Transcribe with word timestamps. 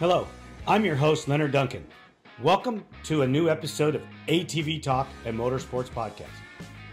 Hello, 0.00 0.26
I'm 0.66 0.82
your 0.82 0.96
host, 0.96 1.28
Leonard 1.28 1.52
Duncan. 1.52 1.86
Welcome 2.40 2.86
to 3.04 3.20
a 3.20 3.28
new 3.28 3.50
episode 3.50 3.94
of 3.94 4.02
ATV 4.28 4.82
Talk 4.82 5.06
and 5.26 5.38
Motorsports 5.38 5.90
Podcast. 5.90 6.32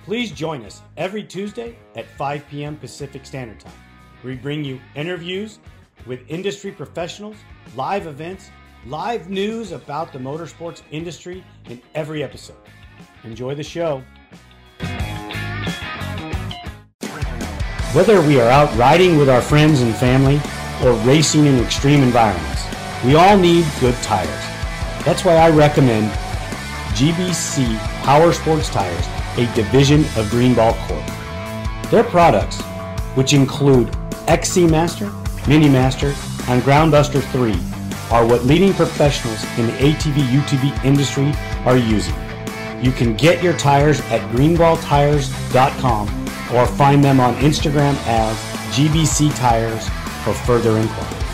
Please 0.03 0.29
join 0.29 0.65
us 0.65 0.81
every 0.97 1.23
Tuesday 1.23 1.77
at 1.95 2.05
5 2.05 2.45
p.m. 2.49 2.75
Pacific 2.75 3.25
Standard 3.25 3.61
Time. 3.61 3.71
We 4.25 4.35
bring 4.35 4.61
you 4.61 4.81
interviews 4.93 5.59
with 6.05 6.19
industry 6.27 6.69
professionals, 6.69 7.37
live 7.77 8.07
events, 8.07 8.51
live 8.85 9.29
news 9.29 9.71
about 9.71 10.11
the 10.11 10.19
motorsports 10.19 10.81
industry 10.91 11.45
in 11.69 11.81
every 11.95 12.23
episode. 12.23 12.57
Enjoy 13.23 13.55
the 13.55 13.63
show. 13.63 14.03
Whether 17.93 18.21
we 18.21 18.41
are 18.41 18.49
out 18.49 18.75
riding 18.75 19.17
with 19.17 19.29
our 19.29 19.41
friends 19.41 19.79
and 19.79 19.95
family 19.95 20.41
or 20.83 20.91
racing 21.07 21.45
in 21.45 21.57
extreme 21.59 22.03
environments, 22.03 22.56
we 23.05 23.15
all 23.15 23.37
need 23.37 23.65
good 23.79 23.95
tires. 23.95 24.29
That's 25.05 25.23
why 25.23 25.35
I 25.35 25.49
recommend 25.49 26.11
GBC 26.95 27.77
Power 28.03 28.33
Sports 28.33 28.69
Tires, 28.69 29.05
a 29.37 29.45
division 29.53 30.01
of 30.15 30.25
Greenball 30.31 30.73
Corp. 30.87 31.91
Their 31.91 32.03
products, 32.03 32.59
which 33.15 33.33
include 33.33 33.95
XC 34.27 34.67
Master, 34.67 35.11
Mini 35.47 35.69
Master, 35.69 36.07
and 36.49 36.61
Groundbuster 36.63 37.21
3, 37.31 37.53
are 38.11 38.25
what 38.25 38.45
leading 38.45 38.73
professionals 38.73 39.43
in 39.57 39.67
the 39.67 39.73
ATV 39.73 40.17
UTV 40.41 40.83
industry 40.83 41.31
are 41.65 41.77
using. 41.77 42.15
You 42.81 42.91
can 42.91 43.15
get 43.15 43.43
your 43.43 43.53
tires 43.57 44.01
at 44.11 44.21
greenballtires.com 44.31 46.27
or 46.55 46.65
find 46.65 47.03
them 47.03 47.19
on 47.19 47.35
Instagram 47.35 47.95
as 48.07 48.37
GBC 48.75 49.37
Tires 49.37 49.87
for 50.23 50.33
further 50.33 50.77
inquiry. 50.77 51.26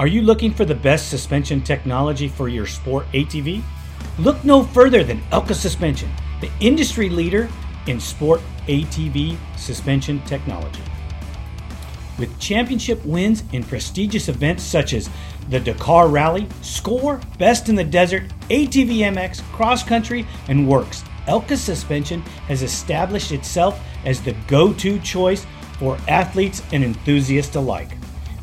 Are 0.00 0.06
you 0.06 0.22
looking 0.22 0.54
for 0.54 0.64
the 0.64 0.74
best 0.74 1.10
suspension 1.10 1.60
technology 1.60 2.26
for 2.26 2.48
your 2.48 2.66
sport 2.66 3.04
ATV? 3.12 3.62
Look 4.18 4.42
no 4.46 4.64
further 4.64 5.04
than 5.04 5.20
Elka 5.30 5.54
Suspension, 5.54 6.10
the 6.40 6.48
industry 6.58 7.10
leader 7.10 7.50
in 7.86 8.00
sport 8.00 8.40
ATV 8.66 9.36
suspension 9.58 10.22
technology. 10.22 10.80
With 12.18 12.38
championship 12.38 13.04
wins 13.04 13.44
in 13.52 13.62
prestigious 13.62 14.30
events 14.30 14.62
such 14.62 14.94
as 14.94 15.10
the 15.50 15.60
Dakar 15.60 16.08
Rally, 16.08 16.48
Score, 16.62 17.20
Best 17.38 17.68
in 17.68 17.74
the 17.74 17.84
Desert, 17.84 18.22
ATV 18.48 19.00
MX, 19.00 19.42
Cross 19.52 19.82
Country, 19.82 20.26
and 20.48 20.66
WORCS, 20.66 21.04
Elka 21.26 21.58
Suspension 21.58 22.22
has 22.48 22.62
established 22.62 23.32
itself 23.32 23.78
as 24.06 24.22
the 24.22 24.34
go 24.48 24.72
to 24.72 24.98
choice 25.00 25.44
for 25.78 25.98
athletes 26.08 26.62
and 26.72 26.82
enthusiasts 26.82 27.54
alike. 27.54 27.99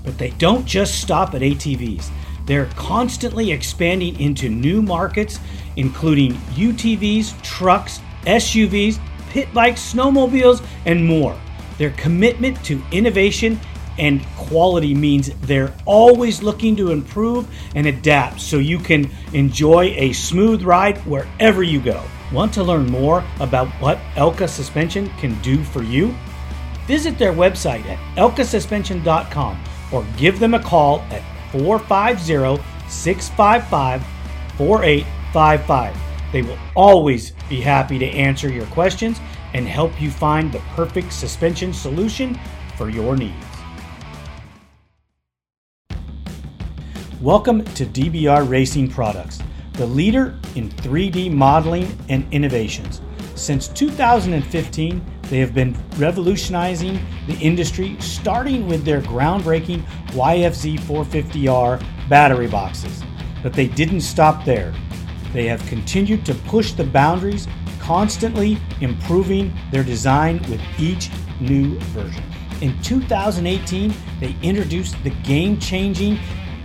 But 0.07 0.17
they 0.17 0.29
don't 0.29 0.65
just 0.65 1.01
stop 1.01 1.35
at 1.35 1.41
ATVs. 1.41 2.09
They're 2.45 2.69
constantly 2.77 3.51
expanding 3.51 4.17
into 4.21 4.47
new 4.47 4.81
markets, 4.81 5.37
including 5.75 6.35
UTVs, 6.55 7.39
trucks, 7.41 7.99
SUVs, 8.21 9.01
pit 9.31 9.53
bikes, 9.53 9.93
snowmobiles, 9.93 10.65
and 10.85 11.05
more. 11.05 11.37
Their 11.77 11.89
commitment 11.91 12.63
to 12.63 12.81
innovation 12.93 13.59
and 13.99 14.25
quality 14.37 14.95
means 14.95 15.29
they're 15.41 15.75
always 15.85 16.41
looking 16.41 16.77
to 16.77 16.91
improve 16.91 17.45
and 17.75 17.87
adapt 17.87 18.39
so 18.39 18.59
you 18.59 18.79
can 18.79 19.11
enjoy 19.33 19.93
a 19.97 20.13
smooth 20.13 20.63
ride 20.63 20.99
wherever 20.99 21.63
you 21.63 21.81
go. 21.81 22.01
Want 22.31 22.53
to 22.53 22.63
learn 22.63 22.85
more 22.85 23.25
about 23.41 23.67
what 23.81 23.97
Elka 24.15 24.47
Suspension 24.47 25.09
can 25.17 25.37
do 25.41 25.61
for 25.65 25.83
you? 25.83 26.15
Visit 26.85 27.19
their 27.19 27.33
website 27.33 27.85
at 27.87 27.99
elkasuspension.com 28.15 29.59
or 29.91 30.05
give 30.17 30.39
them 30.39 30.53
a 30.53 30.63
call 30.63 30.99
at 31.11 31.21
450 31.51 32.63
655 32.89 34.05
4855. 34.57 35.97
They 36.31 36.41
will 36.41 36.57
always 36.75 37.31
be 37.49 37.61
happy 37.61 37.97
to 37.99 38.05
answer 38.05 38.49
your 38.49 38.65
questions 38.67 39.19
and 39.53 39.67
help 39.67 40.01
you 40.01 40.11
find 40.11 40.51
the 40.51 40.59
perfect 40.75 41.13
suspension 41.13 41.73
solution 41.73 42.37
for 42.75 42.89
your 42.89 43.15
needs. 43.15 43.33
Welcome 47.21 47.63
to 47.63 47.85
DBR 47.85 48.47
Racing 48.47 48.89
Products, 48.89 49.39
the 49.73 49.87
leader 49.87 50.39
in 50.55 50.69
3D 50.69 51.31
modeling 51.31 51.97
and 52.09 52.31
innovations. 52.31 53.01
Since 53.35 53.69
2015, 53.69 55.03
they 55.29 55.39
have 55.39 55.53
been 55.53 55.75
revolutionizing 55.97 56.99
the 57.27 57.37
industry, 57.39 57.97
starting 57.99 58.67
with 58.67 58.85
their 58.85 59.01
groundbreaking 59.01 59.81
YFZ 60.11 60.79
450R 60.79 62.09
battery 62.09 62.47
boxes. 62.47 63.03
But 63.43 63.53
they 63.53 63.67
didn't 63.67 64.01
stop 64.01 64.45
there. 64.45 64.73
They 65.33 65.45
have 65.47 65.65
continued 65.67 66.25
to 66.27 66.33
push 66.33 66.71
the 66.71 66.85
boundaries, 66.85 67.47
constantly 67.79 68.57
improving 68.81 69.53
their 69.71 69.83
design 69.83 70.39
with 70.49 70.61
each 70.79 71.09
new 71.39 71.77
version. 71.91 72.23
In 72.61 72.81
2018, 72.81 73.93
they 74.19 74.35
introduced 74.41 75.01
the 75.03 75.11
game 75.11 75.59
changing 75.59 76.17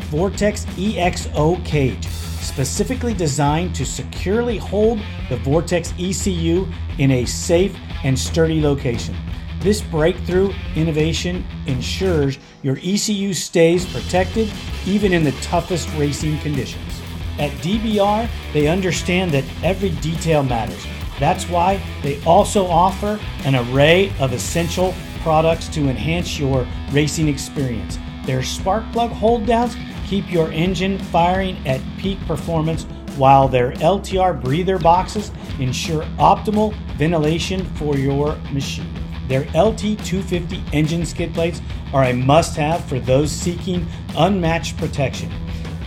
Vortex 0.04 0.64
EXO 0.76 1.62
cage, 1.64 2.06
specifically 2.42 3.14
designed 3.14 3.74
to 3.74 3.86
securely 3.86 4.58
hold 4.58 5.00
the 5.28 5.36
Vortex 5.38 5.94
ECU 5.98 6.66
in 6.98 7.10
a 7.12 7.24
safe 7.24 7.76
and 8.04 8.18
sturdy 8.18 8.60
location. 8.60 9.16
This 9.60 9.80
breakthrough 9.80 10.52
innovation 10.74 11.44
ensures 11.66 12.38
your 12.62 12.78
ECU 12.82 13.32
stays 13.32 13.86
protected 13.92 14.52
even 14.86 15.12
in 15.12 15.22
the 15.22 15.32
toughest 15.40 15.88
racing 15.96 16.38
conditions. 16.40 17.00
At 17.38 17.52
DBR, 17.62 18.28
they 18.52 18.66
understand 18.66 19.30
that 19.32 19.44
every 19.62 19.90
detail 19.90 20.42
matters. 20.42 20.84
That's 21.20 21.48
why 21.48 21.80
they 22.02 22.22
also 22.24 22.66
offer 22.66 23.20
an 23.44 23.54
array 23.54 24.12
of 24.18 24.32
essential 24.32 24.94
products 25.20 25.68
to 25.68 25.88
enhance 25.88 26.38
your 26.38 26.66
racing 26.90 27.28
experience. 27.28 27.98
Their 28.26 28.42
spark 28.42 28.90
plug 28.92 29.10
hold 29.12 29.46
downs 29.46 29.76
keep 30.12 30.30
your 30.30 30.52
engine 30.52 30.98
firing 30.98 31.56
at 31.66 31.80
peak 31.96 32.18
performance 32.26 32.84
while 33.16 33.48
their 33.48 33.72
LTR 33.76 34.38
breather 34.42 34.78
boxes 34.78 35.32
ensure 35.58 36.02
optimal 36.18 36.74
ventilation 36.98 37.64
for 37.76 37.96
your 37.96 38.36
machine. 38.52 38.92
Their 39.26 39.44
LT250 39.54 40.74
engine 40.74 41.06
skid 41.06 41.32
plates 41.32 41.62
are 41.94 42.04
a 42.04 42.12
must 42.12 42.56
have 42.56 42.84
for 42.84 43.00
those 43.00 43.32
seeking 43.32 43.86
unmatched 44.14 44.76
protection. 44.76 45.32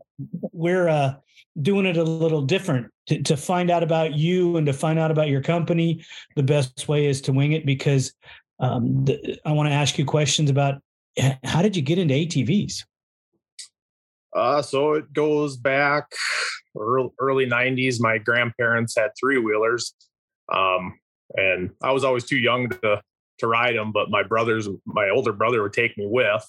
we're 0.52 0.88
uh, 0.88 1.14
doing 1.62 1.86
it 1.86 1.98
a 1.98 2.04
little 2.04 2.42
different 2.42 2.92
to, 3.08 3.22
to 3.24 3.38
find 3.38 3.70
out 3.70 3.84
about 3.84 4.14
you 4.14 4.58
and 4.58 4.66
to 4.68 4.74
find 4.74 5.00
out 5.00 5.12
about 5.12 5.30
your 5.30 5.42
company. 5.42 6.04
The 6.36 6.44
best 6.44 6.88
way 6.88 7.06
is 7.06 7.22
to 7.22 7.34
wing 7.34 7.54
it 7.54 7.66
because 7.66 8.14
um, 8.60 9.06
the, 9.06 9.40
I 9.46 9.52
want 9.52 9.70
to 9.70 9.74
ask 9.74 9.98
you 9.98 10.06
questions 10.06 10.50
about 10.50 10.82
how 11.44 11.62
did 11.62 11.76
you 11.76 11.82
get 11.82 11.98
into 11.98 12.14
ATVs? 12.14 12.84
Uh, 14.36 14.62
so 14.62 14.94
it 14.94 15.12
goes 15.14 15.58
back 15.58 16.06
early, 16.80 17.10
early 17.20 17.46
90s. 17.48 18.00
My 18.00 18.18
grandparents 18.18 18.96
had 18.96 19.12
three 19.20 19.40
wheelers. 19.40 19.94
Um, 20.54 21.00
and 21.36 21.72
I 21.82 21.92
was 21.92 22.04
always 22.04 22.26
too 22.26 22.38
young 22.38 22.70
to, 22.70 23.02
to 23.40 23.48
ride 23.48 23.76
them, 23.76 23.92
but 23.92 24.10
my 24.10 24.24
brothers, 24.24 24.68
my 24.86 25.10
older 25.10 25.34
brother 25.34 25.62
would 25.64 25.74
take 25.74 25.98
me 25.98 26.06
with 26.08 26.44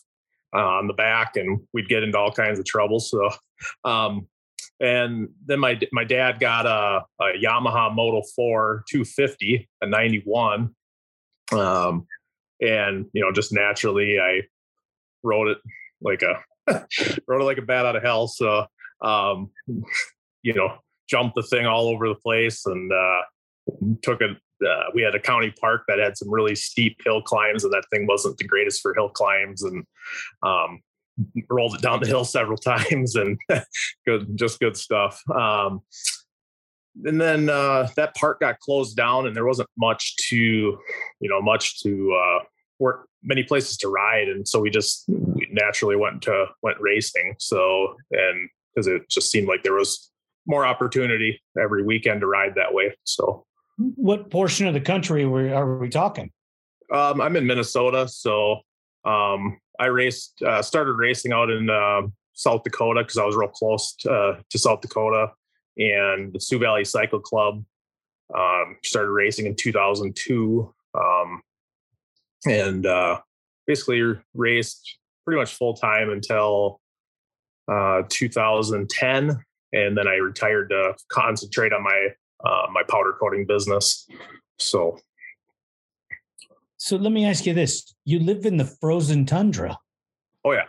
uh, 0.55 0.59
on 0.59 0.87
the 0.87 0.95
back 0.95 1.37
and 1.37 1.61
we'd 1.73 1.89
get 1.89 2.03
into 2.03 2.19
all 2.19 2.33
kinds 2.33 2.59
of 2.59 2.65
trouble. 2.65 3.01
So, 3.01 3.31
um, 3.85 4.27
and 4.81 5.29
then 5.45 5.59
my, 5.59 5.79
my 5.93 6.05
dad 6.05 6.39
got 6.41 6.67
a, 6.67 7.05
a 7.21 7.33
Yamaha 7.43 7.95
Moto 7.95 8.23
4 8.37 8.85
250, 8.89 9.69
a 9.83 9.87
91. 9.87 10.75
Um, 11.53 12.07
and, 12.61 13.07
you 13.13 13.23
know, 13.23 13.33
just 13.33 13.53
naturally 13.53 14.19
I 14.21 14.43
rode 15.23 15.49
it 15.49 15.59
like 16.01 16.23
a 16.23 16.43
rode 17.27 17.43
it 17.43 17.45
like 17.45 17.59
a 17.59 17.63
bat 17.63 17.87
out 17.87 17.97
of 17.97 18.03
hell. 18.03 18.29
So, 18.29 18.67
um, 19.03 19.51
you 20.43 20.55
know, 20.55 20.79
jumped 21.09 21.35
the 21.35 21.43
thing 21.43 21.67
all 21.67 21.89
over 21.89 22.09
the 22.09 22.15
place 22.15 22.67
and 22.67 22.93
uh, 22.93 23.21
took 24.03 24.21
it. 24.21 24.37
Uh, 24.67 24.85
we 24.95 25.03
had 25.03 25.15
a 25.15 25.21
county 25.21 25.53
park 25.61 25.83
that 25.89 25.99
had 25.99 26.17
some 26.17 26.31
really 26.31 26.55
steep 26.55 26.97
hill 27.05 27.23
climbs, 27.23 27.65
and 27.65 27.73
that 27.73 27.85
thing 27.91 28.07
wasn't 28.07 28.37
the 28.39 28.45
greatest 28.45 28.81
for 28.81 28.95
hill 28.95 29.09
climbs. 29.09 29.63
And 29.63 29.85
um, 30.43 30.81
rolled 31.51 31.75
it 31.75 31.83
down 31.83 32.01
the 32.01 32.07
hill 32.07 32.25
several 32.25 32.59
times, 32.59 33.17
and 33.17 33.39
good, 34.07 34.37
just 34.37 34.61
good 34.61 34.77
stuff. 34.77 35.23
Um, 35.31 35.81
and 37.05 37.21
then 37.21 37.49
uh, 37.49 37.89
that 37.97 38.15
park 38.17 38.41
got 38.41 38.59
closed 38.61 38.97
down, 38.97 39.27
and 39.27 39.37
there 39.37 39.47
wasn't 39.47 39.69
much 39.77 40.17
to, 40.29 40.37
you 40.37 41.29
know, 41.29 41.41
much 41.41 41.81
to 41.83 42.13
uh, 42.13 42.45
work 42.79 43.09
many 43.23 43.43
places 43.43 43.77
to 43.77 43.89
ride 43.89 44.29
and 44.29 44.47
so 44.47 44.61
we 44.61 44.71
just 44.71 45.05
we 45.09 45.47
naturally 45.51 45.97
went 45.97 46.23
to 46.23 46.47
went 46.63 46.79
racing 46.81 47.35
so 47.39 47.95
and 48.13 48.49
because 48.75 48.87
it 48.87 49.09
just 49.09 49.31
seemed 49.31 49.49
like 49.49 49.63
there 49.63 49.75
was 49.75 50.11
more 50.47 50.65
opportunity 50.65 51.41
every 51.61 51.83
weekend 51.83 52.21
to 52.21 52.27
ride 52.27 52.55
that 52.55 52.73
way 52.73 52.95
so 53.05 53.45
what 53.79 54.31
portion 54.31 54.67
of 54.67 54.75
the 54.75 54.81
country 54.81 55.25
were, 55.27 55.55
are 55.55 55.79
we 55.79 55.89
talking? 55.89 56.31
Um, 56.93 57.21
i'm 57.21 57.37
in 57.37 57.47
minnesota 57.47 58.09
so 58.09 58.61
um, 59.05 59.59
i 59.79 59.87
raced 59.87 60.41
uh, 60.43 60.63
started 60.63 60.95
racing 60.95 61.33
out 61.33 61.51
in 61.51 61.69
uh, 61.69 62.03
south 62.33 62.63
dakota 62.63 63.03
because 63.03 63.19
i 63.19 63.25
was 63.25 63.37
real 63.37 63.51
close 63.51 63.95
to, 64.01 64.11
uh, 64.11 64.41
to, 64.49 64.59
south 64.59 64.81
dakota 64.81 65.31
and 65.77 66.33
the 66.33 66.41
sioux 66.41 66.59
valley 66.59 66.87
cycle 66.87 67.21
club 67.21 67.63
um, 68.35 68.77
started 68.83 69.11
racing 69.11 69.45
in 69.45 69.55
2002 69.55 70.75
um, 70.95 71.43
and 72.47 72.87
uh, 72.87 73.21
basically 73.67 74.03
raced 74.35 74.99
pretty 75.25 75.39
much 75.39 75.55
full 75.55 75.75
time 75.75 76.11
until 76.11 76.81
uh, 77.71 78.03
2010, 78.09 79.45
and 79.75 79.99
then 79.99 80.09
I 80.09 80.15
retired 80.15 80.71
to 80.71 80.95
concentrate 81.11 81.73
on 81.73 81.83
my 81.83 82.09
uh, 82.45 82.67
my 82.73 82.83
powder 82.89 83.15
coating 83.19 83.47
business. 83.47 84.09
So, 84.59 84.99
so 86.77 86.97
let 86.97 87.13
me 87.13 87.27
ask 87.27 87.47
you 87.47 87.55
this: 87.55 87.95
You 88.05 88.21
live 88.21 88.47
in 88.47 88.57
the 88.57 88.65
frozen 88.65 89.27
tundra. 89.27 89.79
Oh 90.45 90.53
yeah. 90.53 90.67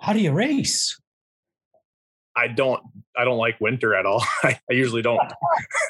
How 0.00 0.12
do 0.12 0.20
you 0.20 0.32
race? 0.32 1.00
I 2.36 2.46
don't 2.46 2.80
I 3.16 3.24
don't 3.24 3.38
like 3.38 3.60
winter 3.60 3.94
at 3.94 4.06
all. 4.06 4.24
I, 4.42 4.58
I 4.70 4.74
usually 4.74 5.02
don't. 5.02 5.20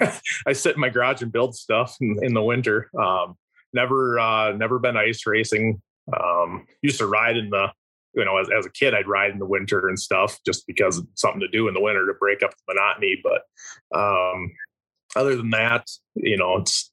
I 0.47 0.53
sit 0.53 0.75
in 0.75 0.81
my 0.81 0.89
garage 0.89 1.23
and 1.23 1.31
build 1.31 1.55
stuff 1.55 1.97
in, 2.01 2.19
in 2.23 2.35
the 2.35 2.43
winter. 2.43 2.91
Um, 2.99 3.37
never 3.73 4.19
uh, 4.19 4.53
never 4.53 4.79
been 4.79 4.97
ice 4.97 5.27
racing. 5.27 5.83
Um, 6.19 6.67
used 6.81 6.99
to 6.99 7.07
ride 7.07 7.37
in 7.37 7.51
the 7.51 7.69
you 8.15 8.25
know 8.25 8.39
as, 8.39 8.49
as 8.57 8.67
a 8.67 8.71
kid 8.71 8.95
I'd 8.95 9.09
ride 9.09 9.31
in 9.31 9.39
the 9.39 9.47
winter 9.47 9.89
and 9.89 9.99
stuff 9.99 10.39
just 10.45 10.67
because 10.67 11.03
something 11.15 11.41
to 11.41 11.49
do 11.49 11.69
in 11.69 11.75
the 11.75 11.81
winter 11.81 12.07
to 12.07 12.15
break 12.19 12.43
up 12.43 12.51
the 12.51 12.75
monotony. 12.75 13.23
But 13.23 13.99
um, 13.99 14.51
other 15.17 15.37
than 15.37 15.51
that, 15.51 15.89
you 16.15 16.37
know, 16.37 16.57
it's 16.59 16.91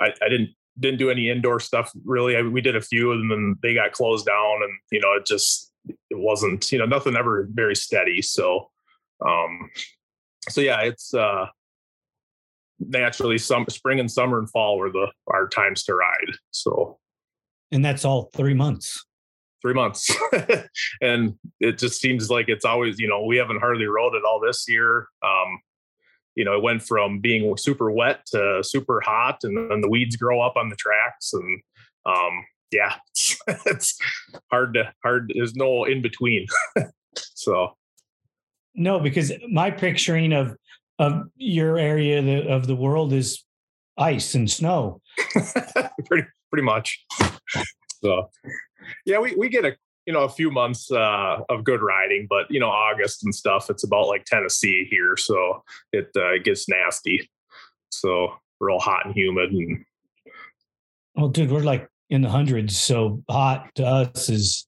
I, 0.00 0.12
I 0.22 0.28
didn't 0.28 0.50
didn't 0.78 0.98
do 0.98 1.10
any 1.10 1.28
indoor 1.28 1.60
stuff 1.60 1.92
really. 2.04 2.36
I, 2.36 2.42
we 2.42 2.60
did 2.60 2.76
a 2.76 2.80
few 2.80 3.12
of 3.12 3.18
them 3.18 3.30
and 3.30 3.54
then 3.54 3.58
they 3.62 3.74
got 3.74 3.92
closed 3.92 4.26
down 4.26 4.62
and 4.62 4.72
you 4.90 5.00
know 5.00 5.12
it 5.14 5.26
just 5.26 5.70
it 5.86 6.18
wasn't 6.18 6.70
you 6.72 6.78
know 6.78 6.86
nothing 6.86 7.16
ever 7.16 7.48
very 7.52 7.76
steady. 7.76 8.22
So 8.22 8.70
um, 9.24 9.70
so 10.48 10.60
yeah, 10.60 10.80
it's 10.80 11.14
uh 11.14 11.46
naturally 12.80 13.38
some 13.38 13.64
spring 13.68 14.00
and 14.00 14.10
summer 14.10 14.38
and 14.38 14.50
fall 14.50 14.78
were 14.78 14.90
the 14.90 15.08
our 15.28 15.48
times 15.48 15.84
to 15.84 15.94
ride. 15.94 16.36
So 16.50 16.98
and 17.70 17.84
that's 17.84 18.04
all 18.04 18.30
three 18.34 18.54
months. 18.54 19.04
Three 19.62 19.74
months. 19.74 20.14
and 21.00 21.34
it 21.60 21.78
just 21.78 22.00
seems 22.00 22.28
like 22.30 22.48
it's 22.48 22.64
always, 22.64 22.98
you 22.98 23.08
know, 23.08 23.24
we 23.24 23.36
haven't 23.36 23.60
hardly 23.60 23.86
rode 23.86 24.14
it 24.14 24.24
all 24.24 24.40
this 24.40 24.64
year. 24.68 25.06
Um, 25.24 25.60
you 26.34 26.44
know, 26.44 26.54
it 26.56 26.62
went 26.62 26.82
from 26.82 27.20
being 27.20 27.56
super 27.56 27.90
wet 27.90 28.26
to 28.32 28.62
super 28.64 29.00
hot 29.00 29.38
and 29.44 29.70
then 29.70 29.80
the 29.80 29.88
weeds 29.88 30.16
grow 30.16 30.40
up 30.40 30.56
on 30.56 30.68
the 30.68 30.76
tracks 30.76 31.32
and 31.32 31.62
um 32.06 32.44
yeah, 32.72 32.94
it's, 33.10 33.38
it's 33.66 33.98
hard 34.50 34.74
to 34.74 34.92
hard 35.02 35.32
there's 35.34 35.54
no 35.54 35.84
in 35.84 36.02
between. 36.02 36.46
so 37.14 37.76
no, 38.74 38.98
because 38.98 39.32
my 39.50 39.70
picturing 39.70 40.32
of 40.32 40.56
of 40.98 41.24
your 41.36 41.78
area 41.78 42.48
of 42.48 42.66
the 42.66 42.76
world 42.76 43.12
is 43.12 43.44
ice 43.98 44.34
and 44.34 44.50
snow. 44.50 45.00
pretty 46.06 46.26
pretty 46.50 46.64
much. 46.64 47.04
So 48.02 48.30
yeah, 49.06 49.18
we, 49.18 49.34
we 49.36 49.48
get 49.48 49.64
a 49.64 49.76
you 50.06 50.12
know 50.12 50.22
a 50.22 50.28
few 50.28 50.50
months 50.50 50.90
uh, 50.90 51.38
of 51.48 51.64
good 51.64 51.82
riding, 51.82 52.26
but 52.28 52.50
you 52.50 52.60
know 52.60 52.68
August 52.68 53.24
and 53.24 53.34
stuff, 53.34 53.70
it's 53.70 53.84
about 53.84 54.08
like 54.08 54.24
Tennessee 54.24 54.86
here, 54.90 55.16
so 55.16 55.62
it 55.92 56.10
uh, 56.16 56.32
it 56.32 56.44
gets 56.44 56.68
nasty. 56.68 57.28
So 57.90 58.34
real 58.60 58.78
hot 58.78 59.06
and 59.06 59.14
humid 59.14 59.52
and. 59.52 59.84
Well, 61.14 61.28
dude, 61.28 61.50
we're 61.50 61.60
like 61.60 61.88
in 62.08 62.22
the 62.22 62.30
hundreds, 62.30 62.78
so 62.78 63.22
hot 63.28 63.74
to 63.74 63.86
us 63.86 64.30
is 64.30 64.66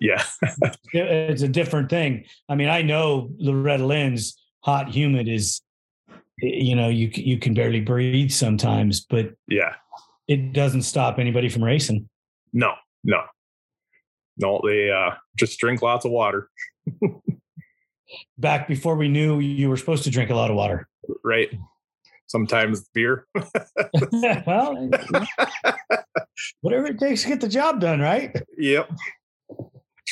yeah, 0.00 0.22
it's 0.92 1.42
a 1.42 1.48
different 1.48 1.88
thing. 1.88 2.24
I 2.48 2.56
mean, 2.56 2.68
I 2.68 2.82
know 2.82 3.30
Loretta 3.38 3.86
Lynn's 3.86 4.36
hot, 4.64 4.88
humid 4.88 5.28
is 5.28 5.60
you 6.38 6.74
know 6.74 6.88
you 6.88 7.10
you 7.14 7.38
can 7.38 7.54
barely 7.54 7.80
breathe 7.80 8.30
sometimes 8.30 9.00
but 9.00 9.32
yeah 9.48 9.74
it 10.26 10.52
doesn't 10.52 10.82
stop 10.82 11.18
anybody 11.18 11.48
from 11.48 11.62
racing 11.62 12.08
no 12.52 12.72
no 13.04 13.22
no 14.38 14.60
they 14.66 14.90
uh 14.90 15.10
just 15.36 15.58
drink 15.58 15.82
lots 15.82 16.04
of 16.04 16.10
water 16.10 16.48
back 18.38 18.68
before 18.68 18.96
we 18.96 19.08
knew 19.08 19.40
you 19.40 19.68
were 19.68 19.76
supposed 19.76 20.04
to 20.04 20.10
drink 20.10 20.30
a 20.30 20.34
lot 20.34 20.50
of 20.50 20.56
water 20.56 20.88
right 21.24 21.50
sometimes 22.26 22.88
beer 22.94 23.26
well 24.46 24.90
whatever 26.60 26.86
it 26.86 26.98
takes 26.98 27.22
to 27.22 27.28
get 27.28 27.40
the 27.40 27.48
job 27.48 27.80
done 27.80 28.00
right 28.00 28.34
yep 28.58 28.90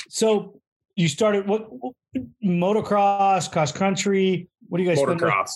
so 0.09 0.61
you 0.97 1.09
started 1.09 1.47
what 1.47 1.69
motocross 2.45 3.51
cross 3.51 3.73
country 3.73 4.49
what 4.73 4.79
do 4.79 4.85
you 4.85 4.89
guys? 4.89 5.01
Motocross. 5.01 5.51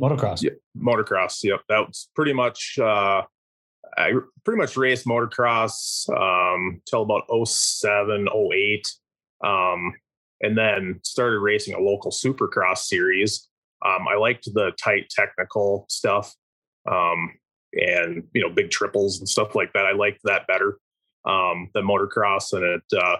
Motocross. 0.00 0.40
Yeah, 0.40 0.50
motocross. 0.78 1.42
Yep, 1.42 1.62
that 1.68 1.80
was 1.80 2.08
pretty 2.14 2.32
much. 2.32 2.78
Uh, 2.80 3.22
I 3.96 4.12
pretty 4.44 4.58
much 4.58 4.76
raced 4.76 5.06
motocross 5.06 6.08
um, 6.10 6.82
till 6.86 7.02
about 7.02 7.24
07, 7.46 8.28
08. 8.28 8.92
Um, 9.44 9.94
and 10.42 10.56
then 10.56 11.00
started 11.02 11.40
racing 11.40 11.74
a 11.74 11.80
local 11.80 12.10
supercross 12.10 12.78
series. 12.78 13.48
Um, 13.84 14.06
I 14.08 14.16
liked 14.16 14.44
the 14.52 14.72
tight 14.78 15.08
technical 15.10 15.86
stuff 15.88 16.34
um, 16.90 17.32
and 17.72 18.24
you 18.32 18.42
know 18.42 18.50
big 18.50 18.70
triples 18.70 19.18
and 19.18 19.28
stuff 19.28 19.54
like 19.54 19.72
that. 19.72 19.86
I 19.86 19.92
liked 19.92 20.20
that 20.24 20.46
better 20.46 20.78
um, 21.24 21.70
than 21.74 21.86
motocross, 21.86 22.52
and 22.52 22.64
it 22.64 22.98
uh, 22.98 23.16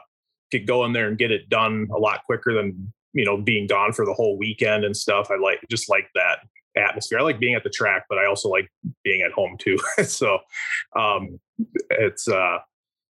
could 0.51 0.67
go 0.67 0.85
in 0.85 0.93
there 0.93 1.09
and 1.09 1.19
get 1.19 1.31
it 1.31 1.49
done 1.49 1.89
a 1.95 1.99
lot 1.99 2.25
quicker 2.25 2.55
than 2.55 2.93
you 3.13 3.25
know 3.25 3.37
being 3.37 3.67
gone 3.67 3.93
for 3.93 4.05
the 4.05 4.15
whole 4.15 4.39
weekend 4.39 4.85
and 4.85 4.97
stuff. 4.97 5.31
I 5.31 5.37
like 5.37 5.61
just 5.71 5.89
like 5.91 6.09
that 6.15 6.41
atmosphere. 6.77 7.19
I 7.19 7.23
like 7.23 7.41
being 7.41 7.55
at 7.55 7.65
the 7.65 7.71
track, 7.71 8.05
but 8.09 8.19
I 8.19 8.27
also 8.27 8.49
like 8.49 8.71
being 9.03 9.23
at 9.23 9.33
home 9.33 9.57
too. 9.59 9.79
so 10.05 10.39
um, 10.99 11.41
it's 11.91 12.29
uh, 12.29 12.59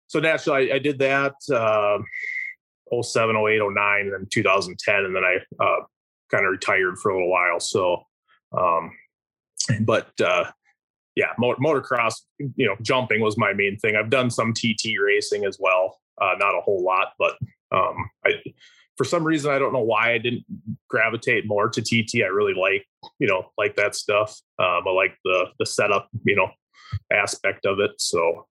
so 0.07 0.19
naturally 0.19 0.71
I, 0.71 0.75
I 0.75 0.79
did 0.79 0.99
that 0.99 1.35
uh, 1.53 1.99
07, 3.01 3.35
08, 3.35 3.59
09, 3.61 4.01
and 4.01 4.13
then 4.13 4.27
2010, 4.29 4.95
and 5.05 5.15
then 5.15 5.23
I 5.23 5.37
uh, 5.63 5.83
kind 6.29 6.45
of 6.45 6.51
retired 6.51 6.97
for 6.97 7.09
a 7.09 7.15
little 7.15 7.31
while. 7.31 7.59
So, 7.59 8.03
um, 8.57 8.91
but 9.81 10.11
uh, 10.19 10.45
yeah, 11.15 11.33
motocross, 11.39 12.15
you 12.39 12.65
know, 12.65 12.75
jumping 12.81 13.21
was 13.21 13.37
my 13.37 13.53
main 13.53 13.77
thing. 13.77 13.95
I've 13.95 14.09
done 14.09 14.29
some 14.29 14.53
TT 14.53 14.97
racing 15.03 15.45
as 15.45 15.57
well, 15.59 15.99
uh, 16.21 16.33
not 16.37 16.57
a 16.57 16.61
whole 16.61 16.83
lot, 16.83 17.13
but 17.19 17.37
um, 17.71 18.09
I 18.25 18.31
for 18.97 19.03
some 19.03 19.23
reason 19.23 19.51
I 19.51 19.59
don't 19.59 19.73
know 19.73 19.79
why 19.83 20.13
I 20.13 20.17
didn't 20.17 20.45
gravitate 20.89 21.47
more 21.47 21.69
to 21.69 21.81
TT. 21.81 22.23
I 22.23 22.27
really 22.27 22.53
like 22.53 22.85
you 23.19 23.27
know 23.27 23.51
like 23.57 23.75
that 23.75 23.95
stuff. 23.95 24.39
Um, 24.59 24.83
I 24.87 24.91
like 24.91 25.17
the 25.23 25.47
the 25.59 25.65
setup, 25.65 26.09
you 26.23 26.35
know, 26.35 26.49
aspect 27.11 27.65
of 27.65 27.79
it. 27.79 27.91
So 27.97 28.47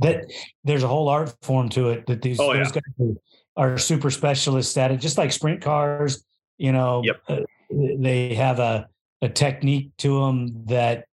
that 0.00 0.24
there's 0.64 0.82
a 0.82 0.88
whole 0.88 1.08
art 1.08 1.34
form 1.42 1.68
to 1.70 1.90
it 1.90 2.06
that 2.06 2.22
these 2.22 2.40
oh, 2.40 2.52
yeah. 2.52 2.64
guys 2.70 3.16
are 3.56 3.78
super 3.78 4.10
specialists 4.10 4.76
at 4.76 4.90
it, 4.90 4.98
just 4.98 5.18
like 5.18 5.32
sprint 5.32 5.60
cars. 5.60 6.24
You 6.58 6.72
know, 6.72 7.02
yep. 7.04 7.20
uh, 7.28 7.40
they 7.70 8.34
have 8.34 8.58
a 8.58 8.88
a 9.22 9.28
technique 9.28 9.90
to 9.98 10.20
them 10.20 10.64
that 10.66 11.06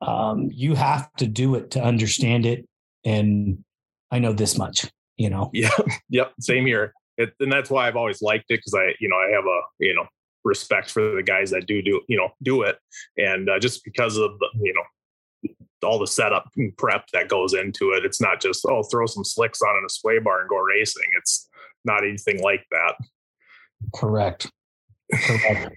um, 0.00 0.48
you 0.52 0.74
have 0.74 1.12
to 1.16 1.26
do 1.26 1.56
it 1.56 1.72
to 1.72 1.82
understand 1.82 2.46
it. 2.46 2.66
And 3.04 3.64
I 4.10 4.18
know 4.18 4.32
this 4.32 4.56
much, 4.56 4.90
you 5.20 5.28
know. 5.28 5.50
Yeah. 5.52 5.70
Yep. 6.08 6.32
Same 6.40 6.66
here. 6.66 6.92
It, 7.18 7.32
and 7.38 7.52
that's 7.52 7.70
why 7.70 7.86
I've 7.86 7.96
always 7.96 8.22
liked 8.22 8.46
it 8.48 8.58
because 8.58 8.74
I, 8.74 8.94
you 9.00 9.08
know, 9.08 9.16
I 9.16 9.30
have 9.30 9.44
a, 9.44 9.60
you 9.78 9.94
know, 9.94 10.06
respect 10.44 10.90
for 10.90 11.14
the 11.14 11.22
guys 11.22 11.50
that 11.50 11.66
do 11.66 11.82
do, 11.82 12.00
you 12.08 12.16
know, 12.16 12.30
do 12.42 12.62
it. 12.62 12.78
And 13.16 13.48
uh, 13.48 13.58
just 13.58 13.84
because 13.84 14.16
of 14.16 14.38
the, 14.38 14.48
you 14.60 14.74
know, 14.74 15.52
all 15.86 15.98
the 15.98 16.06
setup 16.06 16.48
and 16.56 16.76
prep 16.76 17.04
that 17.12 17.28
goes 17.28 17.54
into 17.54 17.92
it. 17.92 18.04
It's 18.04 18.20
not 18.20 18.40
just, 18.40 18.64
oh, 18.66 18.82
throw 18.82 19.06
some 19.06 19.24
slicks 19.24 19.60
on 19.62 19.76
in 19.76 19.84
a 19.84 19.88
sway 19.90 20.18
bar 20.18 20.40
and 20.40 20.48
go 20.48 20.58
racing. 20.58 21.06
It's 21.18 21.48
not 21.84 22.02
anything 22.02 22.42
like 22.42 22.64
that. 22.70 22.94
Correct. 23.94 24.50
Correct. 25.14 25.74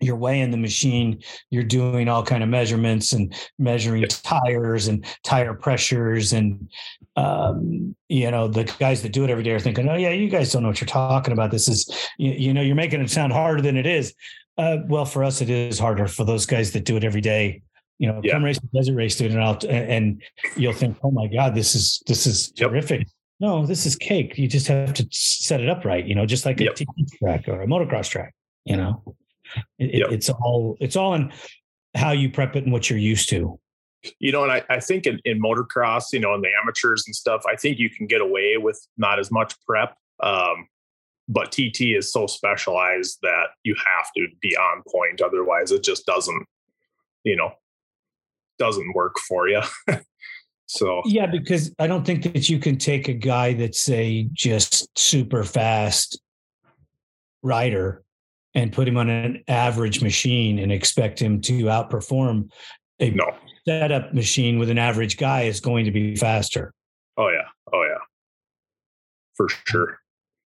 You're 0.00 0.16
weighing 0.16 0.50
the 0.50 0.56
machine. 0.56 1.22
You're 1.50 1.64
doing 1.64 2.08
all 2.08 2.22
kind 2.22 2.42
of 2.42 2.48
measurements 2.48 3.12
and 3.12 3.34
measuring 3.58 4.06
tires 4.08 4.88
and 4.88 5.04
tire 5.24 5.54
pressures. 5.54 6.32
And, 6.32 6.70
um, 7.16 7.96
you 8.08 8.30
know, 8.30 8.48
the 8.48 8.64
guys 8.78 9.02
that 9.02 9.12
do 9.12 9.24
it 9.24 9.30
every 9.30 9.42
day 9.42 9.52
are 9.52 9.60
thinking, 9.60 9.88
oh, 9.88 9.96
yeah, 9.96 10.10
you 10.10 10.28
guys 10.28 10.52
don't 10.52 10.62
know 10.62 10.68
what 10.68 10.80
you're 10.80 10.86
talking 10.86 11.32
about. 11.32 11.50
This 11.50 11.68
is, 11.68 12.08
you, 12.18 12.32
you 12.32 12.54
know, 12.54 12.60
you're 12.60 12.76
making 12.76 13.00
it 13.00 13.10
sound 13.10 13.32
harder 13.32 13.62
than 13.62 13.76
it 13.76 13.86
is. 13.86 14.14
Uh, 14.58 14.78
well, 14.86 15.04
for 15.04 15.24
us, 15.24 15.40
it 15.40 15.50
is 15.50 15.78
harder. 15.78 16.06
For 16.08 16.24
those 16.24 16.46
guys 16.46 16.72
that 16.72 16.84
do 16.84 16.96
it 16.96 17.04
every 17.04 17.20
day, 17.20 17.62
you 17.98 18.10
know, 18.10 18.20
yeah. 18.22 18.32
come 18.32 18.44
race 18.44 18.58
desert 18.74 18.94
race 18.94 19.14
student 19.14 19.40
out 19.40 19.64
and 19.64 20.22
you'll 20.56 20.72
think, 20.72 20.98
oh 21.02 21.10
my 21.10 21.26
God, 21.26 21.54
this 21.54 21.74
is 21.74 22.02
this 22.06 22.26
is 22.26 22.52
yep. 22.56 22.70
terrific. 22.70 23.06
No, 23.40 23.66
this 23.66 23.84
is 23.84 23.96
cake. 23.96 24.38
You 24.38 24.48
just 24.48 24.66
have 24.68 24.94
to 24.94 25.06
set 25.10 25.60
it 25.60 25.68
up 25.68 25.84
right, 25.84 26.06
you 26.06 26.14
know, 26.14 26.26
just 26.26 26.46
like 26.46 26.60
yep. 26.60 26.76
a 26.78 27.18
track 27.18 27.48
or 27.48 27.62
a 27.62 27.66
motocross 27.66 28.08
track, 28.08 28.34
you 28.64 28.76
know. 28.76 29.02
It, 29.78 29.94
yep. 29.94 30.10
It's 30.10 30.28
all 30.28 30.76
it's 30.80 30.96
all 30.96 31.14
in 31.14 31.32
how 31.94 32.12
you 32.12 32.30
prep 32.30 32.56
it 32.56 32.64
and 32.64 32.72
what 32.72 32.90
you're 32.90 32.98
used 32.98 33.28
to. 33.30 33.58
You 34.20 34.30
know, 34.30 34.44
and 34.44 34.52
I, 34.52 34.62
I 34.70 34.80
think 34.80 35.06
in, 35.06 35.18
in 35.24 35.42
motocross, 35.42 36.12
you 36.12 36.20
know, 36.20 36.34
in 36.34 36.40
the 36.40 36.48
amateurs 36.62 37.04
and 37.06 37.16
stuff, 37.16 37.42
I 37.48 37.56
think 37.56 37.78
you 37.78 37.90
can 37.90 38.06
get 38.06 38.20
away 38.20 38.56
with 38.56 38.78
not 38.96 39.18
as 39.18 39.32
much 39.32 39.54
prep. 39.66 39.96
Um, 40.22 40.68
but 41.28 41.50
TT 41.50 41.96
is 41.96 42.12
so 42.12 42.26
specialized 42.26 43.18
that 43.22 43.48
you 43.64 43.74
have 43.74 44.06
to 44.16 44.28
be 44.40 44.56
on 44.56 44.82
point. 44.88 45.20
Otherwise, 45.20 45.72
it 45.72 45.82
just 45.82 46.06
doesn't, 46.06 46.46
you 47.24 47.34
know, 47.34 47.50
doesn't 48.58 48.94
work 48.94 49.16
for 49.28 49.48
you. 49.48 49.60
so 50.66 51.02
yeah, 51.04 51.26
because 51.26 51.74
I 51.78 51.88
don't 51.88 52.06
think 52.06 52.22
that 52.32 52.48
you 52.48 52.60
can 52.60 52.78
take 52.78 53.08
a 53.08 53.14
guy 53.14 53.54
that's 53.54 53.88
a 53.88 54.28
just 54.32 54.86
super 54.96 55.42
fast 55.42 56.20
rider 57.42 58.04
and 58.56 58.72
put 58.72 58.88
him 58.88 58.96
on 58.96 59.08
an 59.08 59.44
average 59.46 60.02
machine 60.02 60.58
and 60.58 60.72
expect 60.72 61.20
him 61.20 61.40
to 61.42 61.64
outperform 61.64 62.50
a 62.98 63.10
no. 63.10 63.30
setup 63.68 64.14
machine 64.14 64.58
with 64.58 64.70
an 64.70 64.78
average 64.78 65.18
guy 65.18 65.42
is 65.42 65.60
going 65.60 65.84
to 65.84 65.90
be 65.90 66.16
faster. 66.16 66.72
Oh 67.18 67.28
yeah. 67.28 67.46
Oh 67.72 67.84
yeah. 67.84 67.98
For 69.34 69.48
sure 69.66 69.98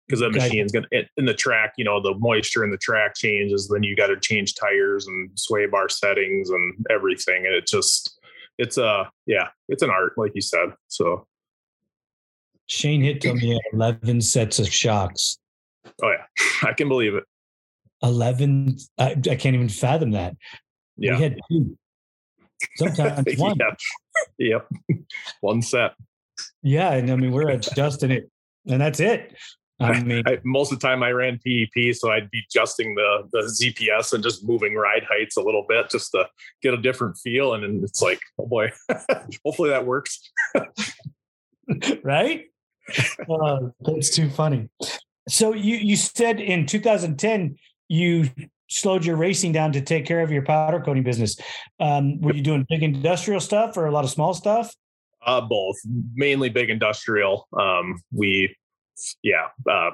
because 0.08 0.20
the 0.20 0.30
machine's 0.30 0.72
going 0.72 0.84
to 0.90 1.04
in 1.16 1.24
the 1.24 1.34
track 1.34 1.72
you 1.76 1.84
know 1.84 2.00
the 2.00 2.14
moisture 2.18 2.64
in 2.64 2.70
the 2.70 2.76
track 2.78 3.14
changes 3.14 3.68
then 3.68 3.84
you 3.84 3.94
got 3.94 4.08
to 4.08 4.18
change 4.18 4.56
tires 4.56 5.06
and 5.06 5.30
sway 5.38 5.66
bar 5.66 5.88
settings 5.88 6.50
and 6.50 6.74
everything 6.90 7.46
and 7.46 7.54
it 7.54 7.64
just 7.64 8.18
it's 8.58 8.76
a 8.76 9.08
yeah 9.26 9.46
it's 9.68 9.84
an 9.84 9.90
art 9.90 10.12
like 10.16 10.32
you 10.34 10.40
said 10.40 10.74
so 10.88 11.24
shane 12.66 13.00
hit 13.02 13.20
told 13.20 13.36
me 13.36 13.56
11 13.72 14.20
sets 14.20 14.58
of 14.58 14.68
shocks 14.68 15.38
oh 16.02 16.10
yeah 16.10 16.24
i 16.68 16.72
can 16.72 16.88
believe 16.88 17.14
it 17.14 17.22
11 18.02 18.78
i, 18.98 19.10
I 19.10 19.36
can't 19.36 19.54
even 19.54 19.68
fathom 19.68 20.12
that 20.12 20.36
yeah 20.96 21.16
we 21.16 21.22
had 21.22 21.40
two 21.50 21.78
sometimes 22.76 23.24
one 23.38 23.56
yeah. 24.38 24.58
yep 24.58 24.68
one 25.40 25.62
set 25.62 25.94
yeah 26.62 26.92
and 26.92 27.10
i 27.10 27.16
mean 27.16 27.32
we're 27.32 27.48
adjusting 27.48 28.10
it 28.10 28.30
and 28.66 28.80
that's 28.80 29.00
it 29.00 29.34
I 29.80 30.00
mean, 30.02 30.22
I, 30.26 30.38
most 30.44 30.72
of 30.72 30.78
the 30.78 30.86
time 30.86 31.02
I 31.02 31.10
ran 31.10 31.40
PEP, 31.44 31.94
so 31.94 32.10
I'd 32.10 32.30
be 32.30 32.42
adjusting 32.48 32.94
the 32.94 33.28
the 33.32 33.40
ZPS 33.40 34.12
and 34.12 34.22
just 34.22 34.46
moving 34.46 34.74
ride 34.74 35.04
heights 35.08 35.36
a 35.36 35.42
little 35.42 35.64
bit 35.68 35.90
just 35.90 36.12
to 36.12 36.28
get 36.62 36.74
a 36.74 36.76
different 36.76 37.16
feel. 37.16 37.54
And 37.54 37.82
it's 37.82 38.02
like, 38.02 38.20
oh 38.38 38.46
boy, 38.46 38.70
hopefully 39.44 39.70
that 39.70 39.86
works. 39.86 40.30
right? 42.02 42.44
Uh, 43.28 43.58
that's 43.80 44.10
too 44.10 44.28
funny. 44.30 44.68
So 45.28 45.54
you 45.54 45.76
you 45.76 45.96
said 45.96 46.40
in 46.40 46.66
2010 46.66 47.56
you 47.90 48.30
slowed 48.68 49.04
your 49.04 49.16
racing 49.16 49.50
down 49.52 49.72
to 49.72 49.80
take 49.80 50.06
care 50.06 50.20
of 50.20 50.30
your 50.30 50.42
powder 50.42 50.80
coating 50.80 51.02
business. 51.02 51.36
Um, 51.80 52.20
were 52.20 52.32
you 52.32 52.40
doing 52.40 52.64
big 52.68 52.82
industrial 52.82 53.40
stuff 53.40 53.76
or 53.76 53.86
a 53.86 53.90
lot 53.90 54.04
of 54.04 54.10
small 54.10 54.32
stuff? 54.32 54.74
Uh, 55.26 55.40
both, 55.40 55.76
mainly 56.14 56.48
big 56.48 56.70
industrial. 56.70 57.46
Um, 57.58 58.00
we 58.12 58.56
yeah, 59.22 59.48
uh, 59.68 59.90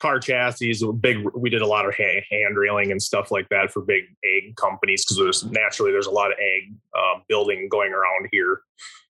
car 0.00 0.18
chassis, 0.18 0.80
big. 0.98 1.18
We 1.34 1.50
did 1.50 1.62
a 1.62 1.66
lot 1.66 1.86
of 1.86 1.94
hand, 1.94 2.24
hand 2.30 2.56
railing 2.56 2.90
and 2.90 3.00
stuff 3.00 3.30
like 3.30 3.48
that 3.50 3.70
for 3.70 3.82
big 3.82 4.04
egg 4.24 4.56
companies 4.56 5.04
because 5.04 5.18
there's 5.18 5.44
naturally 5.52 5.92
there's 5.92 6.06
a 6.06 6.10
lot 6.10 6.32
of 6.32 6.38
egg 6.38 6.74
uh, 6.96 7.20
building 7.28 7.68
going 7.68 7.92
around 7.92 8.28
here, 8.32 8.62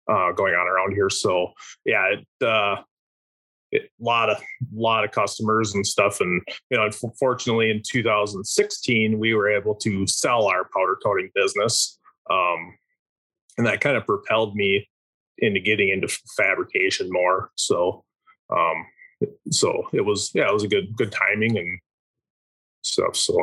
uh, 0.10 0.32
going 0.32 0.54
on 0.54 0.66
around 0.68 0.94
here. 0.94 1.10
So 1.10 1.52
yeah, 1.86 2.14
it, 2.14 2.46
uh, 2.46 2.82
a 3.74 3.80
lot 4.00 4.30
of 4.30 4.42
lot 4.74 5.04
of 5.04 5.12
customers 5.12 5.74
and 5.74 5.86
stuff. 5.86 6.20
And 6.22 6.42
you 6.70 6.78
know 6.78 6.86
unfortunately 6.86 7.70
in 7.70 7.82
2016 7.86 9.20
we 9.20 9.34
were 9.34 9.50
able 9.50 9.76
to 9.76 10.08
sell 10.08 10.48
our 10.48 10.66
powder 10.74 10.98
coating 11.04 11.30
business. 11.36 12.00
Um, 12.30 12.78
and 13.58 13.68
that 13.68 13.82
kind 13.82 13.98
of 13.98 14.06
propelled 14.06 14.56
me 14.56 14.88
into 15.40 15.60
getting 15.60 15.90
into 15.90 16.08
fabrication 16.38 17.10
more. 17.12 17.52
So 17.56 18.04
um, 18.50 18.86
so 19.52 19.88
it 19.94 20.02
was 20.02 20.32
yeah 20.34 20.48
it 20.48 20.54
was 20.54 20.64
a 20.64 20.68
good 20.68 20.96
good 20.96 21.12
timing 21.12 21.58
and 21.58 21.80
stuff. 22.82 23.16
So 23.16 23.38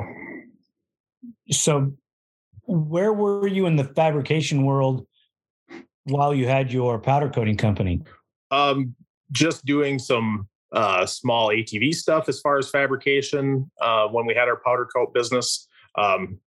so 1.50 1.92
where 2.66 3.12
were 3.12 3.48
you 3.48 3.66
in 3.66 3.76
the 3.76 3.84
fabrication 3.84 4.64
world 4.64 5.06
while 6.04 6.34
you 6.34 6.46
had 6.46 6.72
your 6.72 6.98
powder 6.98 7.28
coating 7.28 7.56
company? 7.56 8.02
Um 8.50 8.94
just 9.32 9.64
doing 9.64 9.98
some 9.98 10.48
uh 10.72 11.04
small 11.04 11.48
atv 11.48 11.92
stuff 11.94 12.28
as 12.28 12.40
far 12.40 12.56
as 12.56 12.70
fabrication 12.70 13.68
uh 13.80 14.06
when 14.06 14.24
we 14.24 14.34
had 14.34 14.48
our 14.48 14.60
powder 14.64 14.86
coat 14.86 15.12
business 15.12 15.66
um 15.96 16.38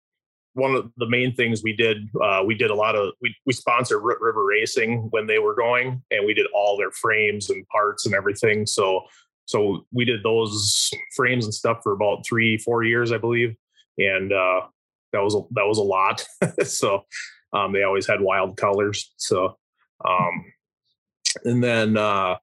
one 0.54 0.76
of 0.76 0.92
the 0.98 1.10
main 1.10 1.34
things 1.34 1.64
we 1.64 1.74
did, 1.74 2.10
uh, 2.22 2.44
we 2.46 2.56
did 2.56 2.70
a 2.70 2.76
lot 2.76 2.96
of, 2.96 3.14
we, 3.22 3.36
we 3.46 3.54
sponsored 3.54 4.04
Root 4.04 4.20
River 4.22 4.46
Racing 4.46 5.08
when 5.10 5.26
they 5.26 5.40
were 5.40 5.56
going 5.56 6.02
and 6.12 6.26
we 6.26 6.34
did 6.34 6.46
all 6.54 6.78
their 6.78 6.92
frames 6.92 7.50
and 7.50 7.68
parts 7.70 8.06
and 8.06 8.14
everything. 8.14 8.66
So 8.66 9.02
so 9.46 9.86
we 9.92 10.06
did 10.06 10.24
those 10.24 10.90
frames 11.16 11.46
and 11.46 11.54
stuff 11.54 11.80
for 11.84 11.92
about 11.92 12.26
three, 12.26 12.58
four 12.58 12.84
years, 12.84 13.12
I 13.12 13.18
believe, 13.18 13.56
and 13.98 14.32
uh, 14.32 14.62
that 15.12 15.22
was 15.22 15.36
a, 15.36 15.42
that 15.52 15.68
was 15.68 15.80
a 15.80 15.84
lot. 15.84 16.26
so 16.64 17.04
um, 17.52 17.74
they 17.74 17.84
always 17.84 18.08
had 18.08 18.22
wild 18.22 18.56
colors. 18.56 19.12
So 19.18 19.58
um, 20.08 20.46
and 21.44 21.62
then 21.62 21.98
uh, 21.98 22.38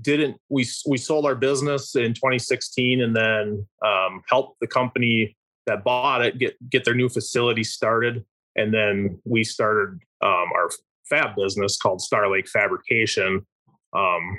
didn't 0.00 0.36
we 0.48 0.66
we 0.86 0.96
sold 0.96 1.26
our 1.26 1.34
business 1.34 1.96
in 1.96 2.14
2016 2.14 3.02
and 3.02 3.16
then 3.16 3.66
um, 3.84 4.22
helped 4.28 4.60
the 4.60 4.66
company 4.66 5.36
that 5.66 5.84
bought 5.84 6.24
it 6.24 6.38
get 6.38 6.56
get 6.70 6.84
their 6.84 6.94
new 6.94 7.08
facility 7.08 7.64
started 7.64 8.24
and 8.56 8.72
then 8.72 9.20
we 9.24 9.44
started 9.44 9.98
um, 10.22 10.46
our 10.54 10.70
fab 11.08 11.34
business 11.36 11.76
called 11.76 12.00
Star 12.00 12.30
Lake 12.30 12.48
Fabrication 12.48 13.44
um, 13.92 14.38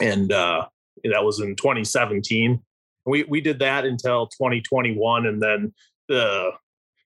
and 0.00 0.32
uh, 0.32 0.66
that 1.04 1.24
was 1.24 1.40
in 1.40 1.56
2017. 1.56 2.60
We 3.06 3.24
we 3.24 3.40
did 3.40 3.58
that 3.58 3.84
until 3.84 4.26
2021, 4.28 5.26
and 5.26 5.42
then 5.42 5.74
the 6.08 6.52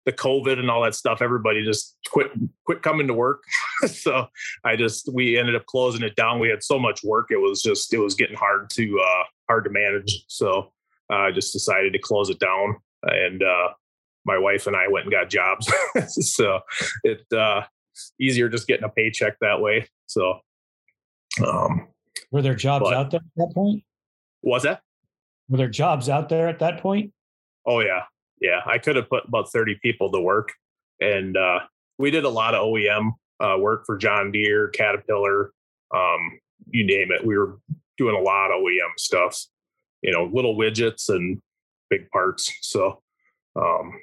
the 0.09 0.12
COVID 0.15 0.59
and 0.59 0.71
all 0.71 0.83
that 0.85 0.95
stuff. 0.95 1.21
Everybody 1.21 1.62
just 1.62 1.99
quit 2.11 2.31
quit 2.65 2.83
coming 2.83 3.07
to 3.09 3.12
work. 3.12 3.43
so 3.87 4.27
I 4.65 4.75
just 4.75 5.12
we 5.12 5.37
ended 5.37 5.55
up 5.55 5.67
closing 5.67 6.03
it 6.03 6.17
down. 6.17 6.41
We 6.41 6.49
had 6.49 6.62
so 6.62 6.79
much 6.79 7.05
work; 7.05 7.27
it 7.31 7.37
was 7.37 7.61
just 7.61 7.93
it 7.93 7.99
was 7.99 8.15
getting 8.15 8.37
hard 8.37 8.71
to 8.71 8.99
uh, 8.99 9.25
hard 9.50 9.65
to 9.65 9.71
manage. 9.71 10.25
So 10.27 10.73
I 11.11 11.31
just 11.31 11.53
decided 11.53 11.93
to 11.93 11.99
close 11.99 12.31
it 12.31 12.38
down. 12.38 12.77
And 13.03 13.43
uh, 13.43 13.69
my 14.25 14.38
wife 14.38 14.67
and 14.67 14.75
I 14.75 14.88
went 14.88 15.05
and 15.05 15.12
got 15.12 15.29
jobs. 15.29 15.71
so 16.09 16.61
it 17.05 17.31
uh, 17.31 17.62
easier 18.19 18.49
just 18.49 18.67
getting 18.67 18.85
a 18.85 18.88
paycheck 18.88 19.38
that 19.43 19.61
way. 19.61 19.88
So, 20.07 20.38
um, 21.47 21.88
were 22.31 22.41
there 22.41 22.55
jobs 22.55 22.85
but, 22.85 22.95
out 22.95 23.11
there 23.11 23.21
at 23.21 23.37
that 23.37 23.53
point? 23.55 23.85
Was 24.41 24.62
that? 24.62 24.81
Were 25.50 25.59
there 25.59 25.69
jobs 25.69 26.09
out 26.09 26.31
there 26.31 26.49
at 26.49 26.61
that 26.61 26.81
point? 26.81 27.12
Oh 27.67 27.81
yeah, 27.81 28.05
yeah. 28.40 28.61
I 28.66 28.78
could 28.78 28.97
have 28.97 29.09
put 29.09 29.26
about 29.26 29.50
thirty 29.52 29.78
people 29.83 30.11
to 30.12 30.21
work, 30.21 30.52
and 31.00 31.37
uh, 31.37 31.61
we 31.99 32.11
did 32.11 32.25
a 32.25 32.28
lot 32.28 32.54
of 32.54 32.64
OEM 32.64 33.12
uh, 33.40 33.57
work 33.59 33.85
for 33.87 33.97
John 33.97 34.33
Deere, 34.33 34.68
Caterpillar, 34.68 35.52
um, 35.95 36.38
you 36.71 36.85
name 36.85 37.11
it. 37.12 37.25
We 37.25 37.38
were 37.38 37.59
doing 37.97 38.14
a 38.14 38.21
lot 38.21 38.50
of 38.50 38.62
OEM 38.62 38.99
stuff, 38.99 39.45
you 40.02 40.12
know, 40.12 40.30
little 40.33 40.57
widgets 40.57 41.09
and 41.09 41.40
big 41.90 42.11
parts. 42.11 42.52
So 42.62 43.02
um, 43.57 44.00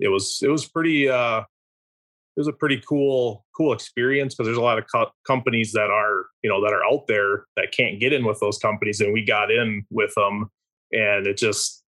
it 0.00 0.08
was 0.08 0.40
it 0.42 0.48
was 0.48 0.68
pretty 0.68 1.08
uh, 1.08 1.40
it 1.40 2.40
was 2.40 2.48
a 2.48 2.52
pretty 2.52 2.82
cool 2.86 3.44
cool 3.56 3.72
experience 3.72 4.34
because 4.34 4.46
there's 4.46 4.58
a 4.58 4.62
lot 4.62 4.78
of 4.78 4.84
co- 4.92 5.12
companies 5.26 5.72
that 5.72 5.90
are 5.90 6.26
you 6.42 6.50
know 6.50 6.62
that 6.64 6.72
are 6.72 6.84
out 6.84 7.06
there 7.06 7.44
that 7.56 7.72
can't 7.72 8.00
get 8.00 8.12
in 8.12 8.24
with 8.24 8.40
those 8.40 8.58
companies, 8.58 9.00
and 9.00 9.12
we 9.12 9.24
got 9.24 9.50
in 9.50 9.84
with 9.90 10.14
them, 10.14 10.50
and 10.92 11.26
it 11.26 11.36
just 11.36 11.82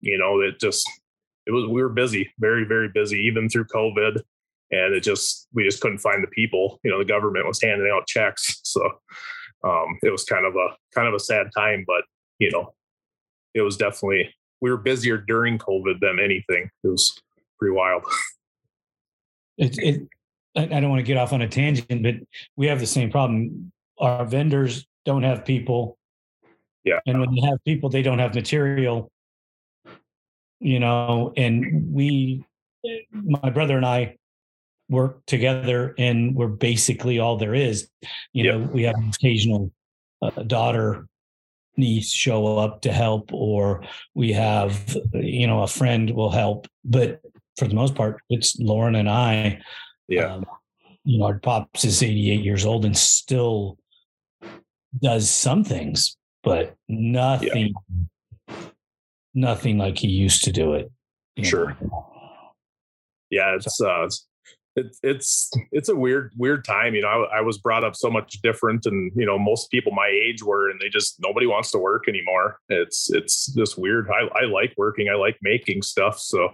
you 0.00 0.18
know 0.18 0.40
it 0.40 0.60
just 0.60 0.88
it 1.48 1.52
was 1.52 1.66
we 1.66 1.82
were 1.82 1.88
busy, 1.88 2.30
very 2.38 2.64
very 2.64 2.88
busy, 2.88 3.18
even 3.20 3.48
through 3.48 3.64
COVID. 3.64 4.20
And 4.70 4.94
it 4.94 5.00
just 5.00 5.48
we 5.54 5.64
just 5.64 5.80
couldn't 5.80 5.98
find 5.98 6.22
the 6.22 6.28
people. 6.28 6.78
You 6.84 6.90
know 6.90 6.98
the 6.98 7.04
government 7.04 7.46
was 7.46 7.60
handing 7.60 7.90
out 7.92 8.06
checks. 8.06 8.60
So 8.68 8.82
um, 9.64 9.98
it 10.02 10.10
was 10.10 10.24
kind 10.24 10.44
of 10.44 10.54
a 10.54 10.68
kind 10.94 11.08
of 11.08 11.14
a 11.14 11.18
sad 11.18 11.48
time 11.56 11.84
but 11.86 12.02
you 12.38 12.50
know 12.50 12.74
it 13.54 13.62
was 13.62 13.76
definitely 13.76 14.34
we 14.60 14.70
were 14.70 14.76
busier 14.76 15.16
during 15.16 15.58
covid 15.58 16.00
than 16.00 16.20
anything. 16.20 16.70
It 16.84 16.88
was 16.88 17.18
pretty 17.58 17.74
wild. 17.74 18.04
It, 19.60 19.76
it 19.78 20.08
i 20.54 20.66
don't 20.66 20.88
want 20.88 21.00
to 21.00 21.02
get 21.02 21.16
off 21.16 21.32
on 21.32 21.42
a 21.42 21.48
tangent 21.48 22.00
but 22.04 22.14
we 22.54 22.68
have 22.68 22.78
the 22.78 22.86
same 22.86 23.10
problem. 23.10 23.72
Our 23.98 24.24
vendors 24.24 24.86
don't 25.04 25.24
have 25.24 25.44
people. 25.44 25.98
Yeah. 26.84 27.00
And 27.08 27.18
when 27.18 27.34
they 27.34 27.40
have 27.40 27.58
people 27.64 27.90
they 27.90 28.02
don't 28.02 28.20
have 28.20 28.36
material 28.36 29.10
you 30.60 30.80
know 30.80 31.32
and 31.36 31.92
we 31.92 32.44
my 33.12 33.50
brother 33.50 33.76
and 33.76 33.86
i 33.86 34.16
work 34.88 35.24
together 35.26 35.94
and 35.98 36.34
we're 36.34 36.48
basically 36.48 37.18
all 37.18 37.36
there 37.36 37.54
is. 37.54 37.88
You 38.32 38.44
yep. 38.44 38.54
know, 38.54 38.66
we 38.72 38.82
have 38.84 38.96
an 38.96 39.10
occasional 39.14 39.72
uh, 40.22 40.30
daughter, 40.42 41.06
niece 41.76 42.10
show 42.10 42.58
up 42.58 42.82
to 42.82 42.92
help, 42.92 43.32
or 43.32 43.84
we 44.14 44.32
have, 44.32 44.96
you 45.12 45.46
know, 45.46 45.62
a 45.62 45.68
friend 45.68 46.10
will 46.10 46.30
help. 46.30 46.66
But 46.84 47.20
for 47.56 47.68
the 47.68 47.74
most 47.74 47.94
part, 47.94 48.20
it's 48.30 48.58
Lauren 48.58 48.94
and 48.94 49.08
I. 49.08 49.60
Yeah. 50.08 50.34
Um, 50.34 50.46
you 51.04 51.18
know, 51.18 51.26
our 51.26 51.38
pops 51.38 51.84
is 51.84 52.02
88 52.02 52.44
years 52.44 52.64
old 52.64 52.84
and 52.84 52.96
still 52.96 53.78
does 55.02 55.30
some 55.30 55.64
things, 55.64 56.16
but 56.42 56.74
nothing, 56.88 57.68
yeah. 57.68 58.04
Nothing 59.38 59.78
like 59.78 59.98
he 59.98 60.08
used 60.08 60.44
to 60.44 60.52
do 60.52 60.74
it. 60.74 60.90
Sure. 61.42 61.76
Know? 61.80 62.06
Yeah, 63.30 63.54
it's 63.54 63.80
uh, 63.80 64.08
it's 64.78 65.00
it's 65.02 65.50
it's 65.72 65.88
a 65.88 65.96
weird 65.96 66.32
weird 66.36 66.64
time 66.64 66.94
you 66.94 67.02
know 67.02 67.08
I, 67.08 67.38
I, 67.38 67.40
was 67.40 67.58
brought 67.58 67.84
up 67.84 67.96
so 67.96 68.10
much 68.10 68.38
different 68.42 68.86
and 68.86 69.10
you 69.16 69.26
know 69.26 69.38
most 69.38 69.70
people 69.70 69.92
my 69.92 70.08
age 70.08 70.42
were 70.42 70.70
and 70.70 70.80
they 70.80 70.88
just 70.88 71.16
nobody 71.20 71.46
wants 71.46 71.70
to 71.72 71.78
work 71.78 72.08
anymore 72.08 72.58
it's 72.68 73.10
it's 73.12 73.52
this 73.54 73.76
weird 73.76 74.08
i, 74.10 74.26
I 74.38 74.44
like 74.44 74.74
working 74.76 75.08
i 75.08 75.16
like 75.16 75.36
making 75.42 75.82
stuff 75.82 76.18
so 76.18 76.50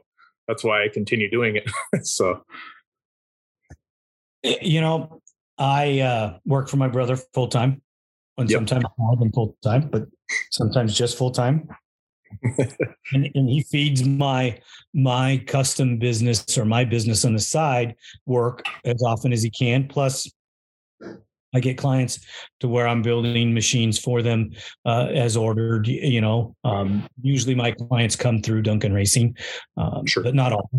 that's 0.48 0.64
why 0.64 0.84
i 0.84 0.88
continue 0.88 1.30
doing 1.30 1.56
it 1.56 1.70
so 2.06 2.42
eh, 4.42 4.56
you 4.62 4.80
know 4.80 5.20
i 5.58 6.00
uh 6.00 6.38
work 6.46 6.68
for 6.68 6.76
my 6.76 6.88
brother 6.88 7.16
full-time 7.34 7.82
and 8.38 8.50
yep. 8.50 8.58
sometimes 8.58 8.84
more 8.98 9.16
than 9.16 9.32
full-time 9.32 9.88
but 9.88 10.06
sometimes 10.50 10.96
just 10.96 11.18
full-time 11.18 11.68
and, 13.12 13.30
and 13.34 13.48
he 13.48 13.62
feeds 13.62 14.04
my 14.04 14.58
my 14.92 15.42
custom 15.46 15.98
business 15.98 16.56
or 16.56 16.64
my 16.64 16.84
business 16.84 17.24
on 17.24 17.32
the 17.32 17.40
side 17.40 17.94
work 18.26 18.62
as 18.84 19.02
often 19.02 19.32
as 19.32 19.42
he 19.42 19.50
can. 19.50 19.86
Plus, 19.88 20.30
I 21.54 21.60
get 21.60 21.78
clients 21.78 22.20
to 22.60 22.68
where 22.68 22.88
I'm 22.88 23.00
building 23.00 23.54
machines 23.54 23.98
for 23.98 24.22
them 24.22 24.50
uh, 24.84 25.08
as 25.12 25.36
ordered. 25.36 25.86
You 25.86 26.20
know, 26.20 26.56
um, 26.64 27.06
usually 27.22 27.54
my 27.54 27.70
clients 27.70 28.16
come 28.16 28.42
through 28.42 28.62
Duncan 28.62 28.92
Racing, 28.92 29.36
um, 29.76 30.04
sure. 30.04 30.22
but 30.22 30.34
not 30.34 30.52
all. 30.52 30.70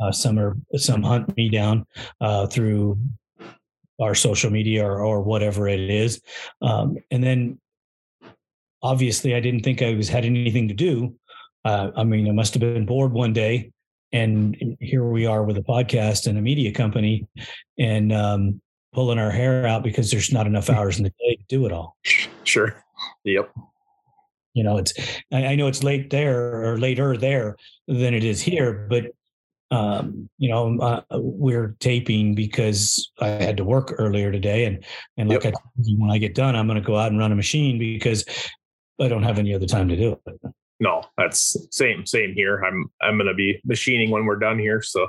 Uh, 0.00 0.10
some 0.10 0.38
are 0.38 0.56
some 0.76 1.02
hunt 1.02 1.36
me 1.36 1.48
down 1.48 1.86
uh, 2.20 2.46
through 2.48 2.98
our 4.00 4.14
social 4.14 4.50
media 4.50 4.84
or, 4.84 5.04
or 5.04 5.22
whatever 5.22 5.68
it 5.68 5.88
is, 5.88 6.20
um, 6.62 6.96
and 7.12 7.22
then 7.22 7.60
obviously 8.84 9.34
I 9.34 9.40
didn't 9.40 9.62
think 9.62 9.82
I 9.82 9.94
was 9.94 10.08
had 10.08 10.24
anything 10.24 10.68
to 10.68 10.74
do. 10.74 11.16
Uh, 11.64 11.90
I 11.96 12.04
mean, 12.04 12.28
I 12.28 12.32
must 12.32 12.52
have 12.54 12.60
been 12.60 12.84
bored 12.84 13.12
one 13.12 13.32
day, 13.32 13.72
and 14.12 14.76
here 14.80 15.04
we 15.04 15.24
are 15.24 15.42
with 15.42 15.56
a 15.56 15.62
podcast 15.62 16.26
and 16.26 16.38
a 16.38 16.42
media 16.42 16.70
company, 16.70 17.26
and 17.78 18.12
um, 18.12 18.60
pulling 18.92 19.18
our 19.18 19.30
hair 19.30 19.66
out 19.66 19.82
because 19.82 20.10
there's 20.10 20.30
not 20.30 20.46
enough 20.46 20.68
hours 20.70 20.98
in 20.98 21.04
the 21.04 21.10
day 21.18 21.36
to 21.36 21.44
do 21.48 21.64
it 21.66 21.72
all. 21.72 21.96
Sure. 22.44 22.76
Yep. 23.24 23.50
You 24.52 24.62
know, 24.62 24.76
it's 24.76 24.92
I, 25.32 25.56
know 25.56 25.66
it's 25.66 25.82
late 25.82 26.10
there 26.10 26.64
or 26.64 26.78
later 26.78 27.16
there 27.16 27.56
than 27.88 28.14
it 28.14 28.22
is 28.22 28.40
here, 28.40 28.86
but 28.88 29.06
um, 29.70 30.28
you 30.38 30.48
know, 30.48 30.78
uh, 30.78 31.00
we're 31.10 31.74
taping 31.80 32.36
because 32.36 33.10
I 33.20 33.28
had 33.28 33.56
to 33.56 33.64
work 33.64 33.94
earlier 33.98 34.30
today, 34.30 34.66
and 34.66 34.84
and 35.16 35.28
like 35.28 35.42
yep. 35.42 35.54
I 35.56 35.82
when 35.96 36.10
I 36.10 36.18
get 36.18 36.36
done, 36.36 36.54
I'm 36.54 36.68
going 36.68 36.80
to 36.80 36.86
go 36.86 36.96
out 36.96 37.10
and 37.10 37.18
run 37.18 37.32
a 37.32 37.34
machine 37.34 37.78
because 37.78 38.24
I 39.00 39.08
don't 39.08 39.22
have 39.22 39.38
any 39.38 39.54
other 39.54 39.66
time 39.66 39.88
to 39.88 39.96
do 39.96 40.18
it. 40.26 40.40
No, 40.80 41.02
that's 41.16 41.56
same 41.70 42.04
same 42.04 42.34
here. 42.34 42.62
I'm 42.64 42.86
I'm 43.00 43.16
going 43.16 43.28
to 43.28 43.34
be 43.34 43.60
machining 43.64 44.10
when 44.10 44.24
we're 44.24 44.38
done 44.38 44.58
here. 44.58 44.82
So. 44.82 45.08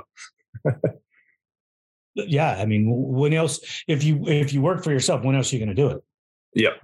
yeah, 2.14 2.56
I 2.58 2.66
mean, 2.66 2.86
when 2.88 3.34
else? 3.34 3.60
If 3.88 4.04
you 4.04 4.26
if 4.26 4.52
you 4.52 4.62
work 4.62 4.84
for 4.84 4.92
yourself, 4.92 5.24
when 5.24 5.36
else 5.36 5.52
are 5.52 5.56
you 5.56 5.64
going 5.64 5.74
to 5.74 5.82
do 5.82 5.88
it? 5.88 6.02
Yep. 6.54 6.80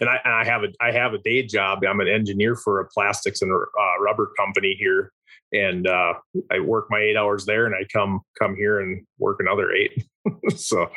And 0.00 0.08
I, 0.08 0.18
and 0.24 0.34
I 0.34 0.44
have 0.44 0.62
a 0.64 0.68
I 0.80 0.92
have 0.92 1.12
a 1.12 1.18
day 1.18 1.44
job. 1.44 1.80
I'm 1.88 2.00
an 2.00 2.08
engineer 2.08 2.56
for 2.56 2.80
a 2.80 2.88
plastics 2.88 3.42
and 3.42 3.52
uh, 3.52 4.02
rubber 4.02 4.30
company 4.38 4.76
here, 4.78 5.12
and 5.52 5.86
uh, 5.86 6.14
I 6.50 6.60
work 6.60 6.86
my 6.90 7.00
eight 7.00 7.16
hours 7.16 7.46
there, 7.46 7.66
and 7.66 7.74
I 7.74 7.86
come 7.92 8.20
come 8.38 8.56
here 8.56 8.80
and 8.80 9.04
work 9.18 9.38
another 9.40 9.72
eight. 9.72 10.04
so. 10.56 10.88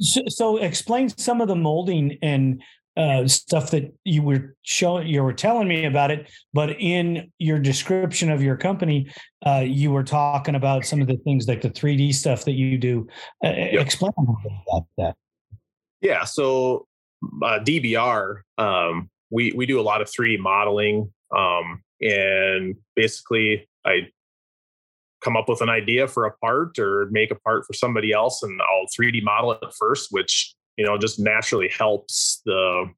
so. 0.00 0.22
So, 0.28 0.56
explain 0.58 1.08
some 1.10 1.40
of 1.40 1.48
the 1.48 1.56
molding 1.56 2.18
and 2.22 2.62
uh, 2.96 3.26
stuff 3.28 3.70
that 3.70 3.94
you 4.04 4.22
were 4.22 4.54
showing, 4.62 5.06
you 5.06 5.22
were 5.22 5.32
telling 5.32 5.68
me 5.68 5.84
about 5.84 6.10
it, 6.10 6.30
but 6.54 6.70
in 6.80 7.30
your 7.38 7.58
description 7.58 8.30
of 8.30 8.42
your 8.42 8.56
company, 8.56 9.10
uh, 9.44 9.62
you 9.66 9.90
were 9.90 10.04
talking 10.04 10.54
about 10.54 10.84
some 10.84 11.02
of 11.02 11.06
the 11.06 11.16
things 11.18 11.46
like 11.46 11.60
the 11.60 11.70
3D 11.70 12.14
stuff 12.14 12.44
that 12.44 12.52
you 12.52 12.78
do. 12.78 13.06
Uh, 13.44 13.48
yep. 13.48 13.84
Explain 13.84 14.12
about 14.18 14.86
that. 14.96 15.14
Yeah. 16.00 16.24
So 16.24 16.86
uh, 17.42 17.58
DBR, 17.60 18.40
um, 18.58 19.10
we 19.30 19.52
we 19.52 19.66
do 19.66 19.80
a 19.80 19.82
lot 19.82 20.00
of 20.00 20.08
3D 20.08 20.38
modeling, 20.38 21.12
um, 21.36 21.82
and 22.00 22.76
basically, 22.94 23.68
I 23.84 24.08
come 25.22 25.36
up 25.36 25.48
with 25.48 25.60
an 25.60 25.68
idea 25.68 26.06
for 26.06 26.26
a 26.26 26.36
part 26.38 26.78
or 26.78 27.08
make 27.10 27.30
a 27.30 27.34
part 27.34 27.64
for 27.66 27.72
somebody 27.72 28.12
else, 28.12 28.42
and 28.42 28.60
I'll 28.62 28.86
3D 28.98 29.22
model 29.22 29.52
it 29.52 29.74
first, 29.76 30.08
which 30.12 30.54
you 30.76 30.84
know, 30.84 30.98
just 30.98 31.18
naturally 31.18 31.68
helps 31.68 32.40
the 32.44 32.90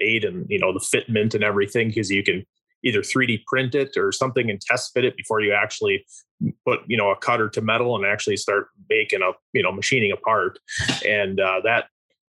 aid 0.00 0.24
and, 0.24 0.46
you 0.48 0.58
know, 0.58 0.72
the 0.72 0.80
fitment 0.80 1.34
and 1.34 1.44
everything 1.44 1.88
because 1.88 2.10
you 2.10 2.22
can 2.22 2.44
either 2.84 3.00
3D 3.00 3.44
print 3.46 3.74
it 3.74 3.96
or 3.96 4.12
something 4.12 4.50
and 4.50 4.60
test 4.60 4.92
fit 4.92 5.04
it 5.04 5.16
before 5.16 5.40
you 5.40 5.52
actually 5.52 6.04
put, 6.64 6.80
you 6.86 6.96
know, 6.96 7.10
a 7.10 7.16
cutter 7.16 7.48
to 7.48 7.60
metal 7.60 7.96
and 7.96 8.04
actually 8.04 8.36
start 8.36 8.68
making 8.88 9.22
a, 9.22 9.32
you 9.52 9.62
know, 9.62 9.72
machining 9.72 10.12
a 10.12 10.16
part. 10.16 10.58
And 11.06 11.40
uh, 11.40 11.60
that, 11.64 11.86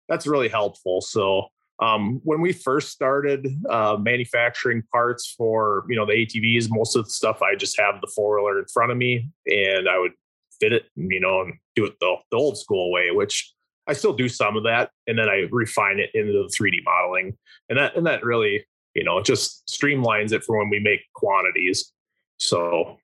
that's 0.07 0.25
really 0.25 0.49
helpful. 0.49 1.01
So, 1.01 1.47
um, 1.79 2.21
when 2.23 2.41
we 2.41 2.53
first 2.53 2.89
started 2.89 3.47
uh, 3.69 3.97
manufacturing 3.99 4.83
parts 4.91 5.33
for 5.37 5.85
you 5.87 5.95
know 5.95 6.05
the 6.05 6.13
ATVs, 6.13 6.69
most 6.69 6.95
of 6.95 7.05
the 7.05 7.11
stuff 7.11 7.41
I 7.43 7.55
just 7.55 7.79
have 7.79 8.01
the 8.01 8.11
four 8.15 8.37
wheeler 8.37 8.59
in 8.59 8.65
front 8.65 8.91
of 8.91 8.97
me, 8.97 9.29
and 9.45 9.87
I 9.87 9.99
would 9.99 10.13
fit 10.59 10.73
it, 10.73 10.85
you 10.95 11.19
know, 11.19 11.41
and 11.41 11.53
do 11.75 11.85
it 11.85 11.93
the, 11.99 12.15
the 12.31 12.37
old 12.37 12.57
school 12.57 12.91
way, 12.91 13.11
which 13.11 13.53
I 13.87 13.93
still 13.93 14.13
do 14.13 14.27
some 14.29 14.57
of 14.57 14.63
that, 14.63 14.91
and 15.07 15.17
then 15.17 15.29
I 15.29 15.47
refine 15.51 15.99
it 15.99 16.09
into 16.13 16.33
the 16.33 16.51
3D 16.57 16.83
modeling, 16.83 17.37
and 17.69 17.77
that 17.77 17.95
and 17.95 18.05
that 18.05 18.23
really, 18.23 18.65
you 18.93 19.03
know, 19.03 19.21
just 19.21 19.67
streamlines 19.67 20.31
it 20.31 20.43
for 20.43 20.57
when 20.57 20.69
we 20.69 20.79
make 20.79 21.01
quantities. 21.15 21.91
So, 22.39 22.97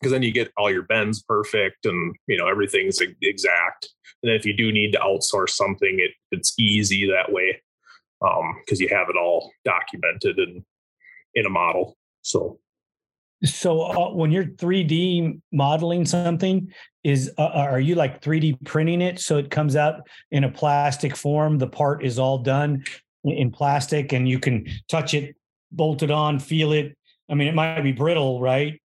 because 0.00 0.12
then 0.12 0.22
you 0.22 0.32
get 0.32 0.52
all 0.56 0.70
your 0.70 0.82
bends 0.82 1.22
perfect, 1.22 1.84
and 1.84 2.14
you 2.26 2.36
know 2.36 2.48
everything's 2.48 3.00
exact. 3.22 3.88
And 4.22 4.30
then 4.30 4.36
if 4.36 4.46
you 4.46 4.54
do 4.54 4.72
need 4.72 4.92
to 4.92 4.98
outsource 4.98 5.50
something, 5.50 5.98
it 6.00 6.12
it's 6.30 6.54
easy 6.58 7.06
that 7.06 7.32
way 7.32 7.60
because 8.20 8.80
um, 8.80 8.80
you 8.80 8.88
have 8.88 9.10
it 9.10 9.16
all 9.16 9.52
documented 9.64 10.38
and 10.38 10.64
in 11.34 11.46
a 11.46 11.50
model. 11.50 11.96
So, 12.22 12.58
so 13.44 13.82
uh, 13.82 14.14
when 14.14 14.30
you're 14.30 14.44
3D 14.44 15.40
modeling 15.52 16.04
something, 16.04 16.72
is 17.04 17.30
uh, 17.38 17.46
are 17.54 17.80
you 17.80 17.94
like 17.94 18.20
3D 18.20 18.64
printing 18.64 19.00
it 19.00 19.20
so 19.20 19.36
it 19.36 19.50
comes 19.50 19.76
out 19.76 20.00
in 20.30 20.44
a 20.44 20.50
plastic 20.50 21.14
form? 21.14 21.58
The 21.58 21.66
part 21.66 22.04
is 22.04 22.18
all 22.18 22.38
done 22.38 22.84
in 23.24 23.50
plastic, 23.50 24.12
and 24.12 24.28
you 24.28 24.38
can 24.38 24.66
touch 24.88 25.14
it, 25.14 25.36
bolt 25.70 26.02
it 26.02 26.10
on, 26.10 26.38
feel 26.38 26.72
it. 26.72 26.96
I 27.30 27.34
mean, 27.34 27.48
it 27.48 27.54
might 27.54 27.82
be 27.82 27.92
brittle, 27.92 28.40
right? 28.40 28.80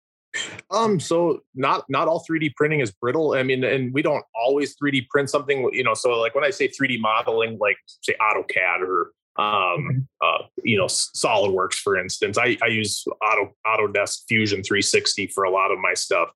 Um, 0.70 1.00
so 1.00 1.42
not 1.56 1.86
not 1.90 2.08
all 2.08 2.24
3D 2.30 2.56
printing 2.56 2.82
is 2.82 2.92
brittle. 2.92 3.34
I 3.34 3.44
mean, 3.44 3.64
and 3.64 3.94
we 3.94 4.02
don't 4.02 4.24
always 4.36 4.76
3D 4.76 5.08
print 5.10 5.30
something, 5.30 5.70
you 5.74 5.84
know. 5.84 5.94
So 5.94 6.12
like 6.20 6.36
when 6.36 6.44
I 6.44 6.50
say 6.50 6.68
3D 6.68 7.00
modeling, 7.00 7.58
like 7.60 7.78
say 8.02 8.16
AutoCAD 8.22 8.82
or 8.82 9.12
um, 9.40 10.08
uh, 10.22 10.44
you 10.64 10.78
know, 10.78 10.86
SolidWorks, 10.86 11.76
for 11.76 11.98
instance. 11.98 12.38
I, 12.38 12.58
I 12.62 12.68
use 12.68 13.06
Auto 13.24 13.56
Autodesk 13.66 14.24
Fusion 14.28 14.62
360 14.64 15.28
for 15.28 15.46
a 15.46 15.50
lot 15.50 15.72
of 15.72 15.80
my 15.80 15.94
stuff, 15.94 16.30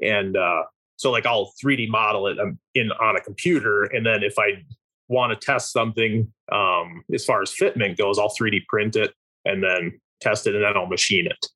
and 0.00 0.36
uh, 0.36 0.62
so 0.96 1.10
like 1.10 1.24
I'll 1.24 1.52
3D 1.64 1.88
model 1.88 2.26
it 2.26 2.38
um, 2.38 2.58
in 2.74 2.92
on 2.92 3.16
a 3.16 3.20
computer, 3.20 3.84
and 3.84 4.04
then 4.04 4.22
if 4.22 4.38
I 4.38 4.62
want 5.08 5.38
to 5.38 5.46
test 5.46 5.72
something 5.72 6.30
um, 6.50 7.04
as 7.12 7.24
far 7.24 7.42
as 7.42 7.52
fitment 7.52 7.96
goes, 7.96 8.18
I'll 8.18 8.34
3D 8.38 8.66
print 8.66 8.96
it 8.96 9.12
and 9.44 9.62
then 9.62 10.00
test 10.20 10.46
it, 10.46 10.54
and 10.54 10.62
then 10.62 10.76
I'll 10.76 10.86
machine 10.86 11.26
it. 11.26 11.46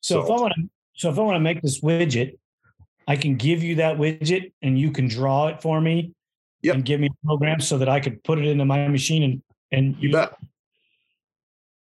So, 0.00 0.14
so 0.14 0.24
if 0.24 0.30
I 0.30 0.40
want 0.40 0.54
to, 0.56 0.62
so 0.94 1.10
if 1.10 1.18
I 1.18 1.22
want 1.22 1.36
to 1.36 1.40
make 1.40 1.60
this 1.60 1.80
widget, 1.80 2.38
I 3.06 3.16
can 3.16 3.36
give 3.36 3.62
you 3.62 3.76
that 3.76 3.98
widget, 3.98 4.52
and 4.62 4.78
you 4.78 4.90
can 4.92 5.08
draw 5.08 5.48
it 5.48 5.60
for 5.60 5.80
me. 5.80 6.14
Yep. 6.62 6.76
And 6.76 6.84
give 6.84 7.00
me 7.00 7.08
a 7.08 7.26
program 7.26 7.58
so 7.60 7.76
that 7.78 7.88
I 7.88 7.98
could 7.98 8.22
put 8.22 8.38
it 8.38 8.46
into 8.46 8.64
my 8.64 8.86
machine 8.86 9.24
and 9.24 9.42
and 9.72 9.96
you 9.98 10.12
bet. 10.12 10.34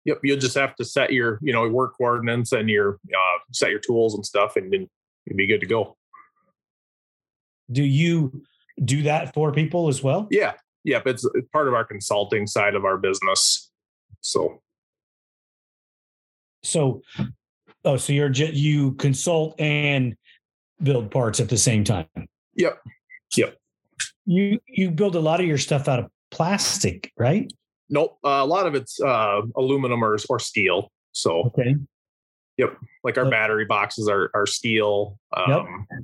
Yep, 0.05 0.21
you'll 0.23 0.39
just 0.39 0.57
have 0.57 0.75
to 0.77 0.85
set 0.85 1.13
your, 1.13 1.39
you 1.43 1.53
know, 1.53 1.69
work 1.69 1.95
coordinates 1.97 2.53
and 2.53 2.71
your 2.71 2.99
uh, 3.13 3.39
set 3.53 3.71
your 3.71 3.81
tools 3.81 4.15
and 4.15 4.25
stuff, 4.25 4.57
and 4.57 4.73
then 4.73 4.89
you'll 5.27 5.37
be 5.37 5.47
good 5.47 5.61
to 5.61 5.67
go. 5.67 5.97
Do 7.71 7.83
you 7.83 8.43
do 8.83 9.03
that 9.03 9.35
for 9.35 9.53
people 9.53 9.89
as 9.89 10.03
well? 10.03 10.27
Yeah, 10.31 10.55
yep. 10.85 11.07
It's 11.07 11.27
part 11.53 11.69
of 11.69 11.75
our 11.75 11.85
consulting 11.85 12.47
side 12.47 12.75
of 12.75 12.85
our 12.85 12.97
business. 12.97 13.71
So, 14.23 14.63
so, 16.63 17.03
oh, 17.85 17.97
so 17.97 18.13
you're 18.13 18.31
you 18.31 18.93
consult 18.93 19.61
and 19.61 20.17
build 20.83 21.11
parts 21.11 21.41
at 21.41 21.49
the 21.49 21.59
same 21.59 21.85
time. 21.85 22.07
Yep. 22.55 22.81
Yep. 23.37 23.57
You 24.27 24.61
you 24.67 24.91
build 24.91 25.15
a 25.15 25.21
lot 25.21 25.41
of 25.41 25.47
your 25.47 25.59
stuff 25.59 25.89
out 25.89 25.99
of 25.99 26.07
plastic, 26.31 27.13
right? 27.19 27.53
Nope. 27.91 28.19
Uh, 28.25 28.29
a 28.29 28.47
lot 28.47 28.67
of 28.67 28.75
it's 28.75 29.01
uh, 29.01 29.43
aluminum 29.57 30.03
or, 30.03 30.17
or 30.29 30.39
steel. 30.39 30.91
So, 31.13 31.43
okay. 31.47 31.75
Yep. 32.57 32.77
Like 33.03 33.19
our 33.19 33.29
battery 33.29 33.65
boxes 33.65 34.09
are, 34.09 34.31
are 34.33 34.47
steel. 34.47 35.19
Um, 35.37 35.87
yep. 35.91 36.01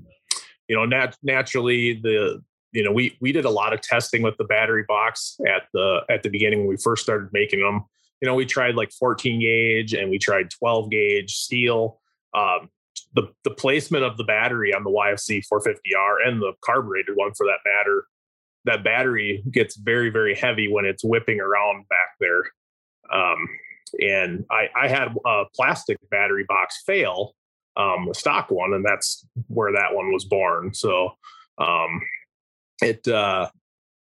You 0.68 0.76
know, 0.76 0.84
nat- 0.84 1.16
naturally, 1.22 1.94
the 1.94 2.42
you 2.72 2.82
know 2.82 2.90
we 2.90 3.16
we 3.20 3.30
did 3.30 3.44
a 3.44 3.50
lot 3.50 3.72
of 3.72 3.80
testing 3.80 4.22
with 4.22 4.36
the 4.36 4.44
battery 4.44 4.84
box 4.88 5.38
at 5.46 5.62
the 5.72 6.00
at 6.10 6.22
the 6.22 6.28
beginning 6.28 6.60
when 6.60 6.68
we 6.68 6.76
first 6.76 7.04
started 7.04 7.28
making 7.32 7.60
them. 7.60 7.84
You 8.20 8.26
know, 8.26 8.34
we 8.34 8.46
tried 8.46 8.74
like 8.74 8.90
14 8.92 9.40
gauge 9.40 9.92
and 9.94 10.10
we 10.10 10.18
tried 10.18 10.50
12 10.50 10.90
gauge 10.90 11.34
steel. 11.36 12.00
Um, 12.34 12.70
the 13.14 13.28
the 13.44 13.50
placement 13.50 14.04
of 14.04 14.16
the 14.16 14.24
battery 14.24 14.74
on 14.74 14.82
the 14.82 14.90
YFZ 14.90 15.44
450R 15.52 16.26
and 16.26 16.42
the 16.42 16.54
carbureted 16.64 17.14
one 17.14 17.32
for 17.34 17.46
that 17.46 17.58
matter 17.64 18.06
that 18.66 18.84
battery 18.84 19.42
gets 19.50 19.76
very 19.76 20.10
very 20.10 20.34
heavy 20.34 20.70
when 20.70 20.84
it's 20.84 21.04
whipping 21.04 21.40
around 21.40 21.84
back 21.88 22.14
there. 22.20 22.42
Um, 23.12 23.48
and 24.00 24.44
I, 24.50 24.68
I 24.76 24.88
had 24.88 25.14
a 25.24 25.44
plastic 25.54 25.98
battery 26.10 26.44
box 26.48 26.82
fail 26.84 27.34
um, 27.76 28.08
a 28.10 28.14
stock 28.14 28.50
one 28.50 28.72
and 28.72 28.84
that's 28.84 29.26
where 29.48 29.72
that 29.72 29.94
one 29.94 30.12
was 30.12 30.24
born. 30.24 30.72
So 30.74 31.10
um, 31.58 32.00
it 32.82 33.06
uh, 33.06 33.48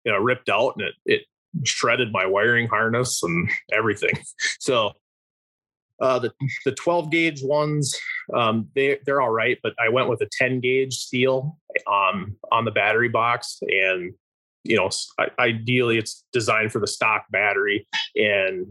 you 0.04 0.12
know 0.12 0.18
ripped 0.18 0.48
out 0.48 0.74
and 0.76 0.86
it, 0.86 0.94
it 1.04 1.22
shredded 1.64 2.12
my 2.12 2.26
wiring 2.26 2.68
harness 2.68 3.22
and 3.22 3.50
everything. 3.72 4.12
So 4.58 4.92
uh, 6.00 6.18
the 6.18 6.32
the 6.64 6.72
12 6.72 7.10
gauge 7.10 7.42
ones, 7.42 7.96
um, 8.34 8.68
they 8.74 8.98
they're 9.06 9.20
all 9.20 9.30
right, 9.30 9.58
but 9.62 9.74
I 9.78 9.88
went 9.88 10.08
with 10.08 10.20
a 10.20 10.28
10 10.30 10.60
gauge 10.60 10.94
steel 10.94 11.56
um, 11.86 12.36
on 12.50 12.64
the 12.64 12.70
battery 12.70 13.08
box, 13.08 13.58
and 13.62 14.12
you 14.68 14.76
know, 14.76 14.90
ideally 15.38 15.98
it's 15.98 16.24
designed 16.32 16.72
for 16.72 16.80
the 16.80 16.86
stock 16.86 17.24
battery 17.30 17.86
and 18.14 18.66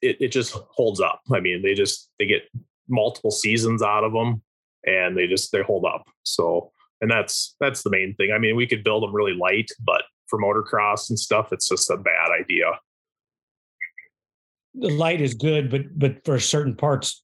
it, 0.00 0.16
it 0.20 0.32
just 0.32 0.52
holds 0.52 1.00
up. 1.00 1.20
I 1.32 1.40
mean, 1.40 1.62
they 1.62 1.74
just, 1.74 2.10
they 2.18 2.26
get 2.26 2.42
multiple 2.88 3.30
seasons 3.30 3.82
out 3.82 4.04
of 4.04 4.12
them 4.12 4.42
and 4.84 5.16
they 5.16 5.26
just, 5.26 5.52
they 5.52 5.62
hold 5.62 5.84
up. 5.84 6.04
So, 6.24 6.72
and 7.00 7.10
that's, 7.10 7.54
that's 7.60 7.82
the 7.82 7.90
main 7.90 8.14
thing. 8.16 8.32
I 8.34 8.38
mean, 8.38 8.56
we 8.56 8.66
could 8.66 8.84
build 8.84 9.02
them 9.02 9.14
really 9.14 9.34
light, 9.34 9.70
but 9.84 10.02
for 10.26 10.40
motocross 10.40 11.10
and 11.10 11.18
stuff, 11.18 11.52
it's 11.52 11.68
just 11.68 11.90
a 11.90 11.96
bad 11.96 12.30
idea. 12.38 12.66
The 14.74 14.90
light 14.90 15.20
is 15.20 15.34
good, 15.34 15.70
but, 15.70 15.82
but 15.98 16.24
for 16.24 16.38
certain 16.38 16.74
parts, 16.74 17.22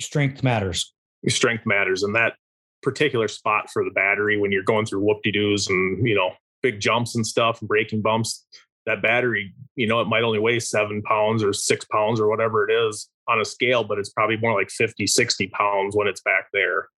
strength 0.00 0.42
matters. 0.42 0.92
Strength 1.28 1.66
matters. 1.66 2.02
And 2.02 2.14
that 2.14 2.34
particular 2.82 3.28
spot 3.28 3.70
for 3.70 3.84
the 3.84 3.90
battery 3.90 4.38
when 4.38 4.52
you're 4.52 4.64
going 4.64 4.84
through 4.84 5.00
whoop 5.00 5.22
de 5.22 5.32
doos 5.32 5.68
and, 5.68 6.06
you 6.06 6.14
know, 6.14 6.32
big 6.62 6.80
jumps 6.80 7.14
and 7.14 7.26
stuff 7.26 7.60
and 7.60 7.68
braking 7.68 8.02
bumps, 8.02 8.46
that 8.86 9.02
battery, 9.02 9.54
you 9.76 9.86
know, 9.86 10.00
it 10.00 10.06
might 10.06 10.22
only 10.22 10.38
weigh 10.38 10.58
seven 10.58 11.02
pounds 11.02 11.42
or 11.42 11.52
six 11.52 11.84
pounds 11.84 12.20
or 12.20 12.28
whatever 12.28 12.68
it 12.68 12.72
is 12.72 13.08
on 13.28 13.40
a 13.40 13.44
scale, 13.44 13.84
but 13.84 13.98
it's 13.98 14.10
probably 14.10 14.36
more 14.36 14.58
like 14.58 14.70
50, 14.70 15.06
60 15.06 15.48
pounds 15.48 15.96
when 15.96 16.08
it's 16.08 16.20
back 16.20 16.46
there. 16.52 16.88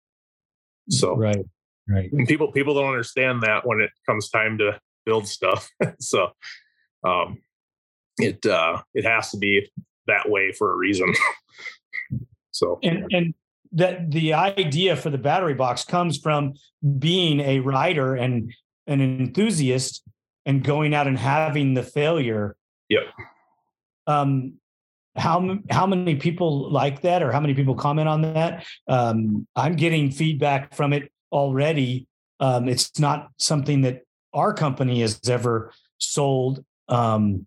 So, 0.89 1.17
right, 1.17 1.45
right. 1.89 2.13
And 2.13 2.27
people, 2.27 2.53
people 2.53 2.75
don't 2.75 2.89
understand 2.89 3.43
that 3.43 3.67
when 3.67 3.81
it 3.81 3.91
comes 4.07 4.31
time 4.31 4.59
to 4.59 4.79
build 5.05 5.29
stuff. 5.29 5.71
so, 6.01 6.31
um, 7.05 7.43
it, 8.19 8.45
uh, 8.47 8.81
it 8.95 9.05
has 9.05 9.31
to 9.31 9.39
be 9.39 9.71
that 10.07 10.29
way 10.29 10.53
for 10.53 10.73
a 10.73 10.77
reason. 10.77 11.13
so, 12.51 12.79
and, 12.83 13.07
and, 13.11 13.35
that 13.77 14.13
the 14.13 14.33
idea 14.33 14.95
for 14.95 15.11
the 15.11 15.19
battery 15.19 15.55
box 15.55 15.85
comes 15.85 16.17
from 16.17 16.55
being 16.99 17.41
a 17.41 17.59
rider 17.59 18.15
and 18.15 18.53
an 18.87 19.01
enthusiast 19.01 20.03
and 20.47 20.63
going 20.63 20.95
out 20.95 21.07
and 21.07 21.19
having 21.19 21.75
the 21.75 21.83
failure. 21.83 22.57
Yep. 22.89 23.03
Um, 24.07 24.55
how 25.17 25.59
how 25.71 25.87
many 25.87 26.17
people 26.17 26.71
like 26.71 27.03
that, 27.03 27.23
or 27.23 27.31
how 27.33 27.41
many 27.41 27.55
people 27.55 27.75
comment 27.75 28.09
on 28.09 28.23
that? 28.23 28.67
Um, 28.89 29.47
I'm 29.55 29.77
getting 29.77 30.11
feedback 30.11 30.75
from 30.75 30.93
it 30.93 31.11
already. 31.31 32.07
Um, 32.41 32.69
it's 32.69 32.99
not 32.99 33.29
something 33.39 33.83
that 33.83 34.03
our 34.33 34.53
company 34.53 35.01
has 35.01 35.21
ever 35.29 35.73
sold, 35.99 36.65
um, 36.89 37.47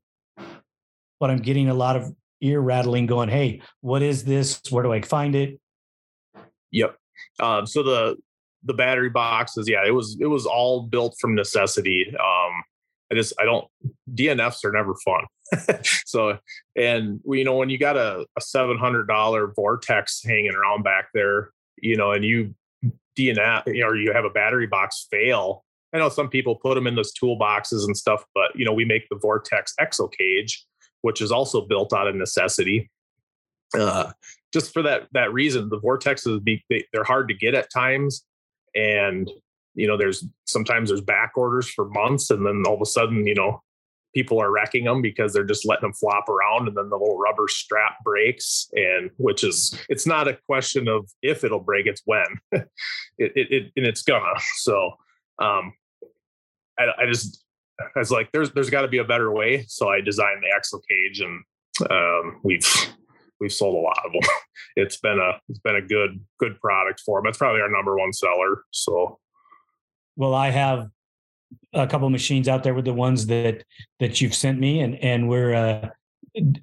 but 1.20 1.30
I'm 1.30 1.40
getting 1.40 1.70
a 1.70 1.74
lot 1.74 1.98
of 1.98 2.16
ear 2.42 2.62
rattling. 2.62 3.06
Going, 3.06 3.30
hey, 3.30 3.62
what 3.82 4.02
is 4.02 4.24
this? 4.24 4.62
Where 4.70 4.84
do 4.84 4.94
I 4.94 5.02
find 5.02 5.36
it? 5.36 5.60
Yep. 6.72 6.98
Um, 7.40 7.68
so 7.68 7.84
the 7.84 8.16
the 8.64 8.74
battery 8.74 9.10
boxes, 9.10 9.68
yeah, 9.70 9.86
it 9.86 9.92
was 9.92 10.18
it 10.20 10.28
was 10.28 10.46
all 10.46 10.84
built 10.84 11.16
from 11.20 11.36
necessity. 11.36 12.08
Um, 12.10 12.64
I 13.12 13.16
just 13.16 13.34
I 13.40 13.46
don't 13.46 13.68
DNFs 14.14 14.64
are 14.66 14.72
never 14.72 14.96
fun. 15.06 15.24
so 16.06 16.38
and 16.76 17.22
you 17.26 17.44
know 17.44 17.56
when 17.56 17.70
you 17.70 17.78
got 17.78 17.98
a, 17.98 18.26
a 18.38 18.42
seven 18.42 18.78
hundred 18.78 19.08
dollar 19.08 19.54
vortex 19.56 20.22
hanging 20.24 20.54
around 20.54 20.84
back 20.84 21.10
there, 21.14 21.52
you 21.78 21.96
know, 21.96 22.12
and 22.12 22.26
you 22.26 22.54
DNF 23.18 23.68
or 23.68 23.96
you 23.96 24.14
have 24.14 24.26
a 24.26 24.30
battery 24.30 24.68
box 24.68 25.08
fail. 25.10 25.64
I 25.94 26.00
know 26.00 26.10
some 26.10 26.30
people 26.30 26.56
put 26.56 26.76
them 26.76 26.86
in 26.86 26.96
those 26.96 27.14
toolboxes 27.14 27.86
and 27.86 27.96
stuff, 27.96 28.24
but 28.36 28.52
you 28.56 28.66
know 28.66 28.74
we 28.74 28.86
make 28.86 29.08
the 29.10 29.18
vortex 29.18 29.74
exo 29.80 30.12
cage, 30.12 30.66
which 31.02 31.22
is 31.22 31.32
also 31.32 31.62
built 31.66 31.94
out 31.94 32.08
of 32.08 32.16
necessity. 32.16 32.90
Uh, 33.78 34.12
just 34.54 34.74
for 34.74 34.82
that 34.82 35.08
that 35.14 35.32
reason, 35.32 35.70
the 35.70 35.80
vortexes 35.80 36.44
be 36.44 36.64
they, 36.70 36.86
they're 36.92 37.04
hard 37.04 37.30
to 37.30 37.34
get 37.34 37.56
at 37.56 37.72
times, 37.72 38.26
and 38.78 39.30
you 39.74 39.88
know 39.88 39.98
there's 39.98 40.26
sometimes 40.46 40.90
there's 40.90 41.02
back 41.02 41.34
orders 41.36 41.70
for 41.70 41.90
months 41.90 42.30
and 42.30 42.46
then 42.46 42.64
all 42.66 42.76
of 42.76 42.82
a 42.82 42.86
sudden 42.86 43.28
you 43.28 43.36
know 43.36 43.62
people 44.18 44.42
are 44.42 44.52
wrecking 44.52 44.86
them 44.86 45.00
because 45.02 45.32
they're 45.32 45.44
just 45.44 45.68
letting 45.68 45.84
them 45.84 45.94
flop 45.94 46.28
around 46.28 46.68
and 46.68 46.76
then 46.76 46.90
the 46.90 46.98
little 46.98 47.20
rubber 47.20 47.48
strap 47.48 47.98
breaks 48.04 48.68
and 48.74 49.12
which 49.18 49.44
is 49.44 49.80
it's 49.90 50.08
not 50.08 50.28
a 50.28 50.38
question 50.48 50.88
of 50.88 51.08
if 51.22 51.44
it'll 51.44 51.60
break 51.60 51.86
it's 51.86 52.02
when. 52.06 52.26
It, 53.20 53.32
it, 53.36 53.52
it, 53.52 53.72
and 53.76 53.84
it's 53.88 54.04
gonna. 54.04 54.40
So 54.58 54.92
um 55.42 55.74
I, 56.78 56.86
I 57.00 57.06
just 57.08 57.44
I 57.80 57.98
was 57.98 58.12
like 58.12 58.32
there's 58.32 58.52
there's 58.52 58.70
got 58.70 58.84
to 58.84 58.88
be 58.88 59.00
a 59.00 59.04
better 59.04 59.32
way. 59.32 59.66
So 59.68 59.90
I 59.90 60.02
designed 60.02 60.44
the 60.44 60.56
EXO 60.56 60.80
cage 60.88 61.22
and 61.22 61.44
um 61.90 62.40
we've 62.44 62.64
we've 63.40 63.52
sold 63.52 63.76
a 63.76 63.80
lot 63.80 64.06
of 64.06 64.12
them. 64.12 64.22
It's 64.76 64.98
been 64.98 65.18
a 65.18 65.40
it's 65.50 65.58
been 65.60 65.76
a 65.76 65.82
good 65.82 66.20
good 66.40 66.60
product 66.62 67.02
for 67.04 67.20
them. 67.20 67.28
It's 67.28 67.38
probably 67.40 67.62
our 67.62 67.70
number 67.70 67.98
one 67.98 68.14
seller. 68.14 68.64
So, 68.70 69.18
well, 70.16 70.36
I 70.36 70.52
have 70.52 70.90
a 71.74 71.88
couple 71.88 72.08
machines 72.12 72.48
out 72.48 72.64
there 72.64 72.76
with 72.76 72.86
the 72.86 72.94
ones 72.94 73.26
that 73.28 73.64
that 74.00 74.22
you've 74.22 74.36
sent 74.36 74.60
me, 74.60 74.82
and 74.82 74.96
and 75.04 75.30
we're 75.30 75.54
uh, 75.56 75.90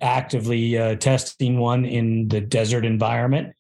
actively 0.01 0.79
uh, 0.79 0.95
testing 0.95 1.59
one 1.59 1.85
in 1.85 2.29
the 2.29 2.41
desert 2.41 2.85
environment. 2.85 3.55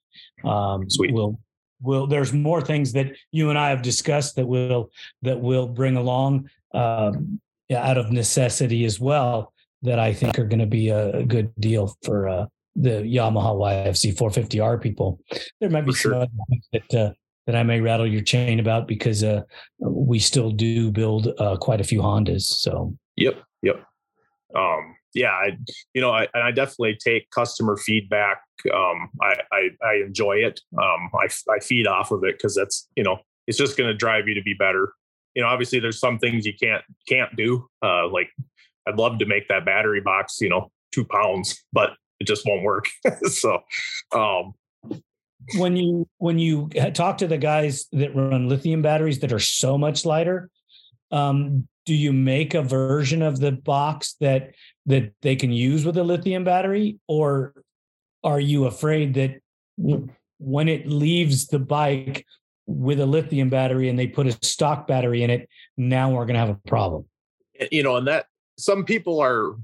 um, 0.45 0.89
Sweet. 0.89 1.13
we'll 1.13 1.41
will 1.83 2.07
there's 2.07 2.33
more 2.33 2.61
things 2.61 2.93
that 2.93 3.13
you 3.33 3.51
and 3.51 3.59
I 3.59 3.71
have 3.71 3.83
discussed 3.83 4.37
that 4.37 4.47
will 4.47 4.91
that 5.23 5.41
will 5.41 5.69
bring 5.69 5.97
along 5.97 6.49
um, 6.73 7.41
out 7.75 7.99
of 7.99 8.11
necessity 8.11 8.85
as 8.85 9.01
well 9.01 9.53
that 9.83 9.99
I 9.99 10.13
think 10.13 10.39
are 10.39 10.47
going 10.47 10.61
to 10.61 10.67
be 10.67 10.89
a, 10.89 11.19
a, 11.19 11.25
good 11.25 11.53
deal 11.61 11.95
for 12.05 12.27
uh, 12.27 12.47
the 12.77 13.03
Yamaha 13.03 13.55
YFZ 13.57 14.17
450R 14.17 14.81
people. 14.81 15.21
There 15.61 15.71
might 15.71 15.87
be 15.87 15.93
for 15.93 15.99
some 15.99 16.11
sure. 16.13 16.21
other 16.23 16.31
that 16.73 16.95
uh, 16.95 17.13
that 17.47 17.57
I 17.57 17.63
may 17.63 17.81
rattle 17.81 18.07
your 18.07 18.23
chain 18.23 18.59
about 18.59 18.89
because 18.89 19.23
uh, 19.23 19.43
we 19.79 20.19
still 20.19 20.51
do 20.51 20.91
build 20.91 21.29
uh, 21.39 21.57
quite 21.57 21.81
a 21.81 21.85
few 21.85 22.01
Hondas. 22.01 22.43
So 22.43 22.97
yep, 23.17 23.43
yep. 23.63 23.85
Um, 24.57 24.97
yeah, 25.15 25.31
I, 25.31 25.57
you 25.95 26.01
know, 26.01 26.11
I, 26.11 26.27
I 26.35 26.51
definitely 26.51 26.99
take 27.03 27.31
customer 27.31 27.77
feedback. 27.77 28.39
Um, 28.75 29.11
I, 29.23 29.35
I, 29.53 29.69
I 29.87 29.95
enjoy 30.05 30.37
it. 30.39 30.61
Um, 30.77 31.11
I, 31.15 31.29
I 31.53 31.61
feed 31.61 31.87
off 31.87 32.11
of 32.11 32.25
it 32.25 32.37
because 32.37 32.55
that's, 32.55 32.89
you 32.97 33.05
know, 33.05 33.19
it's 33.47 33.59
just 33.59 33.77
going 33.77 33.89
to 33.89 33.95
drive 33.95 34.27
you 34.27 34.35
to 34.35 34.43
be 34.43 34.55
better. 34.55 34.93
You 35.35 35.43
know, 35.43 35.49
obviously 35.49 35.81
there's 35.81 36.01
some 36.01 36.19
things 36.19 36.47
you 36.47 36.55
can't, 36.61 36.83
can't 37.09 37.35
do. 37.37 37.69
Uh, 37.83 38.09
like 38.09 38.29
I'd 38.89 38.97
love 38.97 39.19
to 39.19 39.27
make 39.27 39.49
that 39.49 39.65
battery 39.65 40.01
box, 40.01 40.41
you 40.41 40.49
know, 40.49 40.71
two 40.93 41.05
pounds, 41.05 41.65
but 41.73 41.91
it 42.21 42.27
just 42.27 42.47
won't 42.47 42.63
work. 42.63 42.87
so, 43.25 43.61
um, 44.13 44.55
when 45.57 45.77
you 45.77 46.09
when 46.19 46.39
you 46.39 46.69
talk 46.95 47.19
to 47.19 47.27
the 47.27 47.39
guys 47.39 47.87
that 47.93 48.15
run 48.15 48.49
lithium 48.49 48.83
batteries 48.83 49.21
that 49.21 49.33
are 49.33 49.39
so 49.39 49.77
much 49.77 50.05
lighter 50.05 50.51
um, 51.11 51.69
do 51.87 51.95
you 51.95 52.13
make 52.13 52.55
a 52.55 52.63
version 52.63 53.23
of 53.23 53.41
the 53.41 53.53
box 53.53 54.17
that 54.21 54.55
that 54.87 55.13
they 55.23 55.37
can 55.37 55.53
use 55.53 55.85
with 55.85 55.97
a 55.97 56.05
lithium 56.05 56.45
battery 56.45 56.99
or 57.09 57.55
are 58.23 58.41
you 58.41 58.65
afraid 58.67 59.15
that 59.15 59.41
when 60.39 60.69
it 60.69 60.87
leaves 60.89 61.47
the 61.47 61.59
bike 61.59 62.27
with 62.67 63.01
a 63.01 63.07
lithium 63.07 63.51
battery 63.51 63.89
and 63.89 63.99
they 63.99 64.07
put 64.07 64.27
a 64.27 64.33
stock 64.45 64.87
battery 64.87 65.23
in 65.23 65.31
it 65.31 65.49
now 65.77 66.11
we're 66.11 66.25
going 66.25 66.35
to 66.35 66.41
have 66.41 66.49
a 66.49 66.69
problem 66.69 67.05
you 67.71 67.83
know 67.83 67.97
and 67.97 68.09
that 68.09 68.27
some 68.57 68.85
people 68.85 69.21
are 69.21 69.57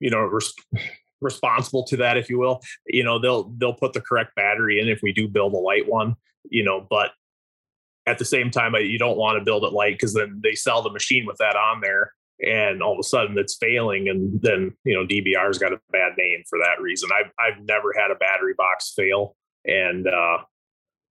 you 0.00 0.10
know 0.10 0.20
responsible 1.20 1.84
to 1.84 1.96
that 1.96 2.16
if 2.16 2.28
you 2.28 2.38
will 2.38 2.60
you 2.86 3.02
know 3.02 3.18
they'll 3.18 3.52
they'll 3.58 3.74
put 3.74 3.92
the 3.92 4.00
correct 4.00 4.34
battery 4.34 4.80
in 4.80 4.88
if 4.88 5.00
we 5.02 5.12
do 5.12 5.28
build 5.28 5.52
a 5.52 5.58
light 5.58 5.88
one 5.88 6.14
you 6.50 6.62
know 6.62 6.86
but 6.88 7.10
at 8.06 8.18
the 8.18 8.24
same 8.24 8.50
time 8.50 8.74
you 8.74 8.98
don't 8.98 9.18
want 9.18 9.38
to 9.38 9.44
build 9.44 9.64
it 9.64 9.72
light 9.72 9.94
because 9.94 10.14
then 10.14 10.40
they 10.42 10.54
sell 10.54 10.82
the 10.82 10.90
machine 10.90 11.26
with 11.26 11.36
that 11.38 11.56
on 11.56 11.80
there 11.80 12.12
and 12.40 12.82
all 12.82 12.92
of 12.92 12.98
a 12.98 13.02
sudden 13.02 13.36
it's 13.38 13.56
failing 13.56 14.08
and 14.08 14.40
then 14.42 14.72
you 14.84 14.94
know 14.94 15.04
dbr's 15.04 15.58
got 15.58 15.72
a 15.72 15.80
bad 15.90 16.12
name 16.16 16.42
for 16.48 16.58
that 16.58 16.80
reason 16.80 17.08
i've, 17.12 17.30
I've 17.38 17.62
never 17.64 17.92
had 17.96 18.10
a 18.10 18.16
battery 18.16 18.54
box 18.56 18.92
fail 18.94 19.36
and 19.64 20.06
uh 20.06 20.38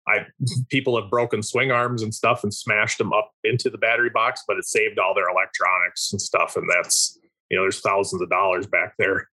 I 0.06 0.26
people 0.68 1.00
have 1.00 1.10
broken 1.10 1.42
swing 1.42 1.70
arms 1.70 2.02
and 2.02 2.14
stuff 2.14 2.42
and 2.44 2.52
smashed 2.52 2.98
them 2.98 3.12
up 3.12 3.32
into 3.42 3.70
the 3.70 3.78
battery 3.78 4.10
box, 4.10 4.42
but 4.46 4.58
it 4.58 4.66
saved 4.66 4.98
all 4.98 5.14
their 5.14 5.30
electronics 5.30 6.12
and 6.12 6.20
stuff. 6.20 6.56
And 6.56 6.68
that's 6.68 7.18
you 7.50 7.56
know, 7.56 7.64
there's 7.64 7.80
thousands 7.80 8.22
of 8.22 8.30
dollars 8.30 8.66
back 8.66 8.94
there. 8.98 9.28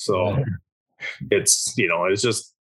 So 0.00 0.42
it's 1.30 1.74
you 1.76 1.88
know, 1.88 2.06
it's 2.06 2.22
just 2.22 2.54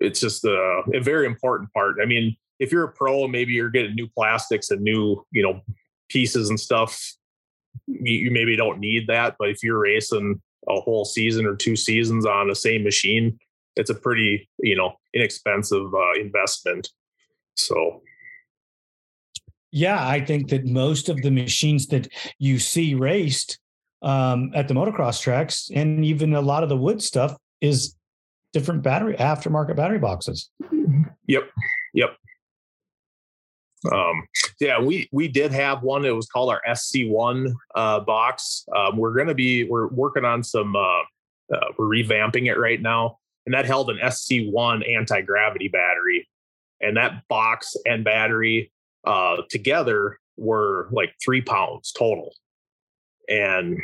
it's 0.00 0.20
just 0.20 0.44
a, 0.44 0.82
a 0.94 1.00
very 1.00 1.26
important 1.26 1.72
part. 1.72 1.96
I 2.02 2.06
mean, 2.06 2.36
if 2.58 2.70
you're 2.70 2.84
a 2.84 2.92
pro, 2.92 3.26
maybe 3.28 3.52
you're 3.52 3.70
getting 3.70 3.94
new 3.94 4.08
plastics 4.08 4.70
and 4.70 4.82
new, 4.82 5.24
you 5.30 5.42
know, 5.42 5.60
pieces 6.08 6.50
and 6.50 6.60
stuff. 6.60 7.00
You, 7.86 8.12
you 8.12 8.30
maybe 8.30 8.56
don't 8.56 8.78
need 8.78 9.06
that, 9.08 9.36
but 9.38 9.48
if 9.48 9.62
you're 9.62 9.80
racing 9.80 10.40
a 10.68 10.80
whole 10.80 11.04
season 11.04 11.46
or 11.46 11.56
two 11.56 11.76
seasons 11.76 12.26
on 12.26 12.48
the 12.48 12.54
same 12.54 12.82
machine, 12.82 13.38
it's 13.76 13.90
a 13.90 13.94
pretty, 13.94 14.48
you 14.58 14.76
know, 14.76 14.94
inexpensive 15.14 15.94
uh, 15.94 16.12
investment. 16.20 16.88
So, 17.54 18.02
yeah, 19.70 20.06
I 20.06 20.24
think 20.24 20.48
that 20.50 20.66
most 20.66 21.08
of 21.08 21.22
the 21.22 21.30
machines 21.30 21.86
that 21.88 22.08
you 22.38 22.58
see 22.58 22.94
raced 22.94 23.58
um, 24.06 24.52
at 24.54 24.68
the 24.68 24.74
motocross 24.74 25.20
tracks, 25.20 25.68
and 25.74 26.04
even 26.04 26.32
a 26.34 26.40
lot 26.40 26.62
of 26.62 26.68
the 26.68 26.76
wood 26.76 27.02
stuff, 27.02 27.36
is 27.60 27.96
different 28.52 28.82
battery 28.82 29.16
aftermarket 29.16 29.74
battery 29.74 29.98
boxes. 29.98 30.48
Yep, 31.26 31.50
yep. 31.92 32.16
Um, 33.92 34.26
yeah, 34.60 34.80
we 34.80 35.08
we 35.12 35.26
did 35.26 35.50
have 35.52 35.82
one. 35.82 36.04
It 36.04 36.14
was 36.14 36.28
called 36.28 36.50
our 36.50 36.62
SC1 36.68 37.52
uh, 37.74 38.00
box. 38.00 38.64
Um, 38.74 38.96
we're 38.96 39.12
going 39.12 39.26
to 39.26 39.34
be 39.34 39.64
we're 39.64 39.88
working 39.88 40.24
on 40.24 40.44
some. 40.44 40.76
Uh, 40.76 41.02
uh, 41.52 41.72
we're 41.76 41.86
revamping 41.86 42.46
it 42.46 42.58
right 42.58 42.80
now, 42.80 43.18
and 43.44 43.54
that 43.54 43.66
held 43.66 43.90
an 43.90 43.98
SC1 43.98 44.88
anti 44.88 45.20
gravity 45.20 45.68
battery, 45.68 46.28
and 46.80 46.96
that 46.96 47.26
box 47.28 47.76
and 47.84 48.04
battery 48.04 48.70
uh, 49.04 49.38
together 49.50 50.18
were 50.36 50.88
like 50.92 51.12
three 51.24 51.40
pounds 51.40 51.92
total, 51.92 52.32
and 53.28 53.78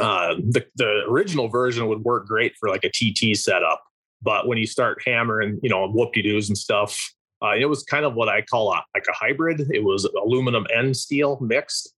uh, 0.00 0.34
the 0.34 0.64
the 0.76 1.02
original 1.08 1.48
version 1.48 1.86
would 1.88 2.04
work 2.04 2.26
great 2.26 2.54
for 2.58 2.68
like 2.68 2.84
a 2.84 2.90
TT 2.90 3.36
setup. 3.36 3.82
But 4.22 4.46
when 4.46 4.58
you 4.58 4.66
start 4.66 5.02
hammering, 5.06 5.60
you 5.62 5.70
know, 5.70 5.88
whoop 5.88 6.12
de 6.12 6.22
doos 6.22 6.48
and 6.48 6.56
stuff, 6.56 7.12
uh, 7.42 7.54
it 7.58 7.66
was 7.66 7.82
kind 7.82 8.04
of 8.04 8.14
what 8.14 8.28
I 8.28 8.42
call 8.42 8.72
a 8.72 8.82
like 8.94 9.06
a 9.08 9.12
hybrid. 9.12 9.60
It 9.72 9.84
was 9.84 10.04
aluminum 10.04 10.66
and 10.74 10.96
steel 10.96 11.38
mixed, 11.40 11.92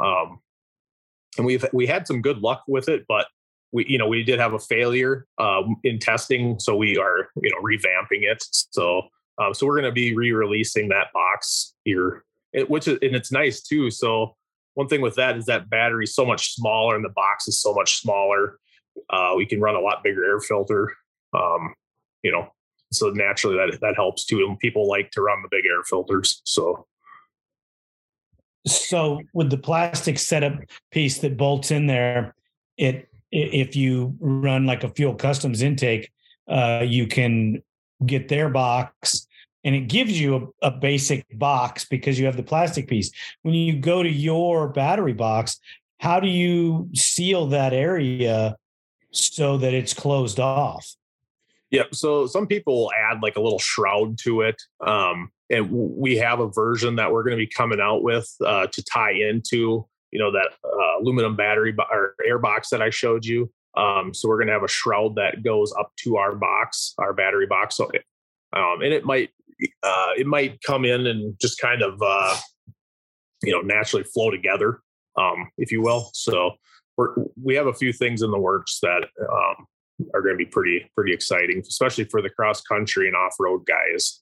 um, 0.00 0.38
and 1.36 1.46
we've 1.46 1.64
we 1.72 1.86
had 1.86 2.06
some 2.06 2.22
good 2.22 2.38
luck 2.38 2.62
with 2.68 2.88
it, 2.88 3.04
but 3.08 3.26
we 3.72 3.86
you 3.88 3.98
know 3.98 4.06
we 4.06 4.22
did 4.22 4.38
have 4.38 4.52
a 4.52 4.58
failure 4.58 5.26
um, 5.38 5.76
in 5.84 5.98
testing, 5.98 6.58
so 6.58 6.76
we 6.76 6.98
are 6.98 7.28
you 7.42 7.50
know 7.50 7.60
revamping 7.62 8.22
it. 8.30 8.44
So 8.50 9.02
um, 9.38 9.54
so 9.54 9.66
we're 9.66 9.76
going 9.76 9.86
to 9.86 9.92
be 9.92 10.14
re-releasing 10.14 10.88
that 10.90 11.08
box 11.12 11.74
here, 11.84 12.24
it, 12.52 12.68
which 12.68 12.86
is 12.86 12.98
and 13.02 13.16
it's 13.16 13.32
nice 13.32 13.62
too. 13.62 13.90
So 13.90 14.36
one 14.74 14.88
thing 14.88 15.00
with 15.00 15.16
that 15.16 15.36
is 15.36 15.46
that 15.46 15.68
battery 15.68 16.04
is 16.04 16.14
so 16.14 16.24
much 16.24 16.54
smaller 16.54 16.96
and 16.96 17.04
the 17.04 17.10
box 17.10 17.48
is 17.48 17.60
so 17.60 17.74
much 17.74 18.00
smaller. 18.00 18.58
Uh, 19.10 19.34
we 19.36 19.46
can 19.46 19.60
run 19.60 19.74
a 19.74 19.80
lot 19.80 20.02
bigger 20.02 20.24
air 20.24 20.40
filter. 20.40 20.94
Um, 21.34 21.74
you 22.22 22.32
know, 22.32 22.48
so 22.92 23.10
naturally 23.10 23.56
that 23.56 23.80
that 23.80 23.94
helps 23.96 24.24
too. 24.24 24.44
And 24.46 24.58
people 24.58 24.88
like 24.88 25.10
to 25.12 25.22
run 25.22 25.42
the 25.42 25.48
big 25.50 25.64
air 25.66 25.82
filters. 25.84 26.40
So 26.44 26.86
so 28.66 29.20
with 29.34 29.50
the 29.50 29.58
plastic 29.58 30.18
setup 30.18 30.54
piece 30.90 31.18
that 31.18 31.36
bolts 31.36 31.70
in 31.70 31.86
there, 31.86 32.34
it 32.76 33.08
if 33.30 33.74
you 33.74 34.14
run 34.20 34.66
like 34.66 34.84
a 34.84 34.90
fuel 34.90 35.14
customs 35.14 35.62
intake, 35.62 36.12
uh, 36.48 36.84
you 36.86 37.06
can 37.06 37.62
get 38.04 38.28
their 38.28 38.48
box 38.48 39.26
and 39.64 39.74
it 39.74 39.88
gives 39.88 40.20
you 40.20 40.52
a, 40.62 40.68
a, 40.68 40.70
basic 40.70 41.26
box 41.38 41.84
because 41.84 42.18
you 42.18 42.26
have 42.26 42.36
the 42.36 42.42
plastic 42.42 42.88
piece. 42.88 43.10
When 43.42 43.54
you 43.54 43.78
go 43.78 44.02
to 44.02 44.10
your 44.10 44.68
battery 44.68 45.12
box, 45.12 45.58
how 45.98 46.18
do 46.18 46.28
you 46.28 46.88
seal 46.94 47.46
that 47.48 47.72
area 47.72 48.56
so 49.12 49.58
that 49.58 49.72
it's 49.72 49.94
closed 49.94 50.40
off? 50.40 50.96
Yep. 51.70 51.94
So 51.94 52.26
some 52.26 52.46
people 52.46 52.74
will 52.74 52.92
add 52.92 53.22
like 53.22 53.36
a 53.36 53.40
little 53.40 53.58
shroud 53.58 54.18
to 54.18 54.42
it. 54.42 54.60
Um, 54.86 55.30
and 55.48 55.70
we 55.70 56.16
have 56.16 56.40
a 56.40 56.48
version 56.48 56.96
that 56.96 57.12
we're 57.12 57.22
going 57.22 57.36
to 57.36 57.42
be 57.42 57.46
coming 57.46 57.80
out 57.80 58.02
with 58.02 58.30
uh, 58.44 58.66
to 58.66 58.82
tie 58.84 59.12
into, 59.12 59.86
you 60.10 60.18
know, 60.18 60.32
that 60.32 60.50
uh, 60.64 61.00
aluminum 61.00 61.36
battery 61.36 61.72
bo- 61.72 61.86
or 61.90 62.14
air 62.26 62.38
box 62.38 62.70
that 62.70 62.82
I 62.82 62.90
showed 62.90 63.24
you. 63.24 63.50
Um, 63.76 64.12
so 64.12 64.28
we're 64.28 64.36
going 64.36 64.48
to 64.48 64.52
have 64.52 64.62
a 64.62 64.68
shroud 64.68 65.14
that 65.16 65.42
goes 65.42 65.72
up 65.78 65.92
to 66.00 66.16
our 66.16 66.34
box, 66.34 66.94
our 66.98 67.12
battery 67.12 67.46
box. 67.46 67.76
So, 67.76 67.90
um, 68.52 68.82
and 68.82 68.92
it 68.92 69.04
might, 69.04 69.30
uh, 69.82 70.10
it 70.16 70.26
might 70.26 70.60
come 70.62 70.84
in 70.84 71.06
and 71.06 71.34
just 71.40 71.60
kind 71.60 71.82
of, 71.82 72.00
uh, 72.02 72.36
you 73.42 73.52
know, 73.52 73.60
naturally 73.60 74.04
flow 74.04 74.30
together, 74.30 74.80
um, 75.18 75.50
if 75.58 75.72
you 75.72 75.82
will. 75.82 76.10
So 76.14 76.52
we're, 76.96 77.14
we 77.42 77.54
have 77.54 77.66
a 77.66 77.74
few 77.74 77.92
things 77.92 78.22
in 78.22 78.30
the 78.30 78.38
works 78.38 78.78
that 78.80 79.08
um, 79.20 79.66
are 80.14 80.22
going 80.22 80.34
to 80.34 80.38
be 80.38 80.46
pretty 80.46 80.90
pretty 80.94 81.12
exciting, 81.12 81.60
especially 81.60 82.04
for 82.04 82.22
the 82.22 82.30
cross 82.30 82.60
country 82.62 83.06
and 83.06 83.16
off 83.16 83.34
road 83.38 83.64
guys. 83.66 84.20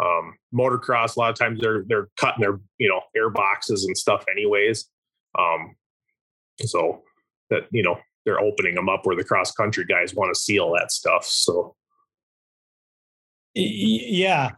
Um, 0.00 0.34
motocross, 0.54 1.16
a 1.16 1.20
lot 1.20 1.30
of 1.30 1.38
times 1.38 1.60
they're 1.60 1.84
they're 1.86 2.08
cutting 2.16 2.40
their 2.40 2.60
you 2.78 2.88
know 2.88 3.00
air 3.16 3.30
boxes 3.30 3.84
and 3.84 3.96
stuff 3.96 4.24
anyways. 4.30 4.88
Um, 5.38 5.74
so 6.60 7.02
that 7.50 7.62
you 7.70 7.82
know 7.82 7.98
they're 8.24 8.40
opening 8.40 8.74
them 8.74 8.88
up 8.88 9.04
where 9.04 9.16
the 9.16 9.24
cross 9.24 9.52
country 9.52 9.84
guys 9.84 10.14
want 10.14 10.34
to 10.34 10.40
seal 10.40 10.72
that 10.72 10.92
stuff. 10.92 11.24
So 11.24 11.74
yeah, 13.54 14.52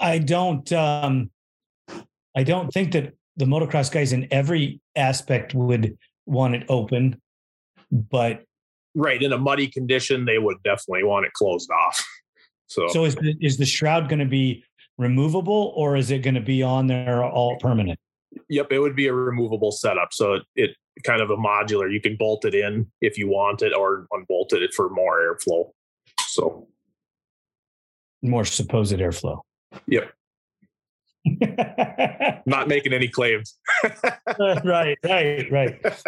I 0.00 0.18
don't 0.18 0.70
um, 0.72 1.30
I 2.34 2.42
don't 2.42 2.72
think 2.72 2.92
that 2.92 3.14
the 3.36 3.44
motocross 3.44 3.90
guys 3.90 4.12
in 4.12 4.28
every 4.30 4.80
aspect 4.96 5.54
would 5.54 5.96
want 6.26 6.54
it 6.54 6.64
open, 6.68 7.20
but 7.90 8.44
right 8.94 9.22
in 9.22 9.32
a 9.32 9.38
muddy 9.38 9.68
condition, 9.68 10.24
they 10.24 10.38
would 10.38 10.62
definitely 10.62 11.04
want 11.04 11.26
it 11.26 11.32
closed 11.32 11.70
off. 11.70 12.04
So, 12.66 12.86
so 12.86 13.04
is 13.04 13.16
the, 13.16 13.34
is 13.40 13.56
the 13.56 13.66
shroud 13.66 14.08
going 14.08 14.20
to 14.20 14.24
be 14.24 14.62
removable 14.96 15.72
or 15.74 15.96
is 15.96 16.12
it 16.12 16.20
going 16.20 16.36
to 16.36 16.40
be 16.40 16.62
on 16.62 16.86
there 16.86 17.24
all 17.24 17.56
permanent? 17.58 17.98
Yep, 18.48 18.70
it 18.70 18.78
would 18.78 18.94
be 18.94 19.08
a 19.08 19.12
removable 19.12 19.72
setup. 19.72 20.12
So 20.12 20.34
it, 20.34 20.42
it 20.54 20.76
kind 21.02 21.20
of 21.20 21.30
a 21.30 21.36
modular. 21.36 21.92
You 21.92 22.00
can 22.00 22.14
bolt 22.14 22.44
it 22.44 22.54
in 22.54 22.86
if 23.00 23.18
you 23.18 23.28
want 23.28 23.62
it, 23.62 23.74
or 23.74 24.06
unbolt 24.12 24.52
it 24.52 24.72
for 24.72 24.88
more 24.88 25.18
airflow. 25.18 25.72
So 26.20 26.68
more 28.22 28.44
supposed 28.44 28.96
airflow. 28.96 29.40
Yep. 29.86 30.12
Not 32.46 32.68
making 32.68 32.92
any 32.92 33.08
claims. 33.08 33.58
right, 34.64 34.98
right, 35.04 35.50
right. 35.50 35.80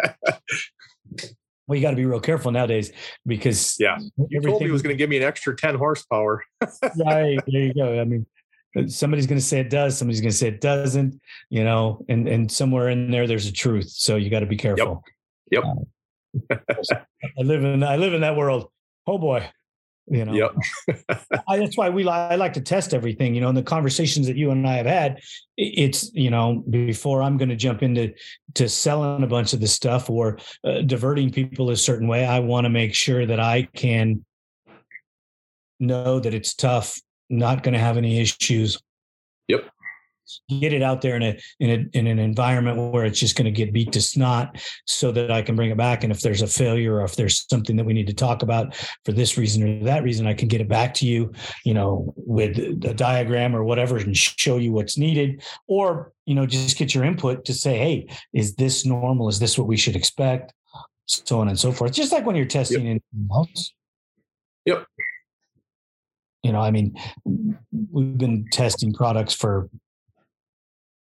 Well, 1.65 1.77
you 1.77 1.81
got 1.81 1.91
to 1.91 1.95
be 1.95 2.03
real 2.03 2.19
careful 2.19 2.51
nowadays 2.51 2.91
because 3.25 3.77
yeah, 3.79 3.97
you 4.27 4.41
told 4.41 4.61
me 4.61 4.69
was 4.69 4.81
going 4.81 4.93
to 4.93 4.97
give 4.97 5.09
me 5.09 5.15
an 5.15 5.23
extra 5.23 5.55
ten 5.55 5.75
horsepower. 5.75 6.43
right 6.61 7.39
there 7.47 7.61
you 7.61 7.73
go. 7.73 8.01
I 8.01 8.03
mean, 8.03 8.25
somebody's 8.89 9.27
going 9.27 9.39
to 9.39 9.45
say 9.45 9.61
it 9.61 9.69
does, 9.69 9.97
somebody's 9.97 10.19
going 10.19 10.31
to 10.31 10.37
say 10.37 10.49
it 10.49 10.59
doesn't. 10.59 11.21
You 11.49 11.63
know, 11.63 12.03
and 12.09 12.27
and 12.27 12.51
somewhere 12.51 12.89
in 12.89 13.09
there, 13.11 13.27
there's 13.27 13.47
a 13.47 13.51
truth. 13.53 13.89
So 13.89 14.17
you 14.17 14.29
got 14.29 14.41
to 14.41 14.45
be 14.45 14.57
careful. 14.57 15.05
Yep. 15.51 15.63
yep. 16.49 16.57
Uh, 16.67 16.95
I 17.39 17.41
live 17.41 17.63
in 17.63 17.81
I 17.81 17.95
live 17.95 18.13
in 18.13 18.21
that 18.21 18.35
world. 18.35 18.69
Oh 19.07 19.17
boy, 19.17 19.49
you 20.07 20.25
know 20.25 20.33
yep. 20.33 20.53
I, 21.47 21.59
that's 21.59 21.77
why 21.77 21.89
we 21.89 22.07
I 22.07 22.35
like 22.35 22.53
to 22.53 22.61
test 22.61 22.93
everything 22.93 23.33
you 23.33 23.41
know 23.41 23.49
in 23.49 23.55
the 23.55 23.63
conversations 23.63 24.27
that 24.27 24.35
you 24.35 24.51
and 24.51 24.67
i 24.67 24.73
have 24.73 24.85
had 24.85 25.21
it's 25.57 26.13
you 26.13 26.29
know 26.29 26.63
before 26.69 27.21
i'm 27.21 27.37
going 27.37 27.49
to 27.49 27.55
jump 27.55 27.83
into 27.83 28.13
to 28.55 28.67
selling 28.67 29.23
a 29.23 29.27
bunch 29.27 29.53
of 29.53 29.61
the 29.61 29.67
stuff 29.67 30.09
or 30.09 30.39
uh, 30.65 30.81
diverting 30.81 31.31
people 31.31 31.69
a 31.69 31.77
certain 31.77 32.07
way 32.07 32.25
i 32.25 32.39
want 32.39 32.65
to 32.65 32.69
make 32.69 32.93
sure 32.93 33.25
that 33.25 33.39
i 33.39 33.63
can 33.75 34.25
know 35.79 36.19
that 36.19 36.33
it's 36.33 36.53
tough 36.53 36.99
not 37.29 37.63
going 37.63 37.73
to 37.73 37.79
have 37.79 37.97
any 37.97 38.19
issues 38.19 38.81
get 40.49 40.73
it 40.73 40.81
out 40.81 41.01
there 41.01 41.15
in 41.15 41.23
a 41.23 41.39
in 41.59 41.69
a 41.69 41.97
in 41.97 42.07
an 42.07 42.19
environment 42.19 42.91
where 42.91 43.05
it's 43.05 43.19
just 43.19 43.35
going 43.35 43.45
to 43.45 43.51
get 43.51 43.73
beat 43.73 43.91
to 43.91 44.01
snot 44.01 44.57
so 44.85 45.11
that 45.11 45.31
I 45.31 45.41
can 45.41 45.55
bring 45.55 45.69
it 45.69 45.77
back. 45.77 46.03
And 46.03 46.11
if 46.11 46.21
there's 46.21 46.41
a 46.41 46.47
failure 46.47 46.95
or 46.95 47.05
if 47.05 47.15
there's 47.15 47.45
something 47.49 47.75
that 47.75 47.85
we 47.85 47.93
need 47.93 48.07
to 48.07 48.13
talk 48.13 48.43
about 48.43 48.75
for 49.05 49.11
this 49.11 49.37
reason 49.37 49.63
or 49.63 49.83
that 49.85 50.03
reason 50.03 50.27
I 50.27 50.33
can 50.33 50.47
get 50.47 50.61
it 50.61 50.67
back 50.67 50.93
to 50.95 51.05
you 51.05 51.31
you 51.65 51.73
know 51.73 52.13
with 52.15 52.57
a 52.57 52.93
diagram 52.93 53.55
or 53.55 53.63
whatever 53.63 53.97
and 53.97 54.15
show 54.15 54.57
you 54.57 54.71
what's 54.71 54.97
needed. 54.97 55.43
Or 55.67 56.11
you 56.25 56.35
know 56.35 56.45
just 56.45 56.77
get 56.77 56.95
your 56.95 57.03
input 57.03 57.45
to 57.45 57.53
say 57.53 57.77
hey 57.77 58.07
is 58.33 58.55
this 58.55 58.85
normal? 58.85 59.29
Is 59.29 59.39
this 59.39 59.57
what 59.57 59.67
we 59.67 59.77
should 59.77 59.95
expect? 59.95 60.53
So 61.05 61.39
on 61.39 61.49
and 61.49 61.59
so 61.59 61.71
forth. 61.71 61.91
Just 61.91 62.11
like 62.11 62.25
when 62.25 62.35
you're 62.35 62.45
testing 62.45 62.85
yep. 62.85 63.01
in 63.13 63.29
yep. 64.65 64.85
You 66.43 66.51
know 66.51 66.61
i 66.61 66.71
mean 66.71 66.93
we've 67.91 68.17
been 68.17 68.45
testing 68.51 68.93
products 68.93 69.33
for 69.33 69.69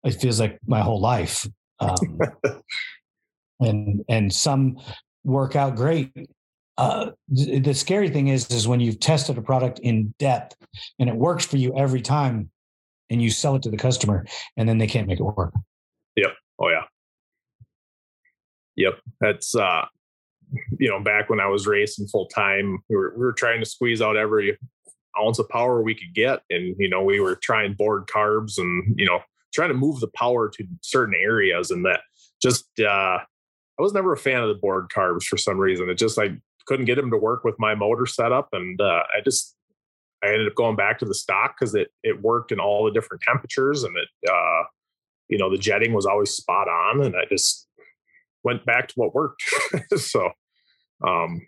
it 0.07 0.21
feels 0.21 0.41
like 0.41 0.59
my 0.67 0.81
whole 0.81 1.01
life. 1.01 1.47
Um, 1.81 2.19
and 3.61 4.05
and 4.09 4.33
some 4.33 4.79
work 5.25 5.57
out 5.57 5.77
great. 5.77 6.13
Uh, 6.79 7.11
the, 7.29 7.59
the 7.59 7.75
scary 7.75 8.11
thing 8.11 8.29
is, 8.29 8.51
is 8.51 8.69
when 8.69 8.81
you've 8.81 9.01
tested 9.01 9.39
a 9.39 9.43
product 9.43 9.79
in 9.79 10.15
depth 10.19 10.57
and 10.99 11.09
it 11.09 11.17
works 11.17 11.47
for 11.47 11.57
you 11.57 11.77
every 11.77 12.03
time, 12.03 12.51
and 13.09 13.23
you 13.23 13.31
sell 13.31 13.57
it 13.57 13.63
to 13.63 13.71
the 13.71 13.77
customer, 13.77 14.27
and 14.57 14.69
then 14.69 14.79
they 14.79 14.87
can't 14.87 15.09
make 15.09 15.19
it 15.19 15.25
work. 15.25 15.53
Yep. 16.17 16.33
Oh 16.61 16.69
yeah. 16.69 16.83
Yep. 18.77 19.01
That's 19.21 19.55
uh, 19.55 19.87
you 20.79 20.89
know, 20.89 21.01
back 21.01 21.31
when 21.31 21.41
I 21.41 21.47
was 21.47 21.67
racing 21.67 22.09
full 22.09 22.27
time, 22.27 22.79
we 22.89 22.97
were 22.97 23.15
we 23.17 23.25
were 23.25 23.33
trying 23.33 23.61
to 23.61 23.67
squeeze 23.67 24.03
out 24.03 24.17
every 24.17 24.57
ounce 25.19 25.39
of 25.39 25.49
power 25.49 25.83
we 25.83 25.95
could 25.95 26.15
get, 26.15 26.43
and 26.51 26.77
you 26.79 26.89
know, 26.89 27.03
we 27.03 27.21
were 27.21 27.37
trying 27.37 27.75
bored 27.75 28.07
carbs 28.07 28.59
and 28.59 28.95
you 28.99 29.07
know 29.07 29.21
trying 29.57 29.71
to 29.71 29.75
move 29.75 29.99
the 30.01 30.09
power 30.09 30.49
to 30.51 30.65
certain 30.83 31.15
areas 31.19 31.71
and 31.71 31.85
that 31.85 32.01
just 32.41 32.67
uh 32.79 33.19
I 33.79 33.83
was 33.83 33.93
never 33.93 34.13
a 34.13 34.19
fan 34.19 34.43
of 34.43 34.49
the 34.49 34.55
bored 34.55 34.89
carbs 34.95 35.25
for 35.25 35.37
some 35.37 35.59
reason. 35.59 35.91
It 35.91 35.99
just 35.99 36.19
I 36.19 36.37
couldn't 36.67 36.87
get 36.87 36.97
them 36.97 37.11
to 37.11 37.17
work 37.17 37.43
with 37.45 37.57
my 37.59 37.75
motor 37.75 38.07
setup 38.07 38.49
and 38.53 38.81
uh 38.81 39.03
I 39.17 39.21
just 39.25 39.57
I 40.23 40.29
ended 40.29 40.47
up 40.47 40.55
going 40.55 40.77
back 40.77 40.99
to 41.01 41.07
the 41.07 41.15
stock 41.15 41.57
because 41.59 41.75
it 41.75 41.89
it 42.03 42.23
worked 42.23 42.53
in 42.53 42.61
all 42.61 42.85
the 42.85 42.93
different 42.93 43.23
temperatures 43.27 43.83
and 43.83 43.97
it 43.97 44.09
uh 44.31 44.65
you 45.29 45.39
know 45.39 45.51
the 45.51 45.59
jetting 45.59 45.95
was 45.95 46.07
always 46.07 46.31
spot 46.31 46.69
on 46.69 47.03
and 47.03 47.17
I 47.17 47.25
just 47.31 47.67
went 48.45 48.65
back 48.65 48.89
to 48.89 48.95
what 48.97 49.15
worked. 49.15 49.43
so 49.97 50.31
um 51.07 51.41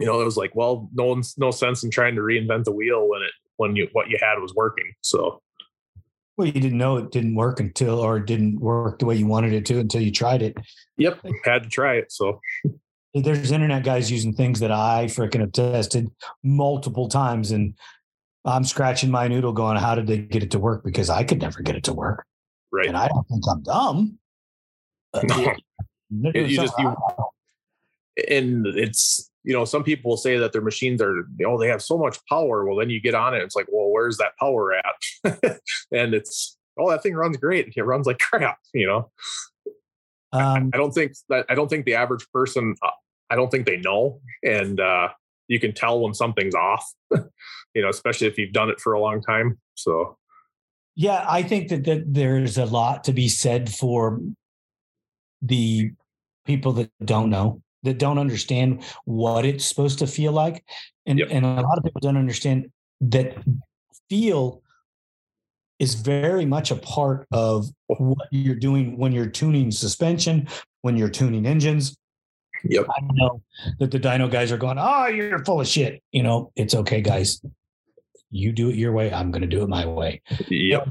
you 0.00 0.06
know 0.06 0.20
it 0.20 0.24
was 0.24 0.36
like 0.36 0.54
well 0.56 0.90
no 0.92 1.04
one's 1.04 1.34
no 1.38 1.52
sense 1.52 1.84
in 1.84 1.90
trying 1.90 2.16
to 2.16 2.22
reinvent 2.22 2.64
the 2.64 2.72
wheel 2.72 3.08
when 3.08 3.22
it 3.22 3.32
when 3.56 3.76
you 3.76 3.88
what 3.92 4.08
you 4.08 4.18
had 4.20 4.40
was 4.40 4.54
working. 4.54 4.92
So 5.02 5.40
well, 6.36 6.46
you 6.46 6.52
didn't 6.52 6.78
know 6.78 6.96
it 6.96 7.10
didn't 7.10 7.34
work 7.34 7.60
until, 7.60 7.98
or 7.98 8.16
it 8.16 8.26
didn't 8.26 8.58
work 8.60 8.98
the 8.98 9.06
way 9.06 9.16
you 9.16 9.26
wanted 9.26 9.52
it 9.52 9.66
to 9.66 9.78
until 9.78 10.00
you 10.00 10.10
tried 10.10 10.42
it. 10.42 10.56
Yep, 10.96 11.20
had 11.44 11.64
to 11.64 11.68
try 11.68 11.96
it. 11.96 12.10
So 12.10 12.40
there's 13.14 13.52
internet 13.52 13.84
guys 13.84 14.10
using 14.10 14.32
things 14.32 14.60
that 14.60 14.70
I 14.70 15.06
freaking 15.06 15.40
have 15.40 15.52
tested 15.52 16.10
multiple 16.42 17.08
times, 17.08 17.50
and 17.50 17.74
I'm 18.44 18.64
scratching 18.64 19.10
my 19.10 19.28
noodle, 19.28 19.52
going, 19.52 19.76
"How 19.76 19.94
did 19.94 20.06
they 20.06 20.18
get 20.18 20.42
it 20.42 20.50
to 20.52 20.58
work?" 20.58 20.84
Because 20.84 21.10
I 21.10 21.22
could 21.24 21.40
never 21.40 21.62
get 21.62 21.76
it 21.76 21.84
to 21.84 21.92
work. 21.92 22.24
Right. 22.72 22.86
And 22.86 22.96
I 22.96 23.08
don't 23.08 23.28
think 23.28 23.42
I'm 23.50 23.62
dumb. 23.62 24.18
No. 25.22 25.54
you 26.34 26.56
just 26.56 26.78
you, 26.78 26.94
and 28.28 28.66
it's 28.66 29.30
you 29.44 29.52
know, 29.52 29.64
some 29.64 29.82
people 29.82 30.16
say 30.16 30.38
that 30.38 30.52
their 30.52 30.62
machines 30.62 31.02
are, 31.02 31.26
know, 31.38 31.58
they 31.58 31.68
have 31.68 31.82
so 31.82 31.98
much 31.98 32.18
power. 32.28 32.64
Well, 32.64 32.76
then 32.76 32.90
you 32.90 33.00
get 33.00 33.14
on 33.14 33.34
it, 33.34 33.42
it's 33.42 33.56
like, 33.56 33.66
well, 33.70 33.90
where's 33.90 34.18
that 34.18 34.36
power 34.38 34.72
at? 34.74 34.94
and 35.92 36.14
it's, 36.14 36.56
oh, 36.78 36.90
that 36.90 37.02
thing 37.02 37.14
runs 37.14 37.36
great. 37.36 37.72
It 37.74 37.82
runs 37.82 38.06
like 38.06 38.18
crap, 38.30 38.58
you 38.72 38.86
know. 38.86 39.10
Um, 40.32 40.70
I 40.72 40.78
don't 40.78 40.92
think 40.92 41.12
that 41.28 41.44
I 41.50 41.54
don't 41.54 41.68
think 41.68 41.84
the 41.84 41.94
average 41.94 42.26
person, 42.32 42.74
uh, 42.82 42.90
I 43.28 43.36
don't 43.36 43.50
think 43.50 43.66
they 43.66 43.76
know, 43.76 44.20
and 44.42 44.80
uh, 44.80 45.08
you 45.48 45.60
can 45.60 45.74
tell 45.74 46.00
when 46.00 46.14
something's 46.14 46.54
off. 46.54 46.90
you 47.10 47.82
know, 47.82 47.90
especially 47.90 48.28
if 48.28 48.38
you've 48.38 48.52
done 48.52 48.70
it 48.70 48.80
for 48.80 48.94
a 48.94 49.00
long 49.00 49.20
time. 49.20 49.58
So, 49.74 50.16
yeah, 50.94 51.26
I 51.28 51.42
think 51.42 51.68
that 51.68 51.84
that 51.84 52.14
there's 52.14 52.56
a 52.56 52.64
lot 52.64 53.04
to 53.04 53.12
be 53.12 53.28
said 53.28 53.70
for 53.70 54.20
the 55.42 55.90
people 56.46 56.72
that 56.72 56.90
don't 57.04 57.28
know 57.28 57.60
that 57.82 57.98
don't 57.98 58.18
understand 58.18 58.84
what 59.04 59.44
it's 59.44 59.64
supposed 59.64 59.98
to 60.00 60.06
feel 60.06 60.32
like. 60.32 60.64
And, 61.06 61.18
yep. 61.18 61.28
and 61.30 61.44
a 61.44 61.60
lot 61.62 61.78
of 61.78 61.84
people 61.84 62.00
don't 62.00 62.16
understand 62.16 62.70
that 63.00 63.36
feel 64.08 64.62
is 65.78 65.94
very 65.94 66.46
much 66.46 66.70
a 66.70 66.76
part 66.76 67.26
of 67.32 67.66
what 67.88 68.28
you're 68.30 68.54
doing 68.54 68.96
when 68.96 69.10
you're 69.10 69.26
tuning 69.26 69.70
suspension, 69.72 70.46
when 70.82 70.96
you're 70.96 71.10
tuning 71.10 71.44
engines. 71.44 71.96
Yep. 72.64 72.86
I 72.88 73.00
know 73.14 73.42
that 73.80 73.90
the 73.90 73.98
dyno 73.98 74.30
guys 74.30 74.52
are 74.52 74.56
going, 74.56 74.78
oh, 74.78 75.06
you're 75.06 75.44
full 75.44 75.60
of 75.60 75.66
shit. 75.66 76.00
You 76.12 76.22
know, 76.22 76.52
it's 76.54 76.74
okay, 76.74 77.00
guys. 77.00 77.42
You 78.30 78.52
do 78.52 78.68
it 78.68 78.76
your 78.76 78.92
way. 78.92 79.12
I'm 79.12 79.32
going 79.32 79.42
to 79.42 79.48
do 79.48 79.62
it 79.62 79.68
my 79.68 79.84
way. 79.84 80.22
Yep. 80.48 80.88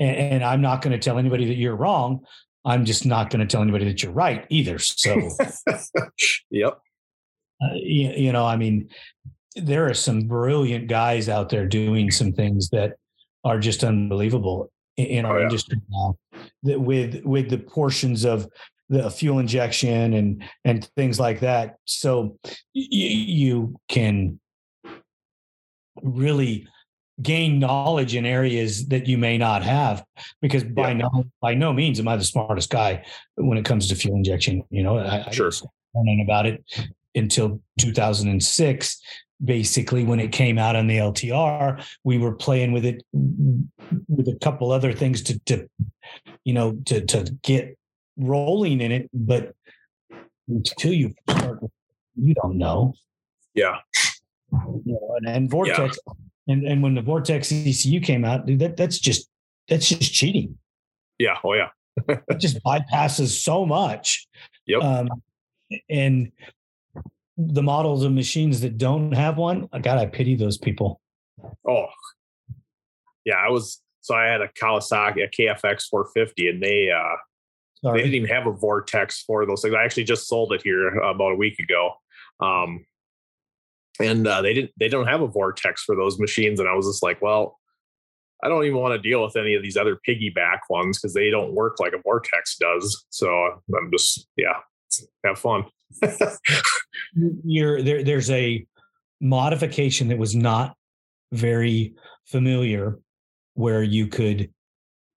And, 0.00 0.16
and 0.16 0.44
I'm 0.44 0.60
not 0.60 0.82
going 0.82 0.92
to 0.92 0.98
tell 0.98 1.18
anybody 1.18 1.46
that 1.46 1.54
you're 1.54 1.76
wrong. 1.76 2.26
I'm 2.64 2.84
just 2.84 3.04
not 3.04 3.30
going 3.30 3.40
to 3.40 3.46
tell 3.46 3.62
anybody 3.62 3.84
that 3.86 4.02
you're 4.02 4.12
right 4.12 4.46
either. 4.48 4.78
So, 4.78 5.14
yep. 6.50 6.80
Uh, 7.62 7.74
you, 7.74 8.10
you, 8.10 8.32
know, 8.32 8.46
I 8.46 8.56
mean, 8.56 8.88
there 9.54 9.88
are 9.88 9.94
some 9.94 10.22
brilliant 10.22 10.88
guys 10.88 11.28
out 11.28 11.48
there 11.48 11.66
doing 11.66 12.10
some 12.10 12.32
things 12.32 12.70
that 12.70 12.94
are 13.44 13.58
just 13.58 13.84
unbelievable 13.84 14.70
in, 14.96 15.06
in 15.06 15.24
our 15.24 15.36
oh, 15.36 15.38
yeah. 15.38 15.44
industry 15.44 15.80
now. 15.90 16.16
That 16.62 16.80
with 16.80 17.22
with 17.24 17.50
the 17.50 17.58
portions 17.58 18.24
of 18.24 18.48
the 18.88 19.10
fuel 19.10 19.38
injection 19.38 20.14
and 20.14 20.42
and 20.64 20.84
things 20.96 21.20
like 21.20 21.40
that. 21.40 21.76
So 21.84 22.38
y- 22.44 22.56
you 22.74 23.76
can 23.88 24.40
really 26.02 26.66
gain 27.22 27.58
knowledge 27.58 28.14
in 28.14 28.26
areas 28.26 28.86
that 28.88 29.06
you 29.06 29.16
may 29.16 29.38
not 29.38 29.62
have 29.62 30.04
because 30.40 30.64
by 30.64 30.88
yeah. 30.88 30.94
no 30.98 31.24
by 31.40 31.54
no 31.54 31.72
means 31.72 32.00
am 32.00 32.08
I 32.08 32.16
the 32.16 32.24
smartest 32.24 32.70
guy 32.70 33.04
when 33.36 33.56
it 33.56 33.64
comes 33.64 33.88
to 33.88 33.94
fuel 33.94 34.16
injection. 34.16 34.64
You 34.70 34.82
know, 34.82 34.98
I, 34.98 35.30
sure. 35.30 35.50
I 35.50 35.98
learning 35.98 36.22
about 36.22 36.46
it 36.46 36.64
until 37.14 37.60
2006. 37.78 39.00
Basically, 39.44 40.04
when 40.04 40.20
it 40.20 40.32
came 40.32 40.58
out 40.58 40.76
on 40.76 40.86
the 40.86 40.96
LTR, 40.96 41.84
we 42.04 42.18
were 42.18 42.32
playing 42.32 42.72
with 42.72 42.84
it 42.84 43.02
with 43.12 44.28
a 44.28 44.38
couple 44.40 44.70
other 44.70 44.92
things 44.92 45.22
to, 45.22 45.38
to 45.40 45.68
you 46.44 46.54
know, 46.54 46.72
to 46.86 47.04
to 47.04 47.36
get 47.42 47.76
rolling 48.16 48.80
in 48.80 48.92
it. 48.92 49.10
But 49.12 49.54
until 50.48 50.92
you 50.92 51.14
start, 51.28 51.58
you 52.16 52.34
don't 52.34 52.56
know. 52.56 52.94
Yeah. 53.54 53.78
You 54.52 54.82
know, 54.86 55.14
and, 55.18 55.28
and 55.28 55.50
vortex. 55.50 55.98
Yeah 56.06 56.14
and 56.48 56.64
and 56.64 56.82
when 56.82 56.94
the 56.94 57.02
Vortex 57.02 57.50
ECU 57.52 58.00
came 58.00 58.24
out, 58.24 58.46
dude, 58.46 58.58
that 58.60 58.76
that's 58.76 58.98
just 58.98 59.28
that's 59.68 59.88
just 59.88 60.12
cheating. 60.12 60.58
Yeah. 61.18 61.36
Oh 61.42 61.54
yeah. 61.54 61.70
it 62.08 62.38
just 62.38 62.62
bypasses 62.64 63.40
so 63.40 63.64
much. 63.64 64.26
Yep. 64.66 64.82
Um, 64.82 65.08
and 65.88 66.32
the 67.36 67.62
models 67.62 68.04
of 68.04 68.12
machines 68.12 68.60
that 68.60 68.78
don't 68.78 69.12
have 69.12 69.36
one, 69.36 69.68
God, 69.80 69.98
I 69.98 70.06
pity 70.06 70.36
those 70.36 70.58
people. 70.58 71.00
Oh, 71.66 71.86
yeah. 73.24 73.36
I 73.36 73.50
was 73.50 73.80
so 74.00 74.14
I 74.14 74.26
had 74.26 74.42
a 74.42 74.48
Kawasaki, 74.48 75.24
a 75.24 75.28
KFX 75.28 75.88
450, 75.88 76.48
and 76.48 76.62
they 76.62 76.90
uh 76.90 77.16
Sorry. 77.82 77.98
they 77.98 78.02
didn't 78.04 78.14
even 78.16 78.28
have 78.28 78.46
a 78.46 78.52
Vortex 78.52 79.22
for 79.22 79.46
those 79.46 79.62
things. 79.62 79.74
I 79.74 79.84
actually 79.84 80.04
just 80.04 80.28
sold 80.28 80.52
it 80.52 80.62
here 80.62 80.88
about 80.98 81.32
a 81.32 81.36
week 81.36 81.58
ago. 81.58 81.92
Um, 82.40 82.84
and 84.00 84.26
uh, 84.26 84.42
they 84.42 84.54
didn't 84.54 84.72
they 84.78 84.88
don't 84.88 85.06
have 85.06 85.20
a 85.20 85.28
vortex 85.28 85.82
for 85.84 85.96
those 85.96 86.18
machines. 86.18 86.60
And 86.60 86.68
i 86.68 86.74
was 86.74 86.86
just 86.86 87.02
like 87.02 87.20
well 87.22 87.58
i 88.42 88.48
don't 88.48 88.64
even 88.64 88.78
want 88.78 88.94
to 88.94 89.08
deal 89.08 89.22
with 89.22 89.36
any 89.36 89.54
of 89.54 89.62
these 89.62 89.76
other 89.76 89.98
piggyback 90.08 90.60
ones 90.68 90.98
because 90.98 91.14
they 91.14 91.30
don't 91.30 91.54
work 91.54 91.80
like 91.80 91.92
a 91.92 92.02
vortex 92.02 92.56
does. 92.56 93.04
So 93.10 93.28
i'm 93.76 93.90
just 93.92 94.26
yeah 94.36 94.54
have 95.24 95.38
fun. 95.38 95.64
You're 97.44 97.82
there 97.82 98.02
there's 98.02 98.30
a 98.30 98.64
modification 99.20 100.08
that 100.08 100.18
was 100.18 100.34
not 100.34 100.76
very 101.32 101.94
familiar 102.26 102.98
where 103.54 103.82
you 103.82 104.06
could 104.06 104.50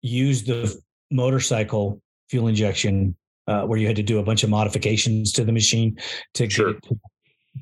use 0.02 0.44
the 0.44 0.74
motorcycle 1.10 2.00
fuel 2.28 2.48
injection 2.48 3.16
uh, 3.46 3.62
where 3.62 3.78
you 3.78 3.86
had 3.86 3.96
to 3.96 4.02
do 4.02 4.18
a 4.18 4.22
bunch 4.22 4.42
of 4.42 4.50
modifications 4.50 5.32
to 5.32 5.44
the 5.44 5.52
machine 5.52 5.96
to 6.34 6.48
sure. 6.48 6.74
get 6.74 6.98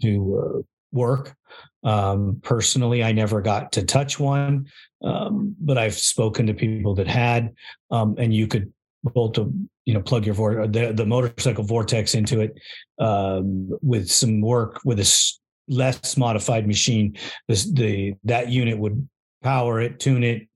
to 0.02 0.42
uh, 0.42 0.62
work. 0.94 1.36
Um, 1.82 2.40
personally, 2.42 3.04
I 3.04 3.12
never 3.12 3.42
got 3.42 3.72
to 3.72 3.84
touch 3.84 4.18
one, 4.18 4.66
um, 5.02 5.54
but 5.60 5.76
I've 5.76 5.94
spoken 5.94 6.46
to 6.46 6.54
people 6.54 6.94
that 6.94 7.06
had, 7.06 7.54
um, 7.90 8.14
and 8.18 8.32
you 8.32 8.46
could 8.46 8.72
bolt 9.02 9.36
a 9.36 9.50
you 9.84 9.92
know 9.92 10.00
plug 10.00 10.24
your 10.24 10.34
vor- 10.34 10.66
the 10.66 10.92
the 10.94 11.04
motorcycle 11.04 11.64
vortex 11.64 12.14
into 12.14 12.40
it 12.40 12.58
um, 12.98 13.70
with 13.82 14.10
some 14.10 14.40
work 14.40 14.80
with 14.84 14.98
a 14.98 15.32
less 15.68 16.16
modified 16.16 16.66
machine. 16.66 17.18
This 17.48 17.70
the 17.70 18.14
that 18.24 18.48
unit 18.48 18.78
would 18.78 19.06
power 19.42 19.80
it, 19.80 20.00
tune 20.00 20.24
it, 20.24 20.48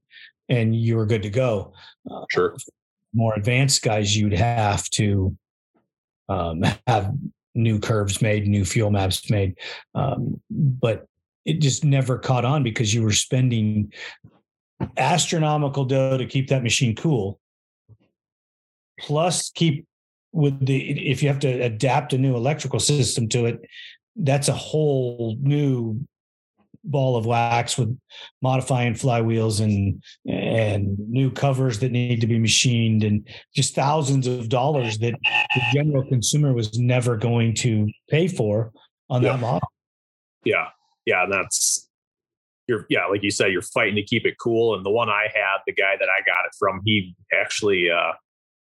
and 0.49 0.75
you 0.75 0.97
were 0.97 1.07
good 1.07 1.23
to 1.23 1.31
go. 1.31 1.75
Uh, 2.11 2.25
sure. 2.31 2.57
More 3.15 3.35
advanced 3.35 3.83
guys, 3.83 4.17
you'd 4.17 4.33
have 4.33 4.89
to 4.91 5.37
um, 6.29 6.63
have 6.87 7.13
new 7.59 7.79
curves 7.79 8.23
made, 8.23 8.47
new 8.47 8.65
fuel 8.65 8.91
maps 8.91 9.29
made. 9.31 9.59
Um, 9.95 10.41
but 10.51 11.07
it 11.45 11.61
just 11.61 11.85
never 11.85 12.19
caught 12.19 12.45
on 12.45 12.63
because 12.63 12.95
you 12.95 13.03
were 13.03 13.13
spending 13.13 13.93
astronomical 14.97 15.85
dough 15.85 16.17
to 16.17 16.27
keep 16.27 16.49
that 16.49 16.63
machine 16.63 16.95
cool. 16.95 17.41
Plus, 19.01 19.51
keep 19.51 19.87
with 20.33 20.65
the 20.67 21.09
if 21.09 21.23
you 21.23 21.29
have 21.29 21.39
to 21.41 21.49
adapt 21.49 22.13
a 22.13 22.19
new 22.19 22.37
electrical 22.37 22.81
system 22.81 23.29
to 23.31 23.47
it, 23.47 23.61
that's 24.17 24.49
a 24.49 24.53
whole 24.53 25.37
new 25.41 26.01
ball 26.91 27.17
of 27.17 27.27
wax 27.27 27.77
with 27.79 27.97
modifying 28.43 28.95
flywheels 28.95 29.61
and 29.61 30.03
and 30.27 30.99
new 30.99 31.31
covers 31.31 31.79
that 31.81 31.93
need 31.93 32.21
to 32.21 32.27
be 32.27 32.39
machined 32.39 33.05
and 33.05 33.29
just 33.55 33.75
thousands 33.75 34.27
of 34.27 34.49
dollars 34.49 34.99
that 34.99 35.15
the 35.55 35.63
general 35.73 36.05
consumer 36.09 36.53
was 36.53 36.79
never 36.79 37.17
going 37.17 37.55
to 37.55 37.89
pay 38.11 38.27
for 38.27 38.73
on 39.11 39.23
yeah. 39.23 39.33
that 39.33 39.41
model. 39.41 39.69
Yeah. 40.45 40.69
Yeah. 41.07 41.25
And 41.25 41.33
that's 41.33 41.89
you're 42.67 42.85
yeah, 42.91 43.07
like 43.07 43.23
you 43.23 43.31
said, 43.31 43.53
you're 43.53 43.63
fighting 43.63 43.97
to 43.97 44.03
keep 44.03 44.27
it 44.27 44.37
cool. 44.39 44.75
And 44.75 44.85
the 44.85 44.91
one 44.91 45.09
I 45.09 45.29
had, 45.35 45.59
the 45.67 45.73
guy 45.73 45.97
that 45.99 46.09
I 46.09 46.21
got 46.27 46.45
it 46.45 46.53
from, 46.59 46.81
he 46.85 47.15
actually 47.33 47.91
uh 47.91 48.13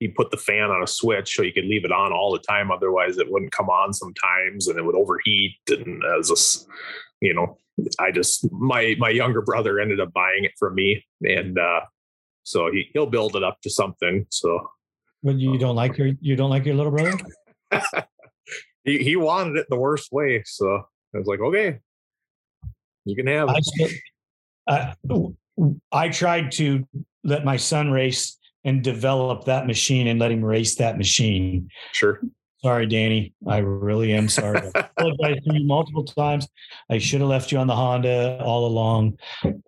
he 0.00 0.08
put 0.08 0.30
the 0.30 0.38
fan 0.38 0.70
on 0.70 0.82
a 0.82 0.86
switch 0.86 1.36
so 1.36 1.42
you 1.42 1.52
could 1.52 1.66
leave 1.66 1.84
it 1.84 1.92
on 1.92 2.10
all 2.12 2.32
the 2.32 2.38
time. 2.38 2.70
Otherwise, 2.70 3.18
it 3.18 3.30
wouldn't 3.30 3.52
come 3.52 3.68
on 3.68 3.92
sometimes, 3.92 4.66
and 4.66 4.78
it 4.78 4.84
would 4.84 4.96
overheat. 4.96 5.56
And 5.68 6.02
as 6.18 6.30
a, 6.30 7.24
you 7.24 7.34
know, 7.34 7.58
I 7.98 8.10
just 8.10 8.50
my 8.52 8.94
my 8.98 9.10
younger 9.10 9.42
brother 9.42 9.78
ended 9.78 10.00
up 10.00 10.12
buying 10.12 10.44
it 10.44 10.52
from 10.58 10.74
me, 10.74 11.04
and 11.22 11.58
uh, 11.58 11.80
so 12.42 12.70
he 12.72 12.88
he'll 12.92 13.06
build 13.06 13.36
it 13.36 13.42
up 13.42 13.60
to 13.62 13.70
something. 13.70 14.26
So, 14.30 14.70
but 15.22 15.36
you 15.36 15.58
don't 15.58 15.76
like 15.76 15.98
your 15.98 16.12
you 16.20 16.36
don't 16.36 16.50
like 16.50 16.66
your 16.66 16.74
little 16.74 16.92
brother? 16.92 17.18
he 18.84 18.98
he 18.98 19.16
wanted 19.16 19.56
it 19.56 19.66
the 19.70 19.78
worst 19.78 20.12
way, 20.12 20.42
so 20.44 20.66
I 21.14 21.18
was 21.18 21.26
like, 21.26 21.40
okay, 21.40 21.78
you 23.04 23.16
can 23.16 23.26
have 23.26 23.48
it. 23.50 23.92
I, 24.68 24.94
uh, 25.08 25.28
I 25.92 26.08
tried 26.08 26.52
to 26.52 26.86
let 27.24 27.44
my 27.44 27.56
son 27.56 27.90
race 27.90 28.38
and 28.64 28.82
develop 28.82 29.44
that 29.44 29.66
machine 29.66 30.06
and 30.06 30.20
let 30.20 30.30
him 30.30 30.44
race 30.44 30.76
that 30.76 30.98
machine. 30.98 31.68
Sure. 31.92 32.20
Sorry, 32.62 32.86
Danny. 32.86 33.32
I 33.46 33.58
really 33.58 34.12
am 34.12 34.28
sorry. 34.28 34.60
I 34.74 34.88
apologize 34.96 35.42
to 35.44 35.54
you 35.54 35.66
multiple 35.66 36.04
times. 36.04 36.46
I 36.90 36.98
should 36.98 37.20
have 37.20 37.30
left 37.30 37.52
you 37.52 37.58
on 37.58 37.66
the 37.66 37.74
Honda 37.74 38.38
all 38.42 38.66
along. 38.66 39.18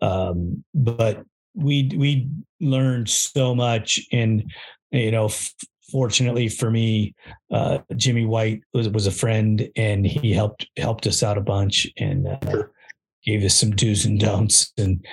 Um, 0.02 0.62
but 0.74 1.24
we 1.54 1.90
we 1.96 2.28
learned 2.60 3.08
so 3.08 3.54
much, 3.54 4.00
and 4.12 4.52
you 4.90 5.10
know, 5.10 5.26
f- 5.26 5.54
fortunately 5.90 6.48
for 6.48 6.70
me, 6.70 7.14
uh, 7.50 7.78
Jimmy 7.96 8.26
White 8.26 8.60
was 8.74 8.88
was 8.90 9.06
a 9.06 9.10
friend, 9.10 9.68
and 9.74 10.06
he 10.06 10.32
helped 10.32 10.66
helped 10.76 11.06
us 11.06 11.22
out 11.22 11.38
a 11.38 11.42
bunch 11.42 11.88
and 11.96 12.28
uh, 12.28 12.64
gave 13.24 13.42
us 13.42 13.54
some 13.54 13.70
do's 13.70 14.04
and 14.04 14.20
don'ts, 14.20 14.72
and 14.76 15.04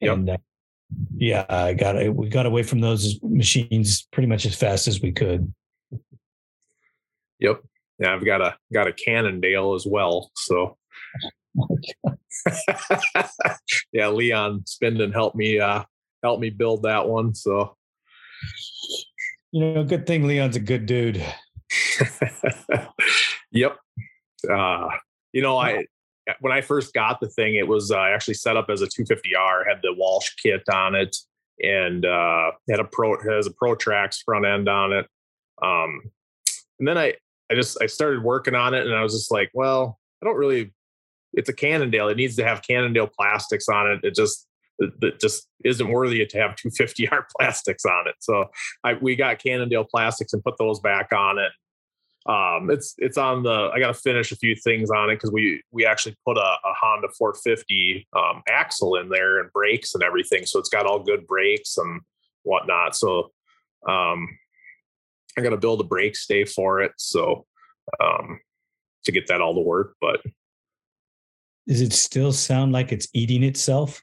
yep. 0.00 0.14
and 0.14 0.30
uh, 0.30 0.36
yeah, 1.16 1.46
I 1.48 1.74
got 1.74 2.14
we 2.14 2.28
got 2.28 2.46
away 2.46 2.64
from 2.64 2.80
those 2.80 3.20
machines 3.22 4.08
pretty 4.10 4.26
much 4.26 4.46
as 4.46 4.56
fast 4.56 4.88
as 4.88 5.00
we 5.00 5.12
could. 5.12 5.52
Yep. 7.40 7.62
Yeah, 7.98 8.14
I've 8.14 8.24
got 8.24 8.40
a 8.40 8.56
got 8.72 8.86
a 8.86 8.92
Cannondale 8.92 9.74
as 9.74 9.86
well. 9.86 10.30
So 10.36 10.76
oh 11.58 11.78
yeah, 13.92 14.08
Leon 14.08 14.64
Spinden 14.66 15.12
helped 15.12 15.36
me 15.36 15.58
uh 15.58 15.84
help 16.22 16.40
me 16.40 16.50
build 16.50 16.84
that 16.84 17.08
one. 17.08 17.34
So 17.34 17.76
you 19.52 19.72
know, 19.72 19.84
good 19.84 20.06
thing 20.06 20.26
Leon's 20.26 20.56
a 20.56 20.60
good 20.60 20.86
dude. 20.86 21.22
yep. 23.50 23.76
Uh 24.50 24.88
you 25.32 25.42
know, 25.42 25.58
I 25.58 25.84
when 26.40 26.52
I 26.52 26.60
first 26.60 26.94
got 26.94 27.20
the 27.20 27.28
thing, 27.28 27.56
it 27.56 27.66
was 27.66 27.90
uh, 27.90 27.98
actually 27.98 28.34
set 28.34 28.56
up 28.56 28.70
as 28.70 28.82
a 28.82 28.86
250R, 28.86 29.66
had 29.68 29.80
the 29.82 29.92
Walsh 29.94 30.30
kit 30.42 30.62
on 30.72 30.94
it, 30.94 31.16
and 31.62 32.04
uh, 32.04 32.52
had 32.70 32.80
a 32.80 32.84
pro 32.84 33.20
has 33.22 33.46
a 33.46 33.50
Protrax 33.50 34.22
front 34.24 34.46
end 34.46 34.68
on 34.68 34.92
it. 34.92 35.06
Um, 35.62 36.02
and 36.78 36.88
then 36.88 36.98
I 36.98 37.14
I 37.50 37.54
just 37.54 37.78
I 37.82 37.86
started 37.86 38.22
working 38.22 38.54
on 38.54 38.74
it, 38.74 38.86
and 38.86 38.94
I 38.94 39.02
was 39.02 39.12
just 39.12 39.30
like, 39.30 39.50
well, 39.54 39.98
I 40.22 40.26
don't 40.26 40.36
really. 40.36 40.72
It's 41.32 41.48
a 41.48 41.52
Cannondale. 41.52 42.08
It 42.08 42.16
needs 42.16 42.34
to 42.36 42.44
have 42.44 42.62
Cannondale 42.62 43.06
plastics 43.06 43.68
on 43.68 43.90
it. 43.90 44.00
It 44.02 44.16
just 44.16 44.48
it, 44.78 45.20
just 45.20 45.48
isn't 45.64 45.88
worthy 45.88 46.24
to 46.26 46.38
have 46.38 46.56
250R 46.56 47.24
plastics 47.38 47.84
on 47.84 48.08
it. 48.08 48.16
So 48.20 48.46
I 48.84 48.94
we 48.94 49.16
got 49.16 49.38
Cannondale 49.38 49.84
plastics 49.84 50.32
and 50.32 50.42
put 50.42 50.58
those 50.58 50.80
back 50.80 51.12
on 51.12 51.38
it 51.38 51.52
um, 52.26 52.70
it's 52.70 52.94
it's 52.98 53.16
on 53.16 53.42
the. 53.42 53.70
I 53.72 53.80
got 53.80 53.88
to 53.88 53.94
finish 53.94 54.30
a 54.30 54.36
few 54.36 54.54
things 54.54 54.90
on 54.90 55.08
it 55.10 55.16
because 55.16 55.32
we 55.32 55.62
we 55.70 55.86
actually 55.86 56.16
put 56.26 56.36
a, 56.36 56.40
a 56.40 56.74
Honda 56.80 57.08
450 57.16 58.06
um, 58.14 58.42
axle 58.48 58.96
in 58.96 59.08
there 59.08 59.40
and 59.40 59.50
brakes 59.52 59.94
and 59.94 60.02
everything, 60.02 60.44
so 60.44 60.58
it's 60.58 60.68
got 60.68 60.86
all 60.86 60.98
good 60.98 61.26
brakes 61.26 61.78
and 61.78 62.02
whatnot. 62.42 62.94
So 62.94 63.30
um, 63.88 64.28
I 65.40 65.44
got 65.44 65.50
to 65.50 65.56
build 65.56 65.80
a 65.80 65.84
brake 65.84 66.16
stay 66.16 66.44
for 66.44 66.80
it, 66.80 66.92
so 66.96 67.46
um, 68.02 68.40
to 69.04 69.12
get 69.12 69.26
that 69.28 69.40
all 69.40 69.54
to 69.54 69.60
work. 69.60 69.94
But 70.00 70.20
does 71.66 71.80
it 71.80 71.92
still 71.92 72.32
sound 72.32 72.72
like 72.72 72.92
it's 72.92 73.08
eating 73.14 73.42
itself? 73.42 74.02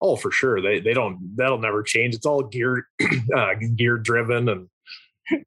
Oh, 0.00 0.16
for 0.16 0.30
sure. 0.30 0.60
They 0.60 0.80
they 0.80 0.94
don't. 0.94 1.36
That'll 1.36 1.58
never 1.58 1.82
change. 1.82 2.14
It's 2.14 2.26
all 2.26 2.42
gear 2.42 2.88
uh, 3.36 3.54
gear 3.76 3.98
driven 3.98 4.48
and 4.48 4.68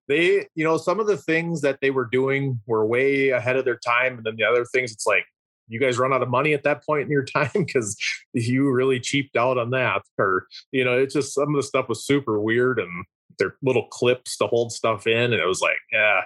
they, 0.08 0.48
you 0.56 0.64
know, 0.64 0.78
some 0.78 1.00
of 1.00 1.08
the 1.08 1.18
things 1.18 1.62
that 1.62 1.80
they 1.82 1.90
were 1.90 2.06
doing 2.06 2.60
were 2.68 2.86
way 2.86 3.30
ahead 3.30 3.56
of 3.56 3.66
their 3.66 3.78
time. 3.78 4.18
And 4.18 4.26
then 4.26 4.36
the 4.36 4.44
other 4.44 4.66
things, 4.66 4.92
it's 4.92 5.08
like, 5.08 5.26
you 5.68 5.80
guys 5.80 5.98
run 5.98 6.12
out 6.12 6.22
of 6.22 6.30
money 6.30 6.54
at 6.54 6.64
that 6.64 6.86
point 6.86 7.04
in 7.04 7.10
your 7.10 7.24
time 7.26 7.50
because 7.54 7.98
you 8.34 8.70
really 8.70 9.00
cheaped 9.00 9.36
out 9.36 9.58
on 9.58 9.72
that. 9.72 10.02
Or, 10.18 10.48
you 10.72 10.84
know, 10.84 10.98
it's 10.98 11.14
just 11.14 11.34
some 11.34 11.50
of 11.50 11.56
the 11.56 11.64
stuff 11.64 11.90
was 11.90 12.06
super 12.06 12.40
weird 12.40 12.80
and 12.80 13.06
their 13.42 13.56
little 13.62 13.88
clips 13.88 14.38
to 14.38 14.48
hold 14.48 14.72
stuff 14.72 15.08
in. 15.08 15.34
And 15.34 15.34
it 15.34 15.48
was 15.48 15.62
like, 15.62 15.78
yeah, 15.92 16.22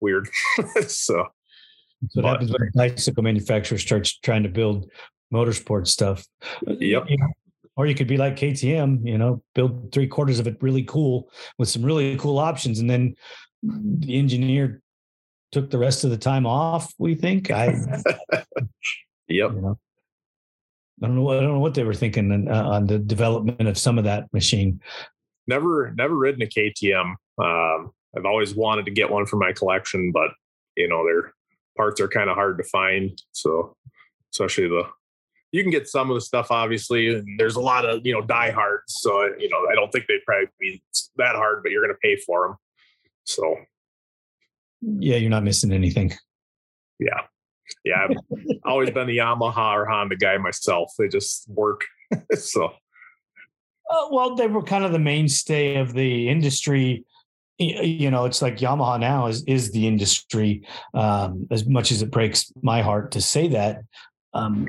weird. 0.00 0.28
so, 0.86 1.26
so 2.10 2.22
what 2.22 2.24
happens 2.24 2.52
when 2.52 2.62
a 2.62 2.70
bicycle 2.76 3.22
manufacturer 3.22 3.78
starts 3.78 4.18
trying 4.18 4.42
to 4.42 4.48
build 4.48 4.90
motorsport 5.32 5.86
stuff. 5.86 6.26
Yep. 6.66 7.04
You 7.08 7.16
know, 7.18 7.28
or 7.76 7.86
you 7.86 7.94
could 7.94 8.06
be 8.06 8.16
like 8.16 8.36
KTM, 8.36 9.06
you 9.06 9.18
know, 9.18 9.42
build 9.54 9.92
three 9.92 10.06
quarters 10.06 10.38
of 10.38 10.46
it 10.46 10.56
really 10.60 10.82
cool 10.84 11.30
with 11.58 11.68
some 11.68 11.82
really 11.82 12.16
cool 12.16 12.38
options. 12.38 12.78
And 12.78 12.88
then 12.88 13.14
the 13.62 14.18
engineer 14.18 14.82
took 15.52 15.70
the 15.70 15.78
rest 15.78 16.04
of 16.04 16.10
the 16.10 16.16
time 16.16 16.46
off, 16.46 16.92
we 16.98 17.14
think. 17.14 17.50
I, 17.50 17.66
yep. 19.28 19.52
You 19.52 19.60
know, 19.60 19.78
I 21.02 21.06
don't 21.06 21.16
know. 21.16 21.30
I 21.30 21.34
don't 21.34 21.54
know 21.54 21.60
what 21.60 21.74
they 21.74 21.84
were 21.84 21.94
thinking 21.94 22.48
uh, 22.48 22.64
on 22.64 22.86
the 22.86 22.98
development 22.98 23.68
of 23.68 23.76
some 23.76 23.98
of 23.98 24.04
that 24.04 24.32
machine. 24.32 24.80
Never, 25.46 25.92
never 25.96 26.14
ridden 26.14 26.42
a 26.42 26.46
KTM. 26.46 27.14
Um, 27.38 27.92
I've 28.16 28.24
always 28.24 28.54
wanted 28.54 28.86
to 28.86 28.90
get 28.90 29.10
one 29.10 29.26
for 29.26 29.36
my 29.36 29.52
collection, 29.52 30.12
but 30.12 30.30
you 30.76 30.88
know, 30.88 31.04
their 31.04 31.32
parts 31.76 32.00
are 32.00 32.08
kind 32.08 32.30
of 32.30 32.36
hard 32.36 32.58
to 32.58 32.64
find. 32.64 33.20
So, 33.32 33.76
especially 34.32 34.68
the 34.68 34.84
you 35.52 35.62
can 35.62 35.70
get 35.70 35.88
some 35.88 36.10
of 36.10 36.14
the 36.16 36.20
stuff 36.20 36.50
obviously 36.50 37.14
and 37.14 37.38
there's 37.38 37.54
a 37.54 37.60
lot 37.60 37.86
of 37.86 38.04
you 38.04 38.12
know 38.12 38.20
diehards 38.20 38.82
so 38.88 39.22
you 39.38 39.48
know 39.48 39.64
i 39.70 39.74
don't 39.74 39.90
think 39.90 40.04
they'd 40.06 40.22
probably 40.26 40.48
be 40.60 40.82
that 41.16 41.34
hard 41.34 41.62
but 41.62 41.72
you're 41.72 41.82
going 41.82 41.94
to 41.94 41.98
pay 42.02 42.16
for 42.16 42.48
them 42.48 42.56
so 43.24 43.56
yeah 44.82 45.16
you're 45.16 45.30
not 45.30 45.44
missing 45.44 45.72
anything 45.72 46.12
yeah 46.98 47.20
yeah, 47.84 48.06
I've 48.08 48.16
always 48.64 48.90
been 48.90 49.06
the 49.06 49.18
Yamaha 49.18 49.74
or 49.74 49.86
Honda 49.86 50.16
guy 50.16 50.36
myself. 50.38 50.92
They 50.98 51.08
just 51.08 51.48
work. 51.48 51.84
so, 52.34 52.72
uh, 53.90 54.08
well, 54.10 54.34
they 54.34 54.46
were 54.46 54.62
kind 54.62 54.84
of 54.84 54.92
the 54.92 54.98
mainstay 54.98 55.76
of 55.76 55.92
the 55.92 56.28
industry. 56.28 57.04
You 57.58 58.10
know, 58.10 58.26
it's 58.26 58.42
like 58.42 58.58
Yamaha 58.58 59.00
now 59.00 59.26
is 59.26 59.42
is 59.44 59.72
the 59.72 59.86
industry. 59.86 60.66
Um, 60.92 61.46
as 61.50 61.66
much 61.66 61.90
as 61.90 62.02
it 62.02 62.10
breaks 62.10 62.52
my 62.62 62.82
heart 62.82 63.12
to 63.12 63.20
say 63.20 63.48
that, 63.48 63.82
um, 64.34 64.66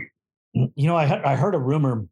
you 0.54 0.88
know, 0.88 0.96
I 0.96 1.34
I 1.34 1.36
heard 1.36 1.56
a 1.56 1.60
rumor 1.60 2.06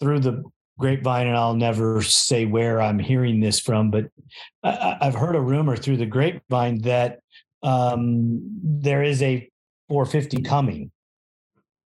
through 0.00 0.20
the 0.20 0.42
grapevine, 0.78 1.26
and 1.26 1.36
I'll 1.36 1.54
never 1.54 2.02
say 2.02 2.46
where 2.46 2.80
I'm 2.80 2.98
hearing 2.98 3.40
this 3.40 3.60
from, 3.60 3.90
but 3.90 4.06
I, 4.64 4.96
have 5.02 5.14
heard 5.14 5.36
a 5.36 5.40
rumor 5.40 5.76
through 5.76 5.98
the 5.98 6.06
grapevine 6.06 6.80
that 6.82 7.20
um, 7.62 8.40
there 8.62 9.02
is 9.02 9.22
a 9.22 9.48
450 9.88 10.42
coming 10.42 10.90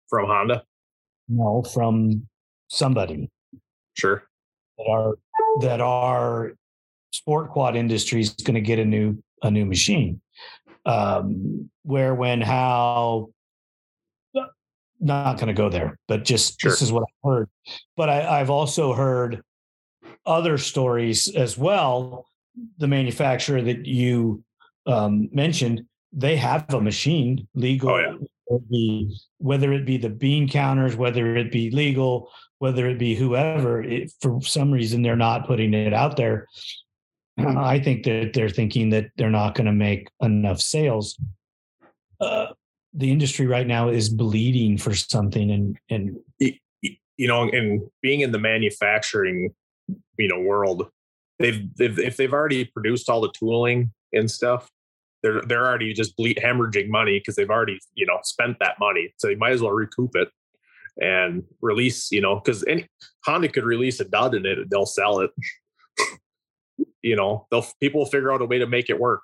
from 0.09 0.27
Honda. 0.27 0.65
No, 1.29 1.63
from 1.63 2.27
somebody. 2.69 3.31
Sure. 3.97 4.25
That 4.87 4.91
are 4.91 5.15
that 5.61 5.81
our 5.81 6.53
sport 7.13 7.51
quad 7.51 7.77
industry 7.77 8.21
is 8.21 8.31
going 8.31 8.55
to 8.55 8.61
get 8.61 8.79
a 8.79 8.85
new 8.85 9.23
a 9.43 9.51
new 9.51 9.65
machine. 9.65 10.21
Um, 10.87 11.71
where, 11.83 12.15
when, 12.15 12.41
how, 12.41 13.31
not 14.99 15.37
going 15.37 15.49
to 15.49 15.55
go 15.55 15.69
there, 15.69 15.99
but 16.09 16.25
just 16.25 16.61
sure. 16.61 16.71
this 16.71 16.83
is 16.83 16.93
what 16.93 17.03
I've 17.03 17.31
heard. 17.31 17.49
But 17.97 18.09
I, 18.09 18.41
I've 18.41 18.51
also 18.51 18.93
heard 18.93 19.43
other 20.27 20.59
stories 20.59 21.29
as 21.35 21.57
well. 21.57 22.27
The 22.79 22.89
manufacturer 22.89 23.63
that 23.63 23.87
you 23.87 24.43
um, 24.87 25.29
mentioned, 25.33 25.83
they 26.13 26.37
have 26.37 26.73
a 26.75 26.81
machine 26.81 27.47
legal. 27.55 27.91
Oh, 27.91 28.63
yeah. 28.71 29.03
whether 29.39 29.73
it 29.73 29.87
be 29.87 29.97
the 29.97 30.11
bean 30.11 30.49
counters, 30.49 30.97
whether 30.97 31.37
it 31.37 31.53
be 31.53 31.71
legal, 31.71 32.31
whether 32.61 32.87
it 32.87 32.99
be 32.99 33.15
whoever, 33.15 33.83
it, 33.83 34.13
for 34.21 34.41
some 34.43 34.71
reason 34.71 35.03
they're 35.03 35.17
not 35.17 35.47
putting 35.47 35.75
it 35.75 35.93
out 35.93 36.17
there. 36.17 36.47
I 37.39 37.81
think 37.81 38.05
that 38.05 38.33
they're 38.35 38.51
thinking 38.51 38.91
that 38.91 39.11
they're 39.17 39.31
not 39.31 39.55
going 39.55 39.67
to 39.67 39.73
make 39.73 40.09
enough 40.21 40.61
sales. 40.61 41.19
Uh, 42.21 42.49
the 42.93 43.11
industry 43.11 43.47
right 43.47 43.67
now 43.67 43.89
is 43.89 44.09
bleeding 44.09 44.77
for 44.77 44.95
something 44.95 45.51
and 45.51 45.79
and 45.89 46.19
you 46.39 47.29
know 47.29 47.49
and 47.49 47.83
being 48.03 48.21
in 48.21 48.33
the 48.33 48.39
manufacturing 48.39 49.55
you 50.19 50.29
know 50.29 50.41
world 50.41 50.89
they've, 51.39 51.75
they've 51.77 51.99
if 51.99 52.17
they've 52.17 52.33
already 52.33 52.65
produced 52.65 53.09
all 53.09 53.21
the 53.21 53.33
tooling 53.39 53.93
and 54.13 54.29
stuff 54.29 54.71
they're 55.23 55.41
they're 55.43 55.65
already 55.65 55.93
just 55.93 56.17
bleed 56.17 56.39
hemorrhaging 56.43 56.89
money 56.89 57.21
because 57.21 57.37
they've 57.37 57.51
already 57.51 57.79
you 57.95 58.05
know 58.05 58.19
spent 58.25 58.59
that 58.59 58.77
money 58.81 59.15
so 59.19 59.29
they 59.29 59.37
might 59.37 59.53
as 59.53 59.63
well 59.63 59.73
recoup 59.73 60.11
it 60.17 60.29
and 61.01 61.43
release 61.61 62.11
you 62.13 62.21
know 62.21 62.37
because 62.37 62.65
any 62.69 62.87
honda 63.25 63.49
could 63.49 63.65
release 63.65 64.01
a 64.01 64.05
dud 64.05 64.35
in 64.35 64.47
it 64.47 64.59
they'll 64.71 64.87
sell 64.87 65.21
it 65.21 65.31
you 67.03 67.17
know 67.17 67.47
they'll 67.51 67.67
people 67.81 68.01
will 68.01 68.07
figure 68.07 68.33
out 68.33 68.43
a 68.43 68.47
way 68.47 68.59
to 68.59 68.67
make 68.67 68.91
it 68.91 68.99
work 68.99 69.23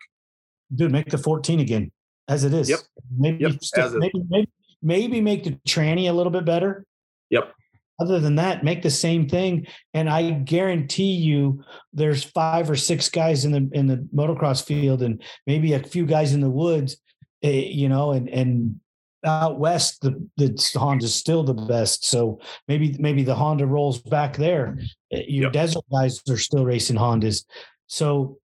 dude 0.75 0.91
make 0.91 1.11
the 1.11 1.19
14 1.19 1.61
again 1.61 1.91
as 2.29 2.45
it 2.45 2.53
is. 2.53 2.69
Yep. 2.69 2.81
Maybe, 3.17 3.45
yep. 3.45 3.63
Still, 3.63 3.99
maybe, 3.99 4.23
maybe, 4.29 4.51
maybe 4.83 5.21
make 5.21 5.45
the 5.45 5.59
tranny 5.69 6.09
a 6.09 6.13
little 6.13 6.33
bit 6.33 6.45
better. 6.45 6.85
Yep. 7.31 7.53
Other 7.99 8.21
than 8.21 8.37
that, 8.37 8.63
make 8.63 8.83
the 8.83 8.91
same 8.91 9.27
thing, 9.27 9.67
and 9.95 10.11
I 10.11 10.31
guarantee 10.31 11.13
you, 11.13 11.65
there's 11.95 12.23
five 12.23 12.69
or 12.69 12.77
six 12.77 13.09
guys 13.09 13.47
in 13.47 13.53
the 13.53 13.71
in 13.73 13.87
the 13.87 14.07
motocross 14.15 14.63
field, 14.63 15.01
and 15.01 15.23
maybe 15.47 15.73
a 15.73 15.83
few 15.83 16.05
guys 16.05 16.35
in 16.35 16.43
the 16.43 16.51
woods, 16.51 16.99
eh, 17.43 17.71
you 17.71 17.89
know, 17.89 18.13
and 18.13 18.29
and 18.29 18.81
out 19.27 19.59
west 19.59 20.01
the 20.01 20.29
the 20.37 20.79
Honda's 20.79 21.15
still 21.15 21.43
the 21.43 21.55
best. 21.55 22.05
So 22.07 22.41
maybe 22.69 22.97
maybe 22.99 23.23
the 23.23 23.35
Honda 23.35 23.67
rolls 23.67 24.01
back 24.01 24.37
there. 24.37 24.79
Eh, 25.13 25.23
your 25.29 25.45
yep. 25.45 25.53
desert 25.53 25.85
guys 25.93 26.21
are 26.29 26.39
still 26.39 26.65
racing 26.65 26.97
Hondas. 26.97 27.45
So 27.87 28.39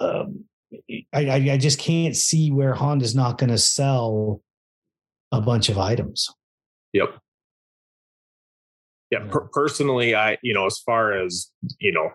um, 0.00 0.44
I, 1.12 1.50
I 1.52 1.56
just 1.58 1.78
can't 1.78 2.16
see 2.16 2.50
where 2.50 2.74
Honda's 2.74 3.14
not 3.14 3.38
going 3.38 3.50
to 3.50 3.58
sell 3.58 4.42
a 5.32 5.40
bunch 5.40 5.68
of 5.68 5.78
items. 5.78 6.28
Yep. 6.92 7.18
Yeah, 9.10 9.20
per- 9.30 9.48
personally, 9.52 10.14
I 10.14 10.38
you 10.42 10.54
know 10.54 10.66
as 10.66 10.78
far 10.78 11.12
as 11.12 11.50
you 11.78 11.92
know, 11.92 12.10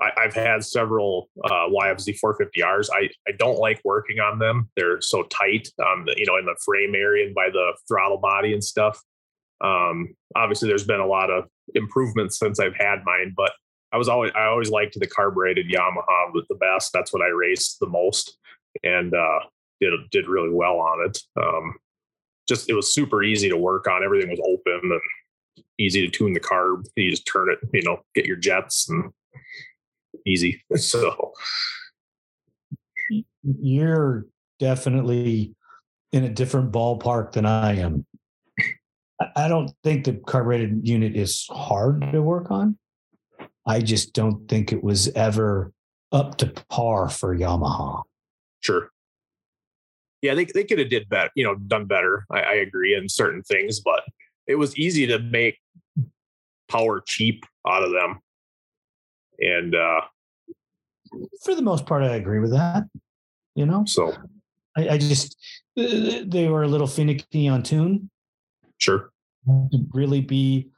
I, 0.00 0.10
have 0.24 0.34
had 0.34 0.64
several 0.64 1.28
uh, 1.44 1.68
YFZ 1.68 2.18
450Rs. 2.22 2.88
I 2.92 3.08
I 3.28 3.32
don't 3.38 3.58
like 3.58 3.80
working 3.84 4.18
on 4.18 4.38
them. 4.38 4.70
They're 4.76 5.00
so 5.00 5.22
tight, 5.24 5.68
um, 5.78 6.06
you 6.16 6.26
know, 6.26 6.36
in 6.36 6.46
the 6.46 6.56
frame 6.64 6.94
area 6.94 7.26
and 7.26 7.34
by 7.34 7.48
the 7.52 7.76
throttle 7.86 8.18
body 8.18 8.52
and 8.52 8.62
stuff. 8.62 9.00
Um, 9.60 10.14
obviously, 10.34 10.68
there's 10.68 10.86
been 10.86 11.00
a 11.00 11.06
lot 11.06 11.30
of 11.30 11.44
improvements 11.74 12.38
since 12.38 12.58
I've 12.58 12.76
had 12.76 13.04
mine, 13.04 13.34
but 13.36 13.52
I 13.92 13.96
was 13.96 14.08
always 14.08 14.32
I 14.34 14.46
always 14.46 14.70
liked 14.70 14.98
the 14.98 15.06
carbureted 15.06 15.70
Yamaha 15.70 16.32
the 16.48 16.56
best. 16.56 16.92
That's 16.92 17.12
what 17.12 17.22
I 17.22 17.28
raced 17.28 17.78
the 17.80 17.86
most, 17.86 18.36
and 18.82 19.14
uh, 19.14 19.38
did 19.80 19.92
did 20.10 20.28
really 20.28 20.50
well 20.50 20.78
on 20.78 21.08
it. 21.08 21.18
Um, 21.40 21.74
just 22.48 22.68
it 22.68 22.74
was 22.74 22.92
super 22.92 23.22
easy 23.22 23.48
to 23.48 23.56
work 23.56 23.86
on. 23.86 24.04
Everything 24.04 24.30
was 24.30 24.40
open 24.44 24.90
and 24.90 25.00
easy 25.78 26.04
to 26.06 26.10
tune 26.10 26.32
the 26.32 26.40
carb. 26.40 26.86
You 26.96 27.10
just 27.10 27.26
turn 27.26 27.50
it, 27.50 27.58
you 27.72 27.82
know, 27.82 28.00
get 28.14 28.26
your 28.26 28.36
jets 28.36 28.88
and 28.88 29.12
easy. 30.26 30.62
So 30.76 31.32
you're 33.42 34.26
definitely 34.58 35.54
in 36.12 36.24
a 36.24 36.28
different 36.28 36.72
ballpark 36.72 37.32
than 37.32 37.46
I 37.46 37.76
am. 37.76 38.06
I 39.36 39.48
don't 39.48 39.70
think 39.82 40.04
the 40.04 40.14
carbureted 40.14 40.86
unit 40.86 41.16
is 41.16 41.46
hard 41.50 42.00
to 42.12 42.22
work 42.22 42.50
on. 42.50 42.78
I 43.66 43.80
just 43.80 44.12
don't 44.12 44.48
think 44.48 44.72
it 44.72 44.82
was 44.82 45.08
ever 45.08 45.72
up 46.12 46.36
to 46.38 46.46
par 46.68 47.08
for 47.08 47.36
Yamaha. 47.36 48.02
Sure. 48.60 48.90
Yeah, 50.22 50.34
they 50.34 50.46
they 50.46 50.64
could 50.64 50.78
have 50.78 50.88
did 50.88 51.08
better, 51.08 51.30
you 51.34 51.44
know, 51.44 51.54
done 51.54 51.86
better. 51.86 52.24
I, 52.30 52.40
I 52.40 52.52
agree 52.54 52.94
in 52.94 53.08
certain 53.08 53.42
things, 53.42 53.80
but 53.80 54.04
it 54.46 54.54
was 54.54 54.76
easy 54.76 55.06
to 55.06 55.18
make 55.18 55.58
power 56.70 57.02
cheap 57.04 57.44
out 57.66 57.82
of 57.82 57.92
them. 57.92 58.20
And 59.38 59.74
uh 59.74 60.00
for 61.42 61.54
the 61.54 61.62
most 61.62 61.86
part, 61.86 62.02
I 62.02 62.16
agree 62.16 62.40
with 62.40 62.52
that. 62.52 62.84
You 63.54 63.66
know, 63.66 63.84
so 63.86 64.12
I, 64.76 64.88
I 64.88 64.98
just 64.98 65.36
uh, 65.78 66.22
they 66.26 66.48
were 66.48 66.64
a 66.64 66.68
little 66.68 66.86
finicky 66.86 67.48
on 67.48 67.62
tune. 67.62 68.10
Sure. 68.78 69.10
Really 69.92 70.20
be 70.20 70.70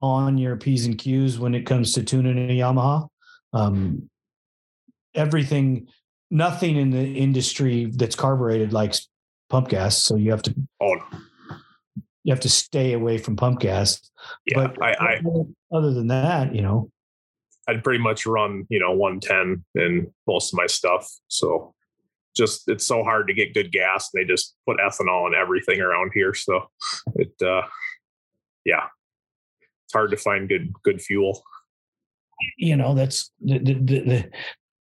on 0.00 0.38
your 0.38 0.56
P's 0.56 0.86
and 0.86 0.98
Q's 0.98 1.38
when 1.38 1.54
it 1.54 1.66
comes 1.66 1.92
to 1.92 2.02
tuning 2.02 2.50
a 2.50 2.58
Yamaha. 2.58 3.08
Um, 3.52 4.08
everything, 5.14 5.88
nothing 6.30 6.76
in 6.76 6.90
the 6.90 7.04
industry 7.04 7.86
that's 7.86 8.16
carbureted 8.16 8.72
likes 8.72 9.08
pump 9.48 9.68
gas. 9.68 10.02
So 10.02 10.16
you 10.16 10.30
have 10.30 10.42
to, 10.42 10.54
oh, 10.80 10.96
you 12.22 12.32
have 12.32 12.40
to 12.40 12.48
stay 12.48 12.92
away 12.94 13.18
from 13.18 13.36
pump 13.36 13.60
gas. 13.60 14.10
Yeah, 14.46 14.68
but 14.68 14.82
I, 14.82 14.92
I, 14.92 15.20
other 15.72 15.92
than 15.92 16.08
that, 16.08 16.54
you 16.54 16.62
know, 16.62 16.90
I'd 17.68 17.84
pretty 17.84 18.02
much 18.02 18.26
run, 18.26 18.66
you 18.68 18.78
know, 18.78 18.92
110 18.92 19.64
in 19.82 20.12
most 20.26 20.52
of 20.52 20.56
my 20.56 20.66
stuff. 20.66 21.10
So 21.28 21.74
just 22.36 22.68
it's 22.68 22.86
so 22.86 23.02
hard 23.02 23.28
to 23.28 23.34
get 23.34 23.54
good 23.54 23.72
gas. 23.72 24.10
They 24.12 24.24
just 24.24 24.56
put 24.66 24.78
ethanol 24.78 25.26
in 25.28 25.34
everything 25.34 25.80
around 25.80 26.12
here. 26.14 26.34
So 26.34 26.68
it 27.14 27.32
uh 27.42 27.62
yeah, 28.64 28.86
it's 29.84 29.92
hard 29.92 30.10
to 30.10 30.16
find 30.16 30.48
good 30.48 30.72
good 30.82 31.00
fuel. 31.00 31.42
You 32.58 32.76
know, 32.76 32.94
that's 32.94 33.30
the, 33.40 33.58
the, 33.58 33.74
the, 33.74 34.30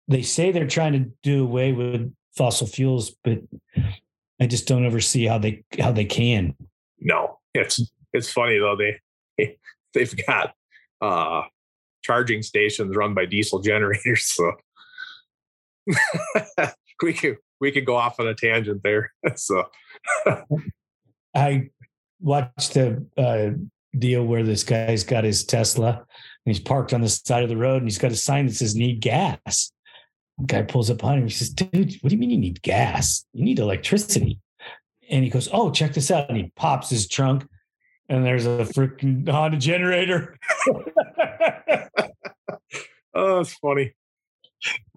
they 0.07 0.23
say 0.23 0.53
they're 0.53 0.67
trying 0.67 0.93
to 0.93 1.11
do 1.23 1.43
away 1.43 1.73
with 1.73 2.13
fossil 2.37 2.67
fuels, 2.67 3.17
but 3.25 3.39
I 4.41 4.47
just 4.47 4.69
don't 4.69 4.85
ever 4.85 5.01
see 5.01 5.25
how 5.25 5.39
they 5.39 5.65
how 5.79 5.93
they 5.93 6.05
can. 6.05 6.55
No, 7.01 7.39
it's 7.55 7.81
it's 8.13 8.31
funny 8.31 8.59
though 8.59 8.77
they 8.77 9.57
they've 9.95 10.27
got 10.27 10.55
uh 11.01 11.43
charging 12.03 12.43
stations 12.43 12.97
run 12.97 13.15
by 13.15 13.27
diesel 13.27 13.59
generators, 13.63 14.27
so 14.27 14.53
we 17.03 17.13
could 17.13 17.37
we 17.61 17.71
could 17.71 17.85
go 17.85 17.97
off 17.97 18.19
on 18.19 18.27
a 18.27 18.35
tangent 18.35 18.83
there. 18.83 19.13
so 19.37 19.65
I 21.35 21.71
watched 22.21 22.75
the 22.75 23.07
uh, 23.17 23.51
deal 23.99 24.25
where 24.25 24.43
this 24.43 24.65
guy's 24.65 25.05
got 25.05 25.25
his 25.25 25.45
Tesla 25.45 25.91
and 25.91 26.07
he's 26.45 26.61
parked 26.61 26.93
on 26.93 27.03
the 27.03 27.09
side 27.09 27.43
of 27.43 27.49
the 27.49 27.57
road 27.57 27.77
and 27.77 27.87
he's 27.87 27.99
got 27.99 28.13
a 28.13 28.17
sign 28.17 28.47
that 28.47 28.55
says 28.55 28.75
need 28.75 29.01
gas. 29.01 29.73
Guy 30.47 30.63
pulls 30.63 30.91
up 30.91 31.05
on 31.05 31.19
him. 31.19 31.25
He 31.25 31.35
says, 31.35 31.51
dude, 31.51 31.97
what 32.01 32.09
do 32.09 32.15
you 32.15 32.19
mean 32.19 32.31
you 32.31 32.39
need 32.39 32.63
gas? 32.63 33.27
You 33.35 33.45
need 33.45 33.59
electricity. 33.59 34.41
And 35.11 35.23
he 35.23 35.29
goes, 35.29 35.51
oh, 35.53 35.71
check 35.71 35.93
this 35.93 36.11
out. 36.11 36.29
And 36.29 36.39
he 36.39 36.53
pops 36.57 36.89
his 36.89 37.09
trunk 37.09 37.47
and 38.09 38.25
there's 38.25 38.47
a 38.47 38.65
freaking 38.65 39.29
Honda 39.29 39.59
generator. 39.59 40.39
oh, 43.15 43.41
it's 43.41 43.55
funny. 43.55 43.95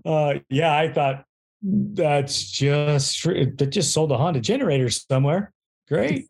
Uh, 0.06 0.36
yeah, 0.50 0.76
I 0.76 0.92
thought 0.92 1.26
that's 1.62 2.52
just 2.52 3.24
that 3.24 3.70
just 3.72 3.94
sold 3.94 4.12
a 4.12 4.18
Honda 4.18 4.42
generator 4.42 4.90
somewhere. 4.90 5.54
Great. 5.88 6.30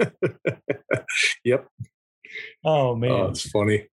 yep. 1.44 1.68
Oh 2.64 2.96
man, 2.96 3.12
oh, 3.12 3.26
it's 3.28 3.50
funny. 3.50 3.88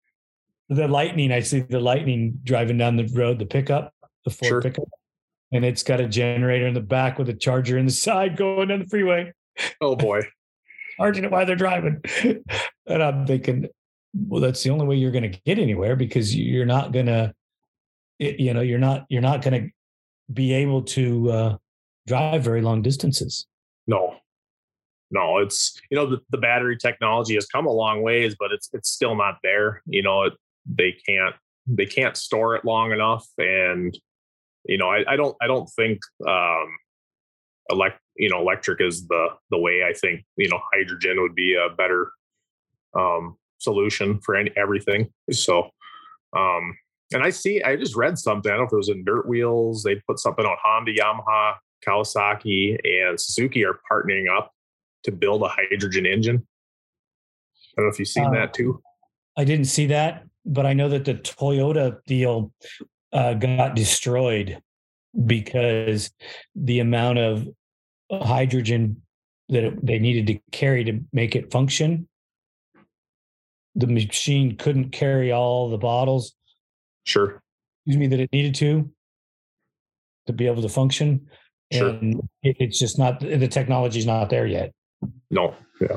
The 0.68 0.88
lightning. 0.88 1.32
I 1.32 1.40
see 1.40 1.60
the 1.60 1.80
lightning 1.80 2.40
driving 2.42 2.78
down 2.78 2.96
the 2.96 3.08
road. 3.14 3.38
The 3.38 3.46
pickup, 3.46 3.92
the 4.24 4.30
Ford 4.30 4.48
sure. 4.48 4.62
pickup, 4.62 4.88
and 5.52 5.64
it's 5.64 5.82
got 5.82 6.00
a 6.00 6.08
generator 6.08 6.66
in 6.66 6.74
the 6.74 6.80
back 6.80 7.18
with 7.18 7.28
a 7.28 7.34
charger 7.34 7.78
in 7.78 7.86
the 7.86 7.92
side 7.92 8.36
going 8.36 8.68
down 8.68 8.80
the 8.80 8.86
freeway. 8.86 9.32
Oh 9.80 9.96
boy, 9.96 10.22
charging 10.96 11.24
it 11.24 11.30
while 11.30 11.46
they're 11.46 11.56
driving. 11.56 12.00
and 12.86 13.02
I'm 13.02 13.26
thinking, 13.26 13.68
well, 14.14 14.40
that's 14.40 14.62
the 14.62 14.70
only 14.70 14.86
way 14.86 14.96
you're 14.96 15.10
going 15.10 15.30
to 15.30 15.40
get 15.44 15.58
anywhere 15.58 15.96
because 15.96 16.34
you're 16.34 16.66
not 16.66 16.92
going 16.92 17.06
to, 17.06 17.34
you 18.18 18.54
know, 18.54 18.60
you're 18.60 18.78
not 18.78 19.06
you're 19.08 19.22
not 19.22 19.42
going 19.42 19.62
to 19.62 19.70
be 20.32 20.52
able 20.52 20.82
to 20.82 21.30
uh, 21.30 21.56
drive 22.06 22.42
very 22.42 22.62
long 22.62 22.82
distances. 22.82 23.46
No, 23.86 24.16
no, 25.10 25.38
it's 25.38 25.80
you 25.90 25.96
know 25.96 26.06
the, 26.08 26.18
the 26.30 26.38
battery 26.38 26.76
technology 26.76 27.34
has 27.34 27.46
come 27.46 27.66
a 27.66 27.72
long 27.72 28.02
ways, 28.02 28.36
but 28.38 28.52
it's 28.52 28.68
it's 28.72 28.90
still 28.90 29.14
not 29.14 29.38
there. 29.42 29.82
You 29.86 30.02
know, 30.02 30.24
it, 30.24 30.34
they 30.66 30.96
can't 31.06 31.34
they 31.66 31.86
can't 31.86 32.16
store 32.16 32.56
it 32.56 32.64
long 32.64 32.92
enough, 32.92 33.26
and 33.38 33.98
you 34.64 34.78
know, 34.78 34.90
I, 34.90 35.04
I 35.06 35.16
don't 35.16 35.36
I 35.40 35.46
don't 35.46 35.68
think 35.70 36.00
um, 36.26 36.68
elect 37.70 38.00
you 38.16 38.28
know 38.28 38.40
electric 38.40 38.80
is 38.80 39.06
the 39.06 39.28
the 39.50 39.58
way. 39.58 39.82
I 39.82 39.94
think 39.94 40.24
you 40.36 40.48
know 40.48 40.60
hydrogen 40.74 41.22
would 41.22 41.34
be 41.34 41.54
a 41.54 41.74
better 41.74 42.10
um, 42.94 43.36
solution 43.58 44.20
for 44.20 44.36
any, 44.36 44.50
everything. 44.56 45.10
So, 45.30 45.70
um, 46.36 46.76
and 47.12 47.22
I 47.22 47.30
see 47.30 47.62
I 47.62 47.76
just 47.76 47.96
read 47.96 48.18
something. 48.18 48.50
I 48.50 48.56
don't 48.56 48.64
know 48.64 48.66
if 48.66 48.72
it 48.72 48.76
was 48.76 48.88
in 48.88 49.04
Dirt 49.04 49.28
Wheels. 49.28 49.82
They 49.82 49.96
put 50.06 50.18
something 50.18 50.44
on 50.44 50.56
Honda, 50.62 50.92
Yamaha, 50.94 51.54
Kawasaki, 51.86 52.78
and 52.84 53.20
Suzuki 53.20 53.64
are 53.64 53.78
partnering 53.90 54.26
up 54.34 54.52
to 55.04 55.12
build 55.12 55.42
a 55.42 55.48
hydrogen 55.48 56.06
engine. 56.06 56.46
I 57.76 57.80
don't 57.80 57.86
know 57.86 57.92
if 57.92 57.98
you've 57.98 58.08
seen 58.08 58.26
uh, 58.26 58.32
that 58.32 58.54
too. 58.54 58.82
I 59.36 59.44
didn't 59.44 59.66
see 59.66 59.86
that, 59.86 60.24
but 60.44 60.66
I 60.66 60.72
know 60.72 60.88
that 60.88 61.04
the 61.04 61.14
Toyota 61.14 61.98
deal 62.06 62.52
uh, 63.12 63.34
got 63.34 63.74
destroyed 63.74 64.60
because 65.24 66.10
the 66.54 66.80
amount 66.80 67.18
of 67.18 67.48
hydrogen 68.10 69.02
that 69.48 69.64
it, 69.64 69.86
they 69.86 69.98
needed 69.98 70.26
to 70.26 70.38
carry 70.52 70.84
to 70.84 71.00
make 71.12 71.34
it 71.34 71.50
function, 71.50 72.08
the 73.78 73.86
machine 73.86 74.56
couldn't 74.56 74.90
carry 74.90 75.32
all 75.32 75.70
the 75.70 75.78
bottles. 75.78 76.34
Sure. 77.04 77.40
Excuse 77.86 77.96
me, 77.96 78.08
that 78.08 78.20
it 78.20 78.32
needed 78.32 78.54
to 78.56 78.90
to 80.26 80.32
be 80.32 80.46
able 80.46 80.62
to 80.62 80.68
function. 80.68 81.26
Sure. 81.72 81.90
And 81.90 82.20
it, 82.42 82.56
it's 82.58 82.78
just 82.78 82.98
not 82.98 83.20
the 83.20 83.48
technology's 83.48 84.04
not 84.04 84.30
there 84.30 84.46
yet. 84.46 84.74
No. 85.30 85.54
Yeah. 85.80 85.96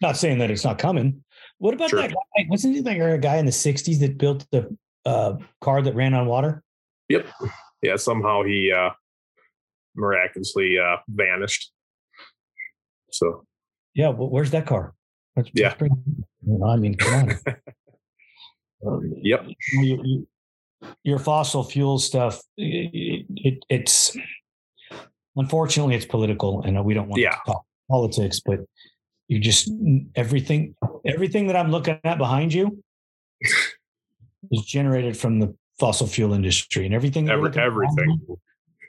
Not 0.00 0.16
saying 0.16 0.38
that 0.38 0.50
it's 0.50 0.64
not 0.64 0.78
coming. 0.78 1.22
What 1.58 1.74
about 1.74 1.90
sure. 1.90 2.00
that 2.00 2.10
guy? 2.10 2.46
Wasn't 2.48 2.84
there 2.84 3.14
a 3.14 3.18
guy 3.18 3.36
in 3.36 3.46
the 3.46 3.52
60s 3.52 4.00
that 4.00 4.18
built 4.18 4.44
the 4.50 4.76
uh, 5.06 5.34
car 5.60 5.80
that 5.80 5.94
ran 5.94 6.14
on 6.14 6.26
water? 6.26 6.62
Yep. 7.08 7.26
Yeah. 7.82 7.96
Somehow 7.96 8.42
he 8.42 8.72
uh, 8.72 8.90
miraculously 9.94 10.76
uh, 10.78 10.96
vanished. 11.08 11.70
So. 13.12 13.44
Yeah. 13.94 14.08
Well, 14.08 14.28
where's 14.28 14.50
that 14.50 14.66
car? 14.66 14.94
Let's, 15.36 15.50
yeah. 15.54 15.74
Let's 15.80 15.92
bring, 16.42 16.62
I 16.64 16.76
mean, 16.76 16.94
come 16.96 17.14
on. 17.14 17.30
um, 18.86 19.14
yep. 19.22 19.46
You, 19.72 20.02
you, 20.04 20.28
your 21.04 21.18
fossil 21.18 21.62
fuel 21.62 21.98
stuff, 21.98 22.42
it, 22.56 23.26
it, 23.36 23.64
it's 23.68 24.16
unfortunately 25.36 25.94
it's 25.94 26.06
political, 26.06 26.62
and 26.62 26.84
we 26.84 26.94
don't 26.94 27.08
want 27.08 27.20
yeah. 27.22 27.30
to 27.30 27.40
talk 27.46 27.64
politics, 27.90 28.40
but 28.44 28.60
you 29.28 29.38
just 29.38 29.70
everything 30.16 30.74
everything 31.06 31.46
that 31.46 31.56
I'm 31.56 31.70
looking 31.70 31.98
at 32.04 32.18
behind 32.18 32.52
you 32.52 32.82
is 34.50 34.64
generated 34.66 35.16
from 35.16 35.38
the 35.38 35.54
fossil 35.78 36.06
fuel 36.06 36.32
industry, 36.34 36.84
and 36.86 36.94
everything 36.94 37.28
Every, 37.28 37.50
everything 37.56 38.20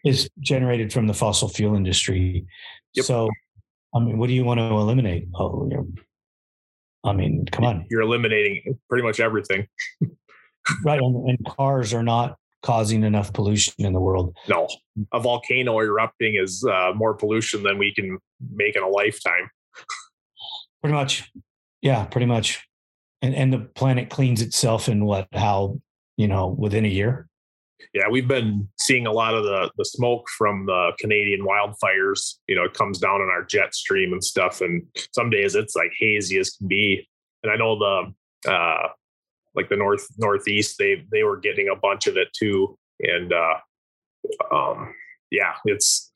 is 0.03 0.29
generated 0.39 0.91
from 0.91 1.07
the 1.07 1.13
fossil 1.13 1.47
fuel 1.47 1.75
industry. 1.75 2.45
Yep. 2.95 3.05
So, 3.05 3.29
I 3.95 3.99
mean, 3.99 4.17
what 4.17 4.27
do 4.27 4.33
you 4.33 4.43
want 4.43 4.59
to 4.59 4.65
eliminate? 4.65 5.27
Oh, 5.35 5.69
I 7.03 7.13
mean, 7.13 7.45
come 7.51 7.65
on. 7.65 7.85
You're 7.89 8.01
eliminating 8.01 8.79
pretty 8.89 9.03
much 9.03 9.19
everything. 9.19 9.67
right, 10.85 10.99
and, 10.99 11.29
and 11.29 11.45
cars 11.45 11.93
are 11.93 12.03
not 12.03 12.37
causing 12.61 13.03
enough 13.03 13.33
pollution 13.33 13.73
in 13.77 13.93
the 13.93 13.99
world. 13.99 14.35
No, 14.47 14.67
a 15.11 15.19
volcano 15.19 15.79
erupting 15.79 16.35
is 16.35 16.63
uh, 16.63 16.93
more 16.95 17.13
pollution 17.13 17.63
than 17.63 17.77
we 17.77 17.93
can 17.93 18.17
make 18.53 18.75
in 18.75 18.83
a 18.83 18.87
lifetime. 18.87 19.49
pretty 20.81 20.93
much, 20.93 21.29
yeah, 21.81 22.05
pretty 22.05 22.25
much. 22.25 22.65
And 23.21 23.35
and 23.35 23.53
the 23.53 23.59
planet 23.59 24.09
cleans 24.09 24.41
itself 24.41 24.89
in 24.89 25.05
what? 25.05 25.27
How 25.33 25.79
you 26.17 26.27
know 26.27 26.47
within 26.47 26.85
a 26.85 26.89
year? 26.89 27.27
Yeah, 27.93 28.07
we've 28.09 28.27
been 28.27 28.67
seeing 28.79 29.07
a 29.07 29.11
lot 29.11 29.33
of 29.33 29.43
the 29.43 29.71
the 29.77 29.85
smoke 29.85 30.27
from 30.37 30.65
the 30.65 30.91
Canadian 30.99 31.45
wildfires. 31.45 32.35
You 32.47 32.55
know, 32.55 32.63
it 32.63 32.73
comes 32.73 32.99
down 32.99 33.21
in 33.21 33.29
our 33.29 33.43
jet 33.43 33.73
stream 33.73 34.13
and 34.13 34.23
stuff, 34.23 34.61
and 34.61 34.83
some 35.13 35.29
days 35.29 35.55
it's 35.55 35.75
like 35.75 35.91
hazy 35.99 36.37
as 36.37 36.51
can 36.51 36.67
be. 36.67 37.07
And 37.43 37.51
I 37.51 37.55
know 37.55 37.77
the 37.77 38.51
uh, 38.51 38.87
like 39.55 39.69
the 39.69 39.75
north 39.75 40.07
northeast 40.17 40.77
they 40.77 41.03
they 41.11 41.23
were 41.23 41.37
getting 41.37 41.69
a 41.69 41.75
bunch 41.75 42.07
of 42.07 42.17
it 42.17 42.27
too 42.33 42.77
and 43.01 43.33
uh 43.33 43.55
um 44.55 44.93
yeah 45.31 45.53
it's 45.65 46.11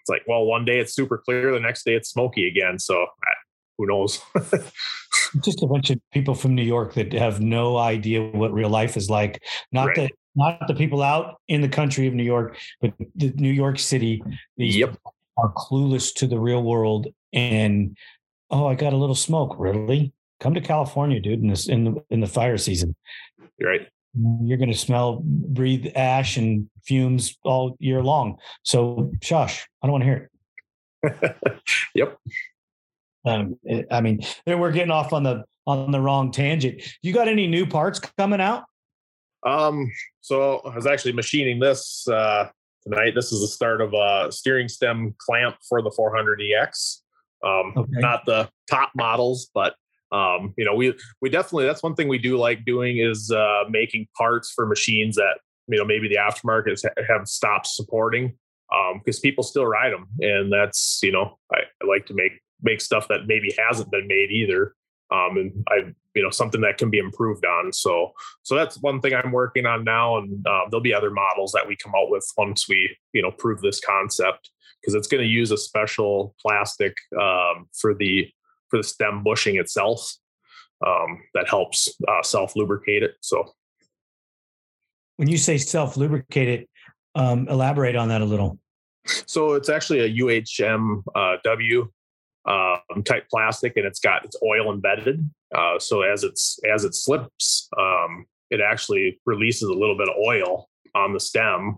it's 0.00 0.08
like 0.08 0.22
well 0.26 0.44
one 0.44 0.64
day 0.64 0.78
it's 0.78 0.94
super 0.94 1.18
clear 1.18 1.52
the 1.52 1.60
next 1.60 1.84
day 1.84 1.94
it's 1.94 2.10
smoky 2.10 2.46
again 2.48 2.78
so 2.78 3.06
who 3.78 3.86
knows 3.86 4.20
just 5.42 5.62
a 5.62 5.66
bunch 5.66 5.90
of 5.90 5.98
people 6.12 6.34
from 6.34 6.54
new 6.54 6.62
york 6.62 6.94
that 6.94 7.12
have 7.12 7.40
no 7.40 7.76
idea 7.76 8.22
what 8.22 8.52
real 8.52 8.70
life 8.70 8.96
is 8.96 9.08
like 9.08 9.42
not 9.70 9.88
right. 9.88 9.96
the 9.96 10.10
not 10.34 10.58
the 10.66 10.74
people 10.74 11.02
out 11.02 11.40
in 11.48 11.60
the 11.60 11.68
country 11.68 12.06
of 12.06 12.14
new 12.14 12.22
york 12.22 12.56
but 12.80 12.92
the 13.16 13.30
new 13.36 13.50
york 13.50 13.78
city 13.78 14.22
these 14.56 14.76
yep. 14.76 14.96
are 15.36 15.52
clueless 15.52 16.14
to 16.14 16.26
the 16.26 16.38
real 16.38 16.62
world 16.62 17.06
and 17.32 17.96
oh 18.50 18.66
i 18.66 18.74
got 18.74 18.92
a 18.92 18.96
little 18.96 19.14
smoke 19.14 19.54
really 19.58 20.12
come 20.42 20.54
to 20.54 20.60
California, 20.60 21.20
dude, 21.20 21.40
in 21.40 21.48
this 21.48 21.68
in 21.68 21.84
the 21.84 22.04
in 22.10 22.20
the 22.20 22.26
fire 22.26 22.58
season. 22.58 22.94
You're 23.58 23.70
right. 23.70 23.88
You're 24.42 24.58
going 24.58 24.72
to 24.72 24.76
smell, 24.76 25.22
breathe 25.24 25.86
ash 25.94 26.36
and 26.36 26.68
fumes 26.84 27.38
all 27.44 27.76
year 27.78 28.02
long. 28.02 28.36
So, 28.62 29.10
shush. 29.22 29.66
I 29.82 29.86
don't 29.86 29.92
want 29.92 30.02
to 30.02 30.06
hear 30.06 30.30
it. 31.02 31.36
yep. 31.94 32.18
Um, 33.24 33.58
eh, 33.66 33.84
I 33.90 34.02
mean, 34.02 34.20
we're 34.46 34.72
getting 34.72 34.90
off 34.90 35.14
on 35.14 35.22
the 35.22 35.44
on 35.66 35.92
the 35.92 36.00
wrong 36.00 36.30
tangent. 36.30 36.82
You 37.00 37.14
got 37.14 37.28
any 37.28 37.46
new 37.46 37.64
parts 37.64 38.00
coming 38.00 38.40
out? 38.40 38.64
Um, 39.44 39.90
so 40.20 40.58
I 40.58 40.74
was 40.74 40.86
actually 40.86 41.12
machining 41.12 41.58
this 41.58 42.06
uh, 42.08 42.48
tonight. 42.82 43.14
This 43.14 43.32
is 43.32 43.40
the 43.40 43.48
start 43.48 43.80
of 43.80 43.92
a 43.94 44.30
steering 44.30 44.68
stem 44.68 45.14
clamp 45.18 45.56
for 45.68 45.82
the 45.82 45.90
400EX. 45.90 46.98
Um, 47.44 47.72
okay. 47.76 47.90
Not 47.94 48.24
the 48.24 48.48
top 48.70 48.92
models, 48.94 49.50
but 49.52 49.74
um, 50.12 50.52
you 50.58 50.64
know, 50.64 50.74
we 50.74 50.94
we 51.20 51.30
definitely 51.30 51.64
that's 51.64 51.82
one 51.82 51.94
thing 51.94 52.06
we 52.06 52.18
do 52.18 52.36
like 52.36 52.64
doing 52.64 52.98
is 52.98 53.30
uh, 53.30 53.64
making 53.70 54.06
parts 54.16 54.52
for 54.52 54.66
machines 54.66 55.16
that 55.16 55.38
you 55.68 55.78
know 55.78 55.84
maybe 55.84 56.08
the 56.08 56.16
aftermarket 56.16 56.78
have 57.08 57.26
stopped 57.26 57.66
supporting 57.66 58.36
um 58.72 59.00
because 59.04 59.18
um, 59.18 59.22
people 59.22 59.42
still 59.42 59.66
ride 59.66 59.92
them, 59.92 60.06
and 60.20 60.52
that's 60.52 61.00
you 61.02 61.12
know 61.12 61.38
I, 61.52 61.60
I, 61.82 61.86
like 61.86 62.06
to 62.06 62.14
make 62.14 62.32
make 62.62 62.80
stuff 62.80 63.08
that 63.08 63.26
maybe 63.26 63.54
hasn't 63.58 63.90
been 63.90 64.06
made 64.06 64.30
either, 64.30 64.74
um, 65.12 65.36
and 65.36 65.52
I 65.68 65.94
you 66.14 66.22
know 66.22 66.30
something 66.30 66.60
that 66.62 66.78
can 66.78 66.90
be 66.90 66.98
improved 66.98 67.44
on. 67.44 67.72
So 67.72 68.12
so 68.42 68.54
that's 68.54 68.80
one 68.80 69.00
thing 69.00 69.14
I'm 69.14 69.32
working 69.32 69.66
on 69.66 69.84
now, 69.84 70.18
and 70.18 70.46
um, 70.46 70.62
there'll 70.70 70.82
be 70.82 70.94
other 70.94 71.10
models 71.10 71.52
that 71.52 71.66
we 71.66 71.76
come 71.76 71.92
out 71.96 72.10
with 72.10 72.26
once 72.36 72.68
we 72.68 72.96
you 73.12 73.22
know 73.22 73.30
prove 73.30 73.60
this 73.60 73.80
concept 73.80 74.50
because 74.80 74.94
it's 74.94 75.08
going 75.08 75.22
to 75.22 75.28
use 75.28 75.50
a 75.50 75.56
special 75.56 76.34
plastic 76.40 76.94
um, 77.20 77.68
for 77.72 77.94
the 77.94 78.28
for 78.68 78.78
the 78.78 78.84
stem 78.84 79.22
bushing 79.22 79.56
itself 79.56 80.12
um, 80.86 81.22
that 81.34 81.48
helps 81.48 81.88
uh, 82.08 82.22
self 82.22 82.56
lubricate 82.56 83.02
it. 83.02 83.14
So, 83.20 83.52
when 85.16 85.28
you 85.28 85.38
say 85.38 85.58
self 85.58 85.96
lubricate 85.96 86.48
it, 86.48 86.68
um, 87.14 87.48
elaborate 87.48 87.96
on 87.96 88.08
that 88.08 88.22
a 88.22 88.24
little. 88.24 88.58
So 89.26 89.54
it's 89.54 89.68
actually 89.68 90.00
a 90.00 90.22
UHM 90.22 91.02
uh, 91.14 91.36
W 91.44 91.90
um, 92.46 93.02
type 93.04 93.28
plastic, 93.30 93.76
and 93.76 93.86
it's 93.86 94.00
got 94.00 94.24
its 94.24 94.36
oil 94.42 94.72
embedded. 94.72 95.28
Uh, 95.54 95.78
so 95.78 96.02
as 96.02 96.24
it's 96.24 96.58
as 96.72 96.84
it 96.84 96.94
slips, 96.94 97.68
um, 97.78 98.26
it 98.50 98.60
actually 98.60 99.20
releases 99.26 99.68
a 99.68 99.74
little 99.74 99.96
bit 99.96 100.08
of 100.08 100.16
oil 100.16 100.68
on 100.94 101.12
the 101.12 101.20
stem, 101.20 101.76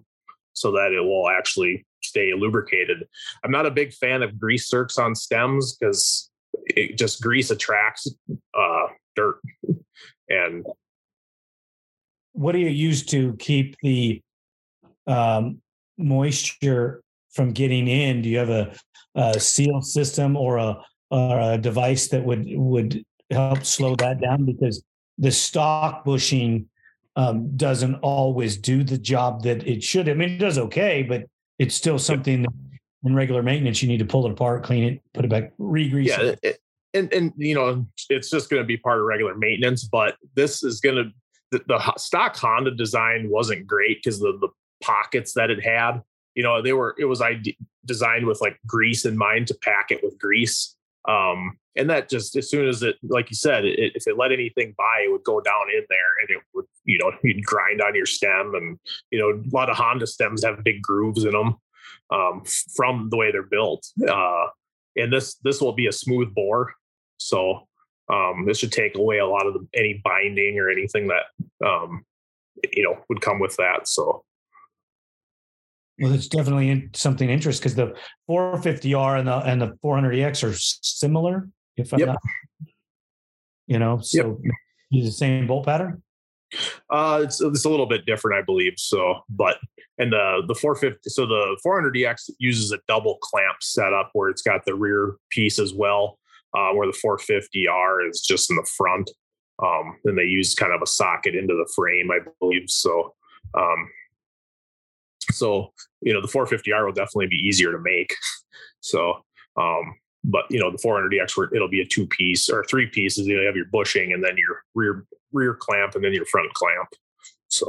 so 0.53 0.73
that 0.73 0.93
it 0.93 1.01
will 1.01 1.29
actually 1.29 1.85
stay 2.03 2.33
lubricated. 2.37 3.07
I'm 3.45 3.51
not 3.51 3.67
a 3.67 3.71
big 3.71 3.93
fan 3.93 4.23
of 4.23 4.39
grease 4.39 4.71
zerks 4.71 4.99
on 4.99 5.15
stems 5.15 5.77
because 5.77 6.31
it 6.67 6.97
just 6.99 7.23
grease 7.23 7.51
attracts 7.51 8.09
uh, 8.57 8.87
dirt 9.17 9.41
and 10.29 10.65
what 12.33 12.53
do 12.53 12.59
you 12.59 12.69
use 12.69 13.05
to 13.07 13.35
keep 13.39 13.77
the 13.83 14.21
um, 15.07 15.61
moisture 15.99 17.03
from 17.33 17.53
getting 17.53 17.89
in 17.89 18.23
do 18.23 18.29
you 18.29 18.39
have 18.39 18.51
a, 18.51 18.75
a 19.15 19.39
seal 19.39 19.81
system 19.83 20.37
or 20.37 20.59
a 20.59 20.77
or 21.11 21.53
a 21.53 21.59
device 21.59 22.09
that 22.09 22.25
would 22.25 22.47
would 22.49 23.05
help 23.31 23.65
slow 23.65 23.95
that 23.97 24.21
down 24.21 24.45
because 24.45 24.83
the 25.19 25.31
stock 25.31 26.05
bushing 26.05 26.69
um, 27.17 27.57
doesn't 27.57 27.95
always 27.97 28.57
do 28.57 28.83
the 28.83 28.99
job 28.99 29.43
that 29.43 29.67
it 29.67 29.83
should. 29.83 30.09
I 30.09 30.15
mean, 30.15 30.31
it 30.31 30.39
does 30.39 30.59
okay, 30.59 31.03
but 31.03 31.25
it's 31.59 31.75
still 31.75 31.99
something 31.99 32.43
that 32.43 32.53
in 33.05 33.15
regular 33.15 33.43
maintenance 33.43 33.83
you 33.83 33.89
need 33.89 33.99
to 33.99 34.05
pull 34.05 34.27
it 34.27 34.33
apart, 34.33 34.65
clean 34.65 34.85
it, 34.85 35.03
put 35.13 35.25
it 35.25 35.29
back, 35.29 35.53
re-grease 35.59 36.09
yeah, 36.09 36.21
it. 36.21 36.39
it. 36.43 36.59
And 36.95 37.13
and 37.13 37.33
you 37.37 37.55
know 37.55 37.87
it's 38.09 38.31
just 38.31 38.51
going 38.51 38.63
to 38.63 38.67
be 38.67 38.77
part 38.77 38.99
of 38.99 39.05
regular 39.05 39.35
maintenance, 39.35 39.85
but 39.85 40.17
this 40.35 40.63
is 40.63 40.81
going 40.81 40.97
to 40.97 41.11
the, 41.51 41.63
the 41.67 41.93
stock 41.97 42.37
Honda 42.37 42.71
design 42.73 43.29
wasn't 43.29 43.67
great 43.67 44.03
because 44.03 44.21
the 44.21 44.39
the 44.41 44.49
pockets 44.83 45.33
that 45.35 45.51
it 45.51 45.65
had. 45.65 46.03
You 46.35 46.43
know, 46.43 46.63
they 46.63 46.73
were 46.73 46.95
it 46.99 47.05
was 47.05 47.21
ide- 47.21 47.57
designed 47.85 48.27
with 48.27 48.41
like 48.41 48.59
grease 48.67 49.05
in 49.05 49.17
mind 49.17 49.47
to 49.49 49.55
pack 49.55 49.91
it 49.91 50.01
with 50.03 50.19
grease. 50.19 50.77
Um, 51.07 51.59
and 51.77 51.91
that 51.91 52.09
just 52.09 52.37
as 52.37 52.49
soon 52.49 52.69
as 52.69 52.83
it, 52.83 52.97
like 53.03 53.31
you 53.31 53.37
said, 53.37 53.65
it, 53.65 53.93
if 53.95 54.07
it 54.07 54.17
let 54.17 54.33
anything 54.33 54.75
by, 54.79 55.05
it 55.05 55.13
would 55.13 55.25
go 55.25 55.41
down 55.41 55.71
in 55.77 55.85
there 55.89 55.99
and 56.23 56.31
it 56.31 56.43
would, 56.55 56.67
you 56.85 56.99
know, 56.99 57.13
you'd 57.23 57.45
grind 57.45 57.83
on 57.83 57.95
your 57.95 58.07
stem. 58.07 58.55
And 58.55 58.79
you 59.11 59.19
know, 59.19 59.31
a 59.31 59.57
lot 59.57 59.71
of 59.71 59.77
Honda 59.77 60.07
stems 60.07 60.45
have 60.45 60.65
big 60.65 60.83
grooves 60.83 61.25
in 61.25 61.33
them 61.33 61.57
um, 62.11 62.43
from 62.77 63.09
the 63.11 63.17
way 63.17 63.33
they're 63.33 63.43
built. 63.43 63.87
Uh, 64.09 64.47
and 64.97 65.13
this 65.13 65.37
this 65.45 65.61
will 65.61 65.73
be 65.73 65.89
a 65.89 65.93
smooth 65.93 66.33
bore, 66.35 66.75
so 67.17 67.67
um, 68.13 68.45
this 68.47 68.59
should 68.59 68.73
take 68.73 68.97
away 68.97 69.19
a 69.19 69.27
lot 69.27 69.47
of 69.47 69.55
the, 69.55 69.67
any 69.75 70.01
binding 70.05 70.59
or 70.59 70.71
anything 70.71 71.09
that 71.09 71.67
um, 71.67 72.05
you 72.73 72.85
know 72.85 72.99
would 73.09 73.21
come 73.21 73.41
with 73.41 73.57
that. 73.57 73.89
So 73.89 74.25
well, 75.99 76.13
it's 76.13 76.29
definitely 76.29 76.91
something 76.95 77.31
interesting 77.31 77.63
because 77.63 77.77
the 77.77 77.95
450R 78.29 79.19
and 79.19 79.29
the 79.29 79.37
and 79.39 79.63
the 79.63 79.79
400EX 79.85 80.43
are 80.49 80.55
similar. 80.83 81.49
If 81.77 81.93
I'm 81.93 82.01
yep. 82.01 82.09
not, 82.09 82.19
you 83.67 83.79
know, 83.79 83.99
so 84.01 84.41
yep. 84.43 84.55
use 84.91 85.07
the 85.07 85.13
same 85.13 85.47
bolt 85.47 85.67
pattern. 85.67 86.03
Uh, 86.91 87.21
it's 87.23 87.41
it's 87.41 87.65
a 87.65 87.69
little 87.69 87.87
bit 87.87 88.07
different, 88.07 88.41
I 88.41 88.45
believe. 88.45 88.75
So, 88.77 89.21
but 89.29 89.59
and 89.99 90.13
the 90.13 90.43
the 90.47 90.55
450, 90.55 91.11
so 91.11 91.27
the 91.27 91.57
400EX 91.65 92.31
uses 92.39 92.73
a 92.73 92.79
double 92.89 93.19
clamp 93.23 93.57
setup 93.61 94.11
where 94.13 94.29
it's 94.29 94.43
got 94.43 94.65
the 94.65 94.75
rear 94.75 95.17
piece 95.31 95.59
as 95.59 95.73
well, 95.73 96.19
uh, 96.57 96.71
where 96.71 96.87
the 96.87 96.99
450R 97.05 98.11
is 98.11 98.21
just 98.21 98.51
in 98.51 98.57
the 98.57 98.69
front. 98.77 99.11
Um, 99.63 99.97
then 100.03 100.17
they 100.17 100.25
use 100.25 100.55
kind 100.55 100.73
of 100.73 100.83
a 100.83 100.87
socket 100.87 101.37
into 101.37 101.55
the 101.55 101.71
frame, 101.77 102.11
I 102.11 102.19
believe. 102.41 102.65
So, 102.69 103.15
um, 103.57 103.89
so, 105.35 105.73
you 106.01 106.13
know, 106.13 106.21
the 106.21 106.29
450R 106.29 106.85
will 106.85 106.93
definitely 106.93 107.27
be 107.27 107.37
easier 107.37 107.73
to 107.73 107.79
make. 107.79 108.15
So, 108.81 109.25
um, 109.57 109.95
but 110.25 110.45
you 110.51 110.59
know, 110.59 110.71
the 110.71 110.79
400EX, 110.79 111.55
it'll 111.55 111.69
be 111.69 111.83
a 111.83 111.87
two 111.87 112.07
piece 112.07 112.49
or 112.49 112.65
three 112.65 112.87
pieces. 112.87 113.27
You, 113.27 113.39
have 113.41 113.57
your 113.57 113.67
bushing 113.67 114.13
and 114.13 114.25
then 114.25 114.37
your 114.37 114.63
rear 114.75 115.05
rear 115.33 115.55
clamp 115.55 115.95
and 115.95 116.05
then 116.05 116.15
your 116.15 116.25
front 116.27 116.53
clamp. 116.55 116.89
So 117.49 117.67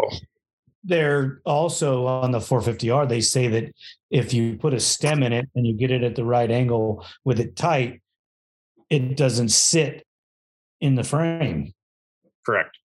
they're 0.84 1.42
also 1.46 2.06
on 2.06 2.32
the 2.32 2.40
450R. 2.40 3.10
They 3.10 3.22
say 3.22 3.48
that 3.48 3.74
if 4.10 4.34
you 4.34 4.56
put 4.58 4.74
a 4.74 4.80
stem 4.80 5.24
in 5.24 5.34
it 5.34 5.50
and 5.56 5.66
you 5.66 5.74
get 5.74 5.92
it 5.92 6.04
at 6.04 6.16
the 6.16 6.24
right 6.24 6.50
angle 6.50 7.06
with 7.26 7.40
it 7.40 7.56
tight, 7.56 8.02
it 8.90 9.18
doesn't 9.18 9.50
sit 9.50 10.06
in 10.80 10.96
the 10.96 11.04
frame. 11.04 11.74
Correct. 12.46 12.78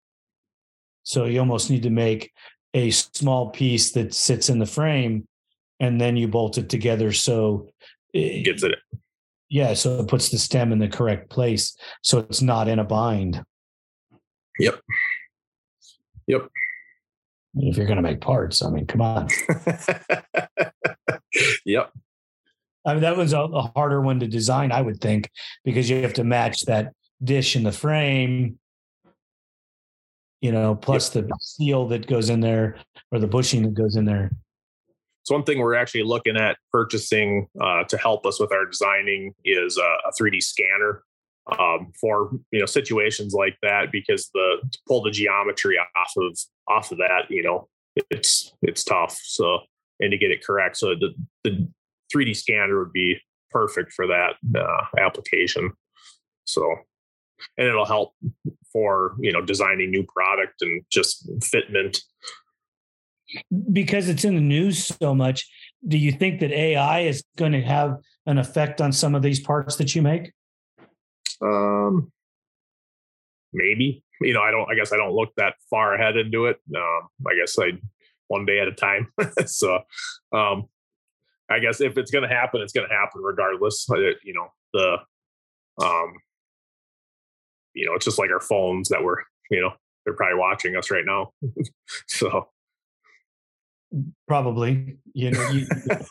So 1.03 1.27
you 1.27 1.41
almost 1.41 1.71
need 1.71 1.83
to 1.83 1.91
make 1.91 2.33
a 2.75 2.91
small 2.91 3.51
piece 3.51 3.93
that 3.93 4.15
sits 4.15 4.49
in 4.49 4.59
the 4.59 4.67
frame 4.67 5.27
and 5.81 6.01
then 6.01 6.17
you 6.17 6.29
bolt 6.29 6.59
it 6.59 6.69
together. 6.69 7.13
So 7.13 7.69
it 8.13 8.45
gets 8.45 8.63
it. 8.63 8.75
yeah 9.49 9.73
so 9.75 10.01
it 10.01 10.09
puts 10.09 10.31
the 10.31 10.39
stem 10.39 10.73
in 10.73 10.79
the 10.79 10.89
correct 10.89 11.31
place 11.31 11.77
so 12.03 12.19
it's 12.19 12.43
not 12.43 12.69
in 12.69 12.79
a 12.79 12.85
bind. 12.85 13.43
Yep. 14.59 14.81
Yep. 16.27 16.49
If 17.55 17.77
you're 17.77 17.87
going 17.87 17.97
to 17.97 18.03
make 18.03 18.21
parts 18.21 18.63
i 18.63 18.71
mean 18.71 18.87
come 18.87 19.01
on. 19.01 19.29
Yep. 21.65 21.93
I 22.85 22.93
mean 22.95 23.03
that 23.03 23.17
was 23.17 23.33
a, 23.33 23.41
a 23.41 23.73
harder 23.75 24.01
one 24.01 24.21
to 24.21 24.27
design 24.27 24.73
i 24.73 24.81
would 24.81 25.01
think 25.01 25.31
because 25.65 25.89
you 25.89 26.03
have 26.03 26.15
to 26.15 26.25
match 26.25 26.63
that 26.67 26.93
dish 27.23 27.55
in 27.57 27.63
the 27.63 27.73
frame 27.73 28.59
you 30.41 30.53
know, 30.53 30.75
plus 30.75 31.15
yep. 31.15 31.27
the 31.27 31.39
seal 31.41 31.87
that 31.89 32.07
goes 32.07 32.31
in 32.31 32.41
there 32.41 32.77
or 33.13 33.19
the 33.19 33.27
bushing 33.27 33.63
that 33.63 33.75
goes 33.75 33.97
in 33.97 34.05
there. 34.05 34.31
So 35.25 35.35
one 35.35 35.45
thing 35.45 35.59
we're 35.59 35.75
actually 35.75 36.03
looking 36.03 36.37
at 36.37 36.57
purchasing 36.73 37.47
uh, 37.61 37.85
to 37.85 37.99
help 37.99 38.27
us 38.27 38.41
with 38.41 38.53
our 38.53 38.65
designing 38.65 39.35
is 39.45 39.77
a, 39.77 40.09
a 40.09 40.13
3D 40.21 40.43
scanner 40.43 41.05
um, 41.59 41.93
for 42.01 42.31
you 42.53 42.61
know 42.61 42.67
situations 42.67 43.35
like 43.35 43.57
that 43.63 43.91
because 43.91 44.31
the 44.35 44.57
to 44.71 44.79
pull 44.87 45.03
the 45.03 45.11
geometry 45.11 45.79
off 45.79 46.13
of 46.17 46.39
off 46.69 46.93
of 46.93 46.99
that 46.99 47.25
you 47.29 47.43
know 47.43 47.69
it's 48.11 48.53
it's 48.63 48.85
tough. 48.85 49.19
So 49.23 49.61
and 50.01 50.11
to 50.11 50.19
get 50.19 50.31
it 50.31 50.45
correct, 50.45 50.77
so 50.77 50.95
the 50.95 51.15
the 51.45 51.69
3D 52.15 52.37
scanner 52.37 52.79
would 52.79 52.93
be 52.93 53.19
perfect 53.51 53.93
for 53.93 54.07
that 54.07 54.35
uh, 54.57 54.85
application. 54.99 55.73
So 56.45 56.77
and 57.57 57.67
it'll 57.67 57.87
help 57.87 58.15
for 58.73 59.17
you 59.21 59.33
know 59.33 59.41
designing 59.41 59.91
new 59.91 60.05
product 60.05 60.63
and 60.63 60.83
just 60.91 61.29
fitment. 61.41 62.01
Because 63.73 64.09
it's 64.09 64.25
in 64.25 64.35
the 64.35 64.41
news 64.41 64.87
so 65.01 65.15
much 65.15 65.47
do 65.87 65.97
you 65.97 66.13
think 66.13 66.41
that 66.41 66.53
ai 66.53 67.01
is 67.01 67.25
going 67.37 67.53
to 67.53 67.63
have 67.63 67.97
an 68.27 68.39
effect 68.39 68.81
on 68.81 68.93
some 68.93 69.15
of 69.15 69.23
these 69.23 69.41
parts 69.41 69.77
that 69.77 69.95
you 69.95 70.03
make? 70.03 70.33
Um 71.43 72.13
maybe. 73.53 74.05
You 74.21 74.35
know 74.35 74.43
i 74.43 74.51
don't 74.51 74.71
i 74.71 74.75
guess 74.75 74.93
i 74.93 74.97
don't 74.97 75.15
look 75.15 75.35
that 75.37 75.55
far 75.71 75.95
ahead 75.95 76.17
into 76.17 76.47
it. 76.47 76.61
Um 76.77 77.09
i 77.27 77.35
guess 77.35 77.59
i 77.59 77.73
one 78.29 78.45
day 78.45 78.61
at 78.61 78.69
a 78.69 78.73
time. 78.73 79.13
So 79.47 79.81
um 80.33 80.67
i 81.49 81.59
guess 81.59 81.81
if 81.81 81.97
it's 81.97 82.11
going 82.11 82.29
to 82.29 82.35
happen 82.35 82.61
it's 82.61 82.73
going 82.73 82.89
to 82.89 82.95
happen 82.95 83.23
regardless 83.23 83.87
you 84.23 84.35
know 84.35 84.49
the 84.75 84.99
um 85.85 86.15
you 87.75 87.87
know, 87.87 87.95
it's 87.95 88.05
just 88.05 88.19
like 88.19 88.31
our 88.31 88.41
phones 88.41 88.89
that 88.89 89.03
were, 89.03 89.25
you 89.51 89.61
know, 89.61 89.73
they're 90.05 90.15
probably 90.15 90.39
watching 90.39 90.77
us 90.77 90.91
right 90.91 91.05
now. 91.05 91.33
so 92.07 92.49
probably, 94.27 94.99
you 95.13 95.31
know, 95.31 95.49
you 95.51 95.67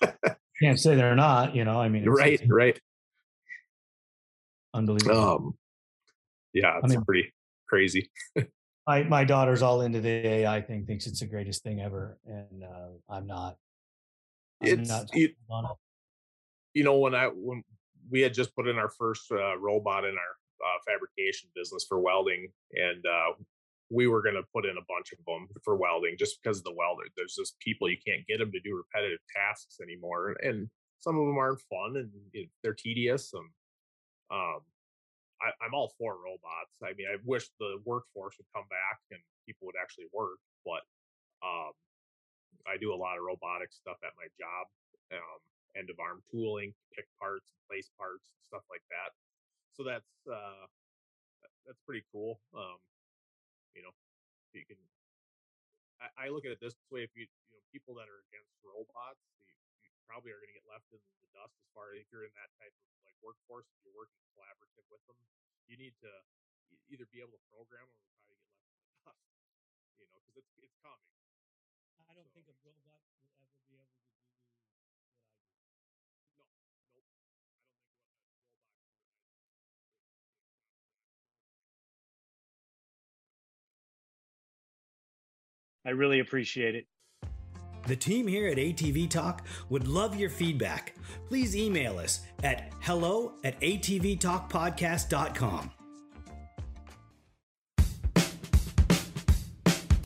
can't 0.62 0.80
say 0.80 0.96
they're 0.96 1.16
not, 1.16 1.56
you 1.56 1.66
know, 1.66 1.80
I 1.80 1.90
mean, 1.90 2.08
right, 2.08 2.42
right. 2.48 2.80
Unbelievable. 4.74 5.18
Um, 5.18 5.54
yeah, 6.54 6.78
it's 6.78 6.86
I 6.86 6.88
mean, 6.88 7.06
pretty 7.06 7.34
crazy. 7.68 8.10
my 8.88 9.04
my 9.04 9.24
daughter's 9.24 9.62
all 9.62 9.82
into 9.82 10.02
the 10.02 10.10
AI 10.10 10.62
thing, 10.62 10.86
thinks 10.86 11.08
it's 11.08 11.20
the 11.20 11.26
greatest 11.26 11.64
thing 11.64 11.82
ever, 11.82 12.18
and 12.26 12.64
uh, 12.64 12.90
I'm 13.10 13.28
not. 13.28 13.56
I'm 14.62 14.80
it's 14.80 14.90
not 14.90 15.06
it, 15.14 15.32
it. 15.32 15.66
You 16.74 16.84
know, 16.84 16.98
when 16.98 17.16
I 17.16 17.28
when 17.28 17.64
we 18.10 18.22
had 18.22 18.34
just 18.34 18.56
put 18.56 18.68
in 18.68 18.78
our 18.78 18.90
first 18.90 19.32
uh, 19.32 19.58
robot 19.58 20.06
in 20.06 20.12
our 20.12 20.36
uh, 20.64 20.80
fabrication 20.86 21.50
business 21.56 21.86
for 21.88 22.00
welding, 22.00 22.52
and 22.74 23.04
uh, 23.06 23.34
we 23.90 24.08
were 24.08 24.22
going 24.22 24.36
to 24.36 24.46
put 24.54 24.66
in 24.66 24.78
a 24.78 24.86
bunch 24.88 25.12
of 25.12 25.20
them 25.26 25.50
for 25.64 25.76
welding 25.76 26.16
just 26.18 26.38
because 26.42 26.60
of 26.60 26.64
the 26.64 26.78
welder. 26.78 27.10
There's 27.18 27.36
just 27.36 27.58
people 27.60 27.90
you 27.90 27.98
can't 28.06 28.26
get 28.28 28.38
them 28.38 28.52
to 28.52 28.60
do 28.62 28.78
repetitive 28.78 29.20
tasks 29.34 29.80
anymore, 29.82 30.36
and 30.44 30.70
some 31.00 31.18
of 31.18 31.26
them 31.26 31.38
aren't 31.38 31.64
fun 31.72 31.96
and 31.96 32.12
they're 32.62 32.78
tedious. 32.78 33.34
And 33.34 33.50
um, 34.30 34.62
I, 35.42 35.56
am 35.66 35.74
all 35.74 35.96
for 35.98 36.20
robots. 36.20 36.76
I 36.84 36.94
mean, 36.94 37.08
I 37.08 37.18
wish 37.24 37.50
the 37.60 37.80
workforce 37.86 38.36
would 38.38 38.52
come 38.54 38.68
back 38.70 39.00
and 39.10 39.20
people 39.48 39.66
would 39.66 39.80
actually 39.82 40.12
work, 40.14 40.38
but 40.68 40.84
um, 41.42 41.74
I 42.68 42.78
do 42.78 42.94
a 42.94 43.00
lot 43.00 43.18
of 43.18 43.24
robotic 43.24 43.72
stuff 43.72 43.98
at 44.04 44.14
my 44.20 44.28
job. 44.38 44.68
Um, 45.10 45.40
end 45.78 45.90
of 45.90 45.98
arm 45.98 46.22
tooling, 46.30 46.76
pick 46.94 47.08
parts, 47.18 47.56
place 47.66 47.90
parts, 47.98 48.30
stuff 48.46 48.62
like 48.70 48.84
that 48.92 49.16
so 49.80 49.88
that's 49.88 50.12
uh, 50.28 50.68
that's 51.64 51.80
pretty 51.88 52.04
cool. 52.12 52.44
Um, 52.52 52.76
you 53.72 53.80
know, 53.80 53.96
you 54.52 54.68
can. 54.68 54.76
I, 56.04 56.28
I, 56.28 56.36
look 56.36 56.44
at 56.44 56.52
it 56.52 56.60
this 56.60 56.76
way: 56.92 57.08
if 57.08 57.16
you 57.16 57.24
you 57.24 57.56
know 57.56 57.64
people 57.72 57.96
that 57.96 58.12
are 58.12 58.20
against 58.28 58.52
robots, 58.60 59.24
you, 59.40 59.56
you 59.80 59.88
probably 60.04 60.36
are 60.36 60.40
going 60.44 60.52
to 60.52 60.60
get 60.60 60.68
left 60.68 60.84
in 60.92 61.00
the 61.00 61.32
dust. 61.32 61.56
As 61.56 61.72
far 61.72 61.96
as 61.96 62.04
if 62.04 62.12
you're 62.12 62.28
in 62.28 62.36
that 62.36 62.52
type 62.60 62.76
of 62.76 62.88
like 63.08 63.16
workforce, 63.24 63.72
if 63.72 63.80
you're 63.88 63.96
working 63.96 64.20
collaborative 64.36 64.84
with 64.92 65.00
them, 65.08 65.16
you 65.72 65.80
need 65.80 65.96
to 66.04 66.12
either 66.92 67.08
be 67.16 67.24
able 67.24 67.40
to 67.40 67.44
program 67.48 67.88
or 67.88 67.96
probably 68.04 68.36
get 68.36 68.52
left 68.52 68.68
in 68.68 68.84
the 68.84 69.00
dust. 69.08 69.32
You 69.96 70.12
know, 70.12 70.20
because 70.28 70.44
it's 70.44 70.52
it's 70.60 70.76
coming. 70.84 71.08
I 72.04 72.12
don't 72.20 72.28
so. 72.28 72.36
think 72.36 72.52
a 72.52 72.56
robot 72.68 73.00
will 73.16 73.32
ever 73.32 73.56
be 73.64 73.80
able 73.80 73.96
to 73.96 74.59
I 85.90 85.94
really 85.94 86.20
appreciate 86.20 86.76
it. 86.76 86.86
The 87.88 87.96
team 87.96 88.28
here 88.28 88.48
at 88.48 88.58
ATV 88.58 89.10
Talk 89.10 89.48
would 89.70 89.88
love 89.88 90.16
your 90.16 90.30
feedback. 90.30 90.94
Please 91.28 91.58
email 91.58 91.98
us 91.98 92.20
at 92.44 92.72
hello 92.82 93.34
at 93.44 93.60
atvtalkpodcast.com. 93.62 95.72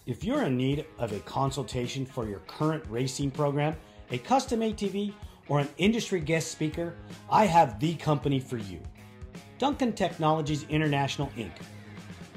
If 0.05 0.23
you're 0.23 0.43
in 0.43 0.55
need 0.55 0.85
of 0.99 1.11
a 1.11 1.19
consultation 1.19 2.05
for 2.05 2.29
your 2.29 2.39
current 2.47 2.85
racing 2.87 3.31
program, 3.31 3.75
a 4.11 4.19
custom 4.19 4.61
ATV, 4.61 5.13
or 5.49 5.59
an 5.59 5.67
industry 5.77 6.21
guest 6.21 6.49
speaker, 6.49 6.95
I 7.29 7.45
have 7.45 7.77
the 7.81 7.95
company 7.95 8.39
for 8.39 8.55
you. 8.55 8.79
Duncan 9.57 9.91
Technologies 9.91 10.65
International 10.69 11.29
Inc. 11.35 11.51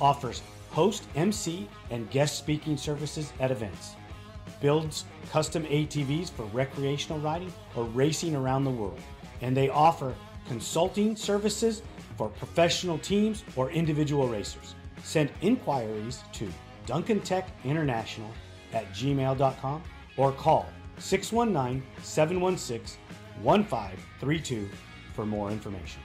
offers 0.01 0.43
host, 0.77 1.05
MC, 1.15 1.67
and 1.89 2.11
guest 2.11 2.37
speaking 2.37 2.77
services 2.77 3.33
at 3.41 3.51
events 3.51 3.97
builds 4.61 5.07
custom 5.33 5.65
ATVs 5.65 6.29
for 6.31 6.43
recreational 6.47 7.19
riding 7.19 7.51
or 7.75 7.85
racing 7.85 8.37
around 8.37 8.65
the 8.65 8.71
world. 8.71 9.01
And 9.41 9.57
they 9.57 9.71
offer 9.71 10.15
consulting 10.47 11.17
services 11.17 11.81
for 12.19 12.29
professional 12.29 12.99
teams 12.99 13.43
or 13.57 13.71
individual 13.71 14.29
racers. 14.29 14.75
Send 15.03 15.31
inquiries 15.41 16.23
to 16.35 16.47
Duncan 16.85 17.21
Tech 17.21 17.49
International 17.65 18.31
at 18.75 18.87
gmail.com 18.93 19.83
or 20.19 20.31
call 20.33 20.67
619 20.99 21.83
716 22.03 23.01
1532 23.41 24.69
for 25.15 25.25
more 25.25 25.51
information. 25.51 26.03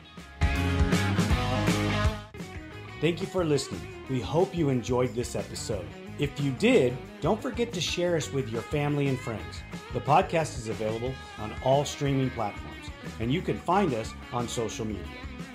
Thank 3.01 3.19
you 3.19 3.27
for 3.27 3.43
listening. 3.43 4.00
We 4.11 4.19
hope 4.19 4.53
you 4.53 4.67
enjoyed 4.67 5.15
this 5.15 5.37
episode. 5.37 5.87
If 6.19 6.37
you 6.41 6.51
did, 6.51 6.97
don't 7.21 7.41
forget 7.41 7.71
to 7.71 7.79
share 7.79 8.17
us 8.17 8.33
with 8.33 8.49
your 8.49 8.61
family 8.61 9.07
and 9.07 9.17
friends. 9.17 9.63
The 9.93 10.01
podcast 10.01 10.57
is 10.57 10.67
available 10.67 11.13
on 11.39 11.55
all 11.63 11.85
streaming 11.85 12.29
platforms, 12.31 12.87
and 13.21 13.31
you 13.31 13.41
can 13.41 13.57
find 13.57 13.93
us 13.93 14.13
on 14.33 14.49
social 14.49 14.85
media 14.85 15.05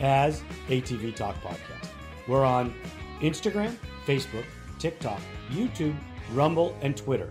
as 0.01 0.43
ATV 0.69 1.15
Talk 1.15 1.37
Podcast. 1.43 1.91
We're 2.27 2.47
on 2.47 2.75
Instagram, 3.21 3.77
Facebook, 4.07 4.47
TikTok, 4.79 5.21
YouTube, 5.51 5.95
Rumble, 6.33 6.75
and 6.81 6.97
Twitter 6.97 7.31